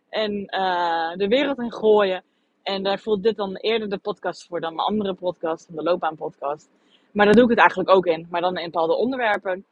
En 0.08 0.32
uh, 0.32 1.12
de 1.16 1.28
wereld 1.28 1.58
in 1.58 1.72
gooien. 1.72 2.22
En 2.62 2.82
daar 2.82 2.98
voelt 2.98 3.22
dit 3.22 3.36
dan 3.36 3.56
eerder 3.56 3.88
de 3.88 3.98
podcast 3.98 4.46
voor 4.46 4.60
dan 4.60 4.74
mijn 4.74 4.88
andere 4.88 5.14
podcast, 5.14 5.74
de 5.74 5.82
loopbaanpodcast. 5.82 6.68
Maar 7.12 7.24
daar 7.24 7.34
doe 7.34 7.44
ik 7.44 7.50
het 7.50 7.58
eigenlijk 7.58 7.90
ook 7.90 8.06
in. 8.06 8.26
Maar 8.30 8.40
dan 8.40 8.56
in 8.56 8.64
bepaalde 8.64 8.96
onderwerpen. 8.96 9.64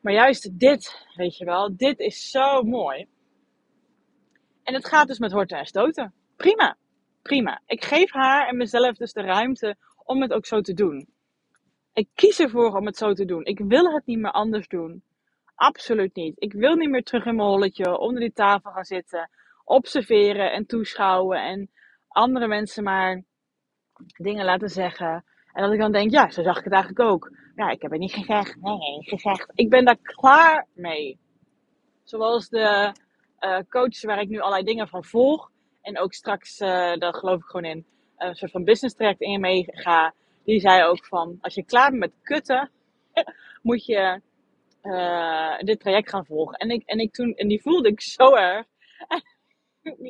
Maar 0.00 0.12
juist 0.12 0.58
dit, 0.58 1.06
weet 1.14 1.36
je 1.36 1.44
wel, 1.44 1.76
dit 1.76 1.98
is 1.98 2.30
zo 2.30 2.62
mooi. 2.62 3.06
En 4.62 4.74
het 4.74 4.86
gaat 4.86 5.06
dus 5.06 5.18
met 5.18 5.32
horten 5.32 5.58
en 5.58 5.66
stoten. 5.66 6.12
Prima 6.36 6.76
prima. 7.28 7.60
Ik 7.66 7.84
geef 7.84 8.12
haar 8.12 8.48
en 8.48 8.56
mezelf 8.56 8.96
dus 8.96 9.12
de 9.12 9.22
ruimte 9.22 9.76
om 10.04 10.22
het 10.22 10.32
ook 10.32 10.46
zo 10.46 10.60
te 10.60 10.74
doen. 10.74 11.08
Ik 11.92 12.08
kies 12.14 12.38
ervoor 12.38 12.76
om 12.76 12.86
het 12.86 12.96
zo 12.96 13.12
te 13.12 13.24
doen. 13.24 13.44
Ik 13.44 13.58
wil 13.58 13.92
het 13.92 14.06
niet 14.06 14.18
meer 14.18 14.30
anders 14.30 14.68
doen. 14.68 15.02
Absoluut 15.58 16.14
niet. 16.14 16.34
Ik 16.36 16.52
wil 16.52 16.74
niet 16.74 16.90
meer 16.90 17.02
terug 17.02 17.24
in 17.24 17.36
mijn 17.36 17.48
holletje 17.48 17.98
onder 17.98 18.20
die 18.20 18.32
tafel 18.32 18.70
gaan 18.70 18.84
zitten, 18.84 19.30
observeren 19.64 20.52
en 20.52 20.66
toeschouwen 20.66 21.42
en 21.42 21.70
andere 22.08 22.46
mensen 22.46 22.84
maar 22.84 23.22
dingen 24.16 24.44
laten 24.44 24.68
zeggen. 24.68 25.24
En 25.52 25.62
dat 25.62 25.72
ik 25.72 25.78
dan 25.78 25.92
denk, 25.92 26.10
ja, 26.10 26.30
zo 26.30 26.42
zag 26.42 26.58
ik 26.58 26.64
het 26.64 26.72
eigenlijk 26.72 27.10
ook. 27.10 27.30
ja, 27.56 27.70
ik 27.70 27.82
heb 27.82 27.90
het 27.90 28.00
niet 28.00 28.12
gezegd. 28.12 28.56
Nee, 28.60 29.02
gezegd. 29.02 29.52
Ik 29.54 29.70
ben 29.70 29.84
daar 29.84 29.98
klaar 30.02 30.66
mee. 30.74 31.18
Zoals 32.04 32.48
de 32.48 32.92
uh, 33.40 33.58
coach 33.68 34.02
waar 34.02 34.20
ik 34.20 34.28
nu 34.28 34.38
allerlei 34.38 34.64
dingen 34.64 34.88
van 34.88 35.04
volg. 35.04 35.50
En 35.82 35.98
ook 35.98 36.12
straks, 36.12 36.60
uh, 36.60 36.68
daar 36.96 37.14
geloof 37.14 37.40
ik 37.40 37.46
gewoon 37.46 37.70
in, 37.70 37.86
een 38.16 38.34
soort 38.34 38.50
van 38.50 38.64
business 38.64 38.94
traject 38.94 39.20
in 39.20 39.40
mee 39.40 39.64
ga. 39.66 40.14
Die 40.44 40.60
zei 40.60 40.84
ook 40.84 41.06
van, 41.06 41.38
als 41.40 41.54
je 41.54 41.64
klaar 41.64 41.88
bent 41.90 42.00
met 42.00 42.12
kutten, 42.22 42.70
moet 43.62 43.84
je 43.84 44.20
uh, 44.82 45.58
dit 45.58 45.80
traject 45.80 46.10
gaan 46.10 46.26
volgen. 46.26 46.58
En, 46.58 46.70
ik, 46.70 46.82
en, 46.86 46.98
ik 46.98 47.12
toen, 47.12 47.34
en 47.34 47.48
die 47.48 47.62
voelde 47.62 47.88
ik 47.88 48.00
zo 48.00 48.34
erg. 48.34 48.66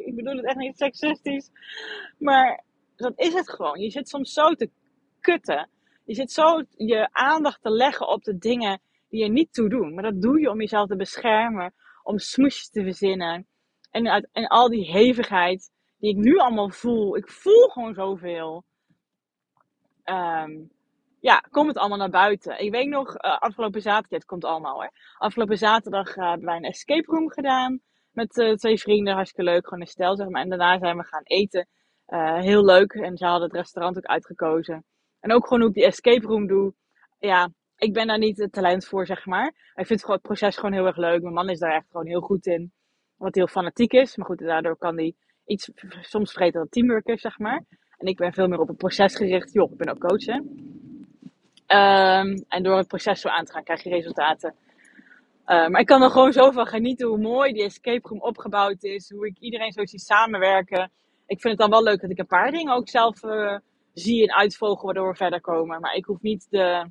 ik 0.07 0.15
bedoel 0.15 0.37
het 0.37 0.45
echt 0.45 0.57
niet 0.57 0.79
seksistisch. 0.79 1.51
Maar 2.19 2.65
dat 2.97 3.13
is 3.17 3.33
het 3.33 3.51
gewoon. 3.51 3.81
Je 3.81 3.91
zit 3.91 4.09
soms 4.09 4.33
zo 4.33 4.55
te 4.55 4.71
kutten. 5.21 5.69
Je 6.05 6.15
zit 6.15 6.33
zo 6.33 6.63
je 6.77 7.09
aandacht 7.13 7.63
te 7.63 7.71
leggen 7.71 8.09
op 8.09 8.25
de 8.25 8.39
dingen 8.39 8.81
die 9.09 9.23
je 9.23 9.31
niet 9.31 9.53
toe 9.53 9.69
doen. 9.69 9.95
Maar 9.95 10.03
dat 10.03 10.23
doe 10.23 10.41
je 10.41 10.51
om 10.51 10.61
jezelf 10.61 10.89
te 10.89 10.97
beschermen. 10.97 11.75
Om 12.03 12.19
smoesjes 12.19 12.71
te 12.71 12.83
verzinnen. 12.83 13.47
En, 13.91 14.09
uit, 14.09 14.29
en 14.33 14.47
al 14.47 14.69
die 14.69 14.91
hevigheid 14.91 15.71
die 15.99 16.11
ik 16.11 16.17
nu 16.17 16.39
allemaal 16.39 16.71
voel. 16.71 17.17
Ik 17.17 17.29
voel 17.29 17.69
gewoon 17.69 17.95
zoveel. 17.95 18.65
Um, 20.05 20.71
ja, 21.21 21.37
komt 21.51 21.67
het 21.69 21.77
allemaal 21.77 21.99
naar 21.99 22.11
buiten. 22.11 22.61
Ik 22.61 22.71
weet 22.71 22.89
nog, 22.89 23.09
uh, 23.09 23.39
afgelopen 23.39 23.83
zaterdag, 23.83 24.19
het 24.19 24.25
komt 24.25 24.45
allemaal 24.45 24.83
hè. 24.83 24.89
Afgelopen 25.19 25.59
zaterdag 25.59 26.17
uh, 26.17 26.29
hebben 26.29 26.47
wij 26.47 26.57
een 26.57 26.63
escape 26.63 27.13
room 27.13 27.31
gedaan. 27.31 27.81
Met 28.13 28.37
uh, 28.37 28.55
twee 28.55 28.79
vrienden, 28.79 29.15
hartstikke 29.15 29.51
leuk, 29.51 29.65
gewoon 29.65 29.81
een 29.81 29.87
stel 29.87 30.17
zeg 30.17 30.29
maar. 30.29 30.43
En 30.43 30.49
daarna 30.49 30.79
zijn 30.79 30.97
we 30.97 31.05
gaan 31.05 31.23
eten. 31.25 31.69
heel 32.41 32.65
leuk. 32.65 32.93
En 32.93 33.17
ze 33.17 33.25
hadden 33.25 33.49
het 33.49 33.57
restaurant 33.57 33.97
ook 33.97 34.05
uitgekozen. 34.05 34.85
En 35.21 35.33
ook 35.33 35.47
gewoon 35.47 35.61
hoe 35.61 35.69
ik 35.69 35.75
die 35.75 35.85
escape 35.85 36.27
room 36.27 36.47
doe. 36.47 36.75
Ja, 37.19 37.51
ik 37.77 37.93
ben 37.93 38.07
daar 38.07 38.19
niet 38.19 38.39
het 38.39 38.53
talent 38.53 38.87
voor, 38.87 39.07
zeg 39.07 39.27
maar. 39.27 39.47
Ik 39.75 39.87
vind 39.87 40.01
het, 40.01 40.11
het 40.11 40.23
proces 40.23 40.57
gewoon 40.57 40.73
heel 40.73 40.87
erg 40.87 40.97
leuk. 40.97 41.23
Mijn 41.23 41.35
man 41.35 41.49
is 41.49 41.59
daar 41.59 41.75
echt 41.75 41.87
gewoon 41.91 42.07
heel 42.07 42.21
goed 42.21 42.47
in. 42.47 42.73
Wat 43.17 43.35
heel 43.35 43.47
fanatiek 43.47 43.93
is. 43.93 44.17
Maar 44.17 44.27
goed, 44.27 44.39
daardoor 44.39 44.77
kan 44.77 44.97
hij 44.97 45.15
iets 45.45 45.71
soms 46.01 46.33
vergeten 46.33 46.61
dat 46.61 46.71
teamwork 46.71 47.07
is, 47.07 47.21
zeg 47.21 47.39
maar. 47.39 47.65
En 47.97 48.07
ik 48.07 48.17
ben 48.17 48.33
veel 48.33 48.49
meer 48.49 48.61
op 48.61 48.69
het 48.69 48.77
proces 48.77 49.17
gericht. 49.17 49.53
Joh, 49.53 49.73
ik 49.73 49.77
ben 49.77 49.89
ook 49.89 49.99
coach, 49.99 50.25
hè. 50.25 50.41
Um, 51.73 52.45
en 52.49 52.63
door 52.63 52.77
het 52.77 52.89
proces 52.89 53.21
zo 53.21 53.29
aan 53.29 53.45
te 53.45 53.53
gaan, 53.53 53.65
krijg 53.65 53.83
je 53.83 53.91
resultaten. 53.91 54.55
Uh, 55.47 55.67
maar 55.67 55.81
ik 55.81 55.87
kan 55.87 56.03
er 56.03 56.11
gewoon 56.11 56.33
zo 56.33 56.51
van 56.51 56.67
genieten 56.67 57.07
hoe 57.07 57.19
mooi 57.19 57.53
die 57.53 57.65
escape 57.65 58.09
room 58.09 58.21
opgebouwd 58.21 58.83
is. 58.83 59.11
Hoe 59.11 59.27
ik 59.27 59.39
iedereen 59.39 59.73
zo 59.73 59.87
zie 59.87 59.99
samenwerken. 59.99 60.91
Ik 61.27 61.41
vind 61.41 61.53
het 61.53 61.59
dan 61.59 61.71
wel 61.71 61.83
leuk 61.83 62.01
dat 62.01 62.11
ik 62.11 62.19
een 62.19 62.27
paar 62.27 62.51
dingen 62.51 62.75
ook 62.75 62.89
zelf 62.89 63.23
uh, 63.23 63.57
zie 63.95 64.23
en 64.23 64.35
uitvogel, 64.35 64.85
waardoor 64.85 65.09
we 65.09 65.17
verder 65.17 65.41
komen. 65.41 65.81
Maar 65.81 65.95
ik 65.95 66.05
hoef 66.05 66.21
niet 66.21 66.47
de, 66.51 66.91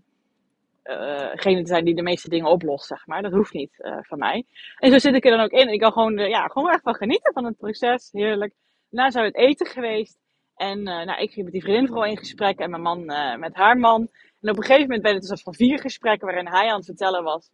degene 0.84 1.62
te 1.62 1.68
zijn 1.68 1.86
die 1.86 1.96
de 1.96 2.02
meeste 2.02 2.30
dingen 2.30 2.52
oplost, 2.52 2.88
zeg 2.88 3.08
maar. 3.08 3.22
Dat 3.22 3.32
hoeft 3.32 3.54
niet 3.54 3.76
uh, 3.78 3.98
van 4.02 4.18
mij. 4.18 4.46
En 4.78 4.92
zo 4.92 5.00
zit 5.00 5.16
ik 5.16 5.26
er 5.26 5.32
dan 5.32 5.46
ook 5.46 5.52
in. 5.52 5.70
Ik 5.70 5.80
kan 5.80 5.92
gewoon, 5.92 6.18
ja, 6.18 6.48
gewoon 6.48 6.72
echt 6.72 6.84
van 6.84 6.96
genieten 6.96 7.34
van 7.34 7.46
het 7.46 7.58
proces. 7.58 8.10
Heerlijk. 8.12 8.54
Daarna 8.90 9.12
zijn 9.12 9.24
we 9.24 9.38
het 9.38 9.50
eten 9.50 9.68
geweest. 9.68 10.18
En 10.56 10.84
nou, 10.84 11.22
ik 11.22 11.32
ging 11.32 11.44
met 11.44 11.54
die 11.54 11.62
vriendin 11.62 11.88
vooral 11.88 12.06
in 12.06 12.18
gesprek 12.18 12.60
en 12.60 12.70
mijn 12.70 12.82
man 12.82 13.06
met 13.40 13.56
haar 13.56 13.78
man. 13.78 14.10
En 14.42 14.50
op 14.50 14.58
een 14.58 14.64
gegeven 14.64 14.82
moment 14.82 15.02
werden 15.02 15.22
het 15.22 15.30
dus 15.30 15.42
van 15.42 15.54
vier 15.54 15.80
gesprekken 15.80 16.28
waarin 16.28 16.48
hij 16.48 16.70
aan 16.70 16.78
het 16.78 16.86
vertellen 16.86 17.24
was 17.24 17.52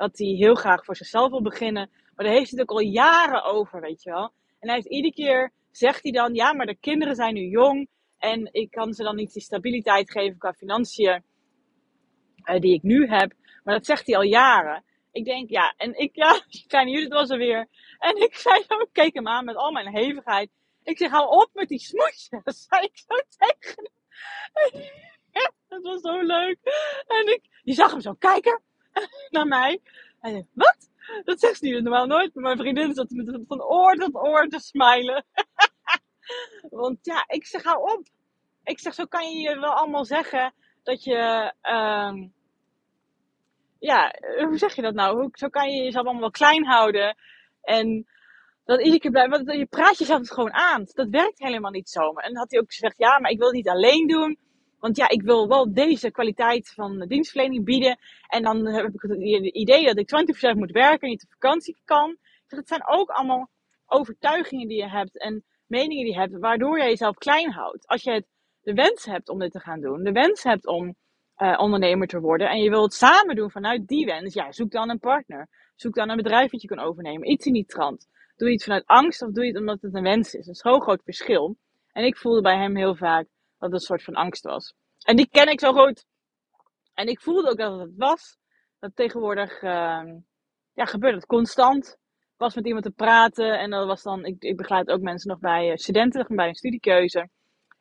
dat 0.00 0.18
hij 0.18 0.26
heel 0.26 0.54
graag 0.54 0.84
voor 0.84 0.96
zichzelf 0.96 1.30
wil 1.30 1.42
beginnen. 1.42 1.90
Maar 2.14 2.24
daar 2.26 2.34
heeft 2.34 2.50
hij 2.50 2.60
het 2.60 2.70
ook 2.70 2.76
al 2.76 2.84
jaren 2.84 3.44
over, 3.44 3.80
weet 3.80 4.02
je 4.02 4.10
wel. 4.10 4.32
En 4.58 4.68
hij 4.68 4.74
heeft 4.74 4.88
iedere 4.88 5.14
keer, 5.14 5.52
zegt 5.70 6.02
hij 6.02 6.12
dan, 6.12 6.34
ja, 6.34 6.52
maar 6.52 6.66
de 6.66 6.76
kinderen 6.76 7.14
zijn 7.14 7.34
nu 7.34 7.46
jong. 7.46 7.88
En 8.18 8.48
ik 8.52 8.70
kan 8.70 8.92
ze 8.92 9.02
dan 9.02 9.16
niet 9.16 9.32
die 9.32 9.42
stabiliteit 9.42 10.10
geven 10.10 10.38
qua 10.38 10.52
financiën 10.52 11.22
uh, 12.44 12.60
die 12.60 12.74
ik 12.74 12.82
nu 12.82 13.06
heb. 13.06 13.32
Maar 13.64 13.74
dat 13.74 13.86
zegt 13.86 14.06
hij 14.06 14.16
al 14.16 14.22
jaren. 14.22 14.84
Ik 15.12 15.24
denk, 15.24 15.50
ja, 15.50 15.74
en 15.76 15.98
ik, 15.98 16.16
ja, 16.16 16.40
kleine 16.66 16.90
Judith 16.90 17.12
was 17.12 17.30
er 17.30 17.38
weer. 17.38 17.68
En 17.98 18.16
ik 18.16 18.34
zei, 18.34 18.58
ik 18.58 18.88
keek 18.92 19.14
hem 19.14 19.28
aan 19.28 19.44
met 19.44 19.56
al 19.56 19.72
mijn 19.72 19.88
hevigheid. 19.88 20.50
Ik 20.82 20.98
zeg, 20.98 21.10
hou 21.10 21.28
op 21.28 21.50
met 21.52 21.68
die 21.68 21.78
smoesjes. 21.78 22.28
Zei 22.68 22.84
ik 22.84 22.96
zo 22.96 23.14
tegen 23.38 23.90
hem. 24.54 24.82
Dat 25.70 25.82
was 25.82 26.00
zo 26.00 26.20
leuk. 26.20 26.58
En 27.06 27.32
ik, 27.32 27.60
die 27.62 27.74
zag 27.74 27.90
hem 27.90 28.00
zo 28.00 28.12
kijken 28.12 28.62
naar 29.30 29.46
mij. 29.46 29.80
En 30.20 30.30
zei, 30.30 30.46
wat? 30.52 30.90
Dat 31.24 31.40
zegt 31.40 31.58
ze 31.58 31.64
niet 31.64 31.82
normaal 31.82 32.06
nooit. 32.06 32.34
Maar 32.34 32.42
mijn 32.42 32.58
vriendin 32.58 32.94
zat 32.94 33.10
met 33.10 33.40
van 33.46 33.62
oor 33.62 33.94
tot 33.94 34.14
oor 34.14 34.46
te 34.48 34.58
smilen. 34.58 35.24
Want 36.70 36.98
ja, 37.02 37.24
ik 37.26 37.46
zeg, 37.46 37.62
hou 37.62 37.92
op. 37.92 38.08
Ik 38.64 38.78
zeg, 38.78 38.94
zo 38.94 39.04
kan 39.04 39.30
je 39.30 39.40
je 39.40 39.58
wel 39.58 39.72
allemaal 39.72 40.04
zeggen 40.04 40.54
dat 40.82 41.04
je... 41.04 41.52
Um, 41.62 42.32
ja, 43.78 44.14
hoe 44.48 44.58
zeg 44.58 44.74
je 44.74 44.82
dat 44.82 44.94
nou? 44.94 45.28
Zo 45.32 45.48
kan 45.48 45.70
je 45.70 45.82
jezelf 45.82 46.04
allemaal 46.04 46.22
wel 46.22 46.30
klein 46.30 46.66
houden. 46.66 47.16
En 47.62 48.06
dat 48.64 48.78
iedere 48.80 48.98
keer 48.98 49.10
blijft, 49.10 49.30
want 49.30 49.52
je 49.52 49.66
praat 49.66 49.98
jezelf 49.98 50.20
het 50.20 50.32
gewoon 50.32 50.52
aan. 50.52 50.84
Dat 50.92 51.08
werkt 51.08 51.38
helemaal 51.38 51.70
niet 51.70 51.88
zo. 51.90 52.00
En 52.00 52.28
dan 52.28 52.36
had 52.36 52.50
hij 52.50 52.60
ook 52.60 52.72
gezegd, 52.72 52.98
ja, 52.98 53.18
maar 53.18 53.30
ik 53.30 53.38
wil 53.38 53.46
het 53.46 53.56
niet 53.56 53.68
alleen 53.68 54.06
doen. 54.06 54.38
Want 54.80 54.96
ja, 54.96 55.08
ik 55.08 55.22
wil 55.22 55.48
wel 55.48 55.72
deze 55.72 56.10
kwaliteit 56.10 56.68
van 56.68 57.04
dienstverlening 57.08 57.64
bieden. 57.64 57.98
En 58.28 58.42
dan 58.42 58.66
heb 58.66 58.86
ik 58.86 59.02
het 59.02 59.20
idee 59.54 59.84
dat 59.84 59.98
ik 59.98 60.54
20% 60.54 60.58
moet 60.58 60.70
werken 60.70 61.00
en 61.00 61.08
niet 61.08 61.22
op 61.22 61.32
vakantie 61.32 61.80
kan. 61.84 62.16
Dus 62.46 62.58
dat 62.58 62.68
zijn 62.68 62.88
ook 62.88 63.10
allemaal 63.10 63.50
overtuigingen 63.86 64.68
die 64.68 64.76
je 64.76 64.88
hebt 64.88 65.18
en 65.18 65.44
meningen 65.66 66.04
die 66.04 66.12
je 66.12 66.20
hebt, 66.20 66.38
waardoor 66.38 66.78
je 66.78 66.84
jezelf 66.84 67.16
klein 67.16 67.50
houdt. 67.50 67.86
Als 67.86 68.02
je 68.02 68.10
het, 68.10 68.26
de 68.60 68.74
wens 68.74 69.04
hebt 69.04 69.28
om 69.28 69.38
dit 69.38 69.52
te 69.52 69.60
gaan 69.60 69.80
doen, 69.80 70.02
de 70.02 70.12
wens 70.12 70.42
hebt 70.42 70.66
om 70.66 70.94
uh, 71.36 71.58
ondernemer 71.58 72.06
te 72.06 72.20
worden 72.20 72.48
en 72.48 72.62
je 72.62 72.70
wilt 72.70 72.84
het 72.84 72.94
samen 72.94 73.36
doen 73.36 73.50
vanuit 73.50 73.86
die 73.86 74.06
wens, 74.06 74.34
ja, 74.34 74.52
zoek 74.52 74.70
dan 74.70 74.90
een 74.90 74.98
partner. 74.98 75.48
Zoek 75.74 75.94
dan 75.94 76.08
een 76.08 76.16
bedrijf 76.16 76.50
dat 76.50 76.62
je 76.62 76.68
kan 76.68 76.78
overnemen. 76.78 77.30
Iets 77.30 77.46
in 77.46 77.52
die 77.52 77.66
trant. 77.66 78.08
Doe 78.36 78.48
je 78.48 78.54
het 78.54 78.64
vanuit 78.64 78.86
angst 78.86 79.22
of 79.22 79.30
doe 79.30 79.44
je 79.44 79.50
het 79.50 79.60
omdat 79.60 79.80
het 79.80 79.94
een 79.94 80.02
wens 80.02 80.34
is? 80.34 80.46
Dat 80.46 80.54
is 80.54 80.64
een 80.64 80.70
heel 80.70 80.80
groot 80.80 81.02
verschil. 81.04 81.56
En 81.92 82.04
ik 82.04 82.16
voelde 82.16 82.40
bij 82.40 82.56
hem 82.56 82.76
heel 82.76 82.94
vaak 82.94 83.26
dat 83.60 83.72
het 83.72 83.80
een 83.80 83.86
soort 83.86 84.02
van 84.02 84.14
angst 84.14 84.44
was. 84.44 84.74
En 85.04 85.16
die 85.16 85.28
ken 85.28 85.48
ik 85.48 85.60
zo 85.60 85.72
goed. 85.72 86.04
En 86.94 87.06
ik 87.06 87.20
voelde 87.20 87.50
ook 87.50 87.58
dat 87.58 87.80
het 87.80 87.96
was. 87.96 88.38
Dat 88.78 88.90
tegenwoordig 88.94 89.62
uh, 89.62 90.02
ja, 90.72 90.84
gebeurt 90.84 91.14
het 91.14 91.26
constant. 91.26 91.98
Ik 92.20 92.46
was 92.46 92.54
met 92.54 92.66
iemand 92.66 92.84
te 92.84 92.90
praten 92.90 93.58
en 93.58 93.70
dat 93.70 93.86
was 93.86 94.02
dan, 94.02 94.24
ik, 94.24 94.42
ik 94.42 94.56
begeleid 94.56 94.90
ook 94.90 95.00
mensen 95.00 95.30
nog 95.30 95.38
bij 95.38 95.70
uh, 95.70 95.76
studenten, 95.76 96.26
bij 96.28 96.48
een 96.48 96.54
studiekeuze. 96.54 97.28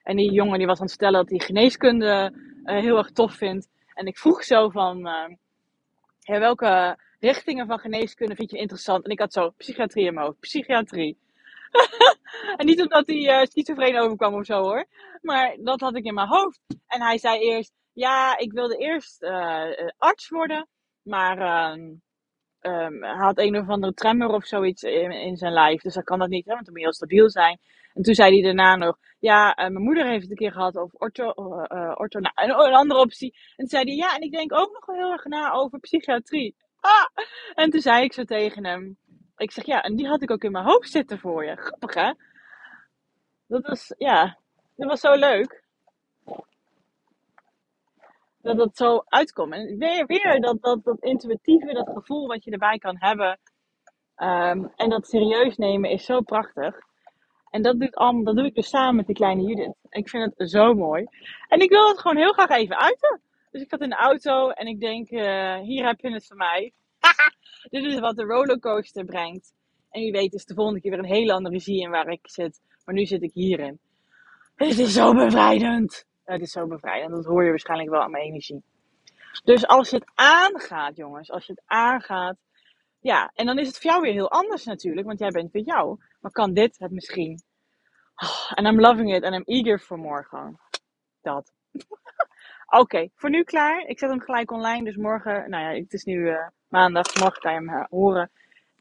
En 0.04 0.16
die 0.16 0.32
jongen 0.32 0.58
die 0.58 0.68
was 0.68 0.78
aan 0.78 0.86
het 0.86 0.92
vertellen 0.92 1.20
dat 1.20 1.30
hij 1.30 1.40
geneeskunde 1.40 2.34
uh, 2.64 2.80
heel 2.80 2.98
erg 2.98 3.12
tof 3.12 3.34
vindt. 3.34 3.70
En 3.94 4.06
ik 4.06 4.18
vroeg 4.18 4.44
zo 4.44 4.70
van, 4.70 5.08
uh, 5.08 6.40
welke 6.40 6.98
richtingen 7.20 7.68
van 7.68 7.80
geneeskunde 7.80 8.36
vind 8.36 8.52
je 8.52 8.58
interessant? 8.58 9.04
En 9.04 9.12
ik 9.12 9.20
had 9.20 9.34
zo 9.34 9.50
psychiatrie 9.50 10.06
in 10.06 10.14
mijn 10.14 10.26
hoofd. 10.26 10.40
Psychiatrie. 10.40 11.18
en 12.58 12.66
niet 12.66 12.82
omdat 12.82 13.08
hij 13.08 13.40
uh, 13.40 13.46
schizofreen 13.46 14.00
overkwam 14.00 14.34
of 14.34 14.46
zo 14.46 14.62
hoor. 14.62 14.86
Maar 15.22 15.58
dat 15.60 15.80
had 15.80 15.96
ik 15.96 16.04
in 16.04 16.14
mijn 16.14 16.28
hoofd. 16.28 16.60
En 16.88 17.02
hij 17.02 17.18
zei 17.18 17.40
eerst, 17.40 17.74
ja, 17.94 18.38
ik 18.38 18.52
wilde 18.52 18.78
eerst 18.78 19.24
uh, 19.24 19.66
arts 19.98 20.30
worden. 20.30 20.68
Maar 21.04 21.38
uh, 21.38 22.88
hij 23.00 23.16
had 23.18 23.38
een 23.38 23.58
of 23.58 23.70
andere 23.70 23.94
tremor 23.94 24.30
of 24.30 24.46
zoiets 24.46 24.84
in, 24.84 25.12
in 25.12 25.38
zijn 25.38 25.54
lijf. 25.54 25.82
Dus 25.82 25.94
dat 25.94 26.04
kan 26.04 26.20
dat 26.20 26.30
niet, 26.30 26.46
want 26.46 26.66
dan 26.66 26.70
moet 26.70 26.80
je 26.80 26.86
heel 26.86 26.94
stabiel 26.94 27.30
zijn. 27.30 27.60
En 27.94 28.04
toen 28.04 28.14
zei 28.14 28.34
hij 28.34 28.42
daarna 28.42 28.76
nog, 28.76 28.98
ja, 29.20 29.54
mijn 29.56 29.84
moeder 29.84 30.06
heeft 30.06 30.22
het 30.22 30.32
een 30.32 30.38
keer 30.38 30.52
gehad 30.52 30.78
over 30.78 31.00
ortho, 31.00 31.26
ortho 31.96 32.20
nou, 32.20 32.34
een, 32.36 32.50
een, 32.50 32.74
andere 32.74 33.00
optie. 33.00 33.34
En 33.34 33.56
toen 33.56 33.68
zei 33.68 33.84
hij, 33.84 33.96
ja, 33.96 34.16
en 34.16 34.22
ik 34.22 34.32
denk 34.32 34.54
ook 34.54 34.72
nog 34.74 34.86
wel 34.86 34.96
heel 34.96 35.12
erg 35.12 35.26
na 35.26 35.52
over 35.52 35.80
psychiatrie. 35.80 36.56
Ah! 36.80 37.24
En 37.54 37.70
toen 37.70 37.82
zei 37.82 38.04
ik 38.04 38.14
zo 38.14 38.24
tegen 38.24 38.66
hem, 38.66 38.98
ik 39.40 39.52
zeg, 39.52 39.66
ja, 39.66 39.82
en 39.84 39.96
die 39.96 40.08
had 40.08 40.22
ik 40.22 40.32
ook 40.32 40.44
in 40.44 40.52
mijn 40.52 40.66
hoofd 40.66 40.90
zitten 40.90 41.20
voor 41.20 41.46
je. 41.46 41.56
Grappig, 41.56 41.94
hè? 41.94 42.14
Dat 43.48 43.68
was, 43.68 43.94
ja, 43.98 44.38
dat 44.76 44.88
was 44.88 45.00
zo 45.00 45.14
leuk. 45.14 45.64
Dat 48.42 48.58
dat 48.58 48.78
zo 48.78 49.04
uitkomt. 49.06 49.54
En 49.54 49.78
weer, 49.78 50.06
weer 50.06 50.42
dat, 50.42 50.62
dat, 50.62 50.84
dat 50.84 51.00
intuïtieve, 51.00 51.74
dat 51.74 51.90
gevoel 51.90 52.28
wat 52.28 52.44
je 52.44 52.52
erbij 52.52 52.78
kan 52.78 52.96
hebben. 53.00 53.40
Um, 54.18 54.72
en 54.76 54.90
dat 54.90 55.08
serieus 55.08 55.58
nemen 55.58 55.90
is 55.90 56.06
zo 56.06 56.22
prachtig. 56.22 56.80
En 57.50 57.62
dat, 57.62 57.80
doet 57.80 57.96
allemaal, 57.96 58.24
dat 58.24 58.36
doe 58.36 58.46
ik 58.46 58.56
dus 58.56 58.70
samen 58.70 58.96
met 58.96 59.06
die 59.06 59.16
kleine 59.16 59.42
Judith. 59.42 59.76
Ik 59.90 60.10
vind 60.10 60.34
het 60.38 60.50
zo 60.50 60.74
mooi. 60.74 61.08
En 61.48 61.60
ik 61.60 61.70
wil 61.70 61.88
het 61.88 62.00
gewoon 62.00 62.18
heel 62.18 62.34
graag 62.34 62.50
even 62.50 62.78
uiten. 62.78 63.22
Dus 63.52 63.62
ik 63.62 63.70
zat 63.70 63.82
in 63.82 63.90
de 63.90 63.96
auto 63.96 64.50
en 64.50 64.68
ik 64.68 64.80
denk, 64.80 65.12
uh, 65.12 65.56
hier 65.56 65.86
heb 65.86 66.00
je 66.00 66.12
het 66.12 66.28
van 66.28 66.38
mij. 66.38 66.74
Dit 67.72 67.84
is 67.84 68.00
wat 68.00 68.16
de 68.16 68.24
rollercoaster 68.24 69.06
brengt. 69.06 69.54
En 69.90 70.02
je 70.02 70.12
weet, 70.12 70.34
is 70.34 70.46
de 70.46 70.54
volgende 70.54 70.82
keer 70.82 70.92
weer 70.92 71.00
een 71.00 71.06
hele 71.06 71.34
andere 71.34 71.60
zie 71.60 71.82
in 71.82 71.90
waar 71.90 72.08
ik 72.08 72.30
zit. 72.30 72.62
Maar 72.86 72.96
nu 72.96 73.06
zit 73.06 73.22
ik 73.22 73.34
hierin. 73.34 73.80
Het 74.56 74.80
is 74.80 74.94
zo 74.94 75.14
bevrijdend. 75.14 76.06
Het 76.24 76.42
is 76.42 76.52
zo 76.52 76.68
bevrijdend. 76.68 77.12
Dat 77.12 77.26
hoor 77.26 77.44
je 77.44 77.50
waarschijnlijk 77.50 77.90
wel 77.90 78.02
aan 78.02 78.12
mijn 78.12 78.24
energie. 78.24 78.64
Dus 79.44 79.68
als 79.68 79.90
je 79.90 79.96
het 79.96 80.12
aangaat, 80.16 80.96
jongens. 80.96 81.32
Als 81.32 81.46
je 81.46 81.52
het 81.52 81.64
aangaat. 81.66 82.38
Ja, 83.00 83.32
en 83.34 83.46
dan 83.46 83.60
is 83.60 83.68
het 83.68 83.78
voor 83.78 83.92
jou 83.92 84.02
weer 84.02 84.14
heel 84.14 84.32
anders 84.32 84.66
natuurlijk. 84.66 85.08
Want 85.08 85.20
jij 85.20 85.30
bent 85.30 85.52
weer 85.52 85.64
jou. 85.64 86.00
Maar 86.20 86.32
kan 86.32 86.54
dit 86.54 86.80
het 86.80 86.92
misschien? 86.92 87.42
En 88.54 88.66
oh, 88.66 88.72
I'm 88.72 88.80
loving 88.80 89.16
it. 89.16 89.24
En 89.24 89.34
I'm 89.34 89.44
eager 89.46 89.80
for 89.80 89.98
more 89.98 90.24
gewoon. 90.24 90.60
Dat. 91.22 91.54
Oké, 92.70 93.10
voor 93.16 93.30
nu 93.30 93.44
klaar. 93.44 93.80
Ik 93.88 94.00
zet 94.00 94.10
hem 94.10 94.22
gelijk 94.22 94.52
online. 94.52 94.84
Dus 94.84 94.96
morgen, 94.96 95.50
nou 95.50 95.64
ja, 95.64 95.82
het 95.82 95.94
is 95.94 96.04
nu 96.04 96.30
eh, 96.30 96.48
maandag. 96.68 97.16
Morgen 97.16 97.42
kan 97.42 97.52
je 97.54 97.58
hem 97.58 97.70
eh, 97.70 97.86
horen. 97.90 98.32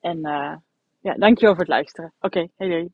En 0.00 0.24
eh 0.24 0.56
ja, 1.00 1.14
dankjewel 1.14 1.54
voor 1.54 1.64
het 1.64 1.72
luisteren. 1.72 2.12
Oké, 2.20 2.48
hey, 2.56 2.68
hey. 2.68 2.90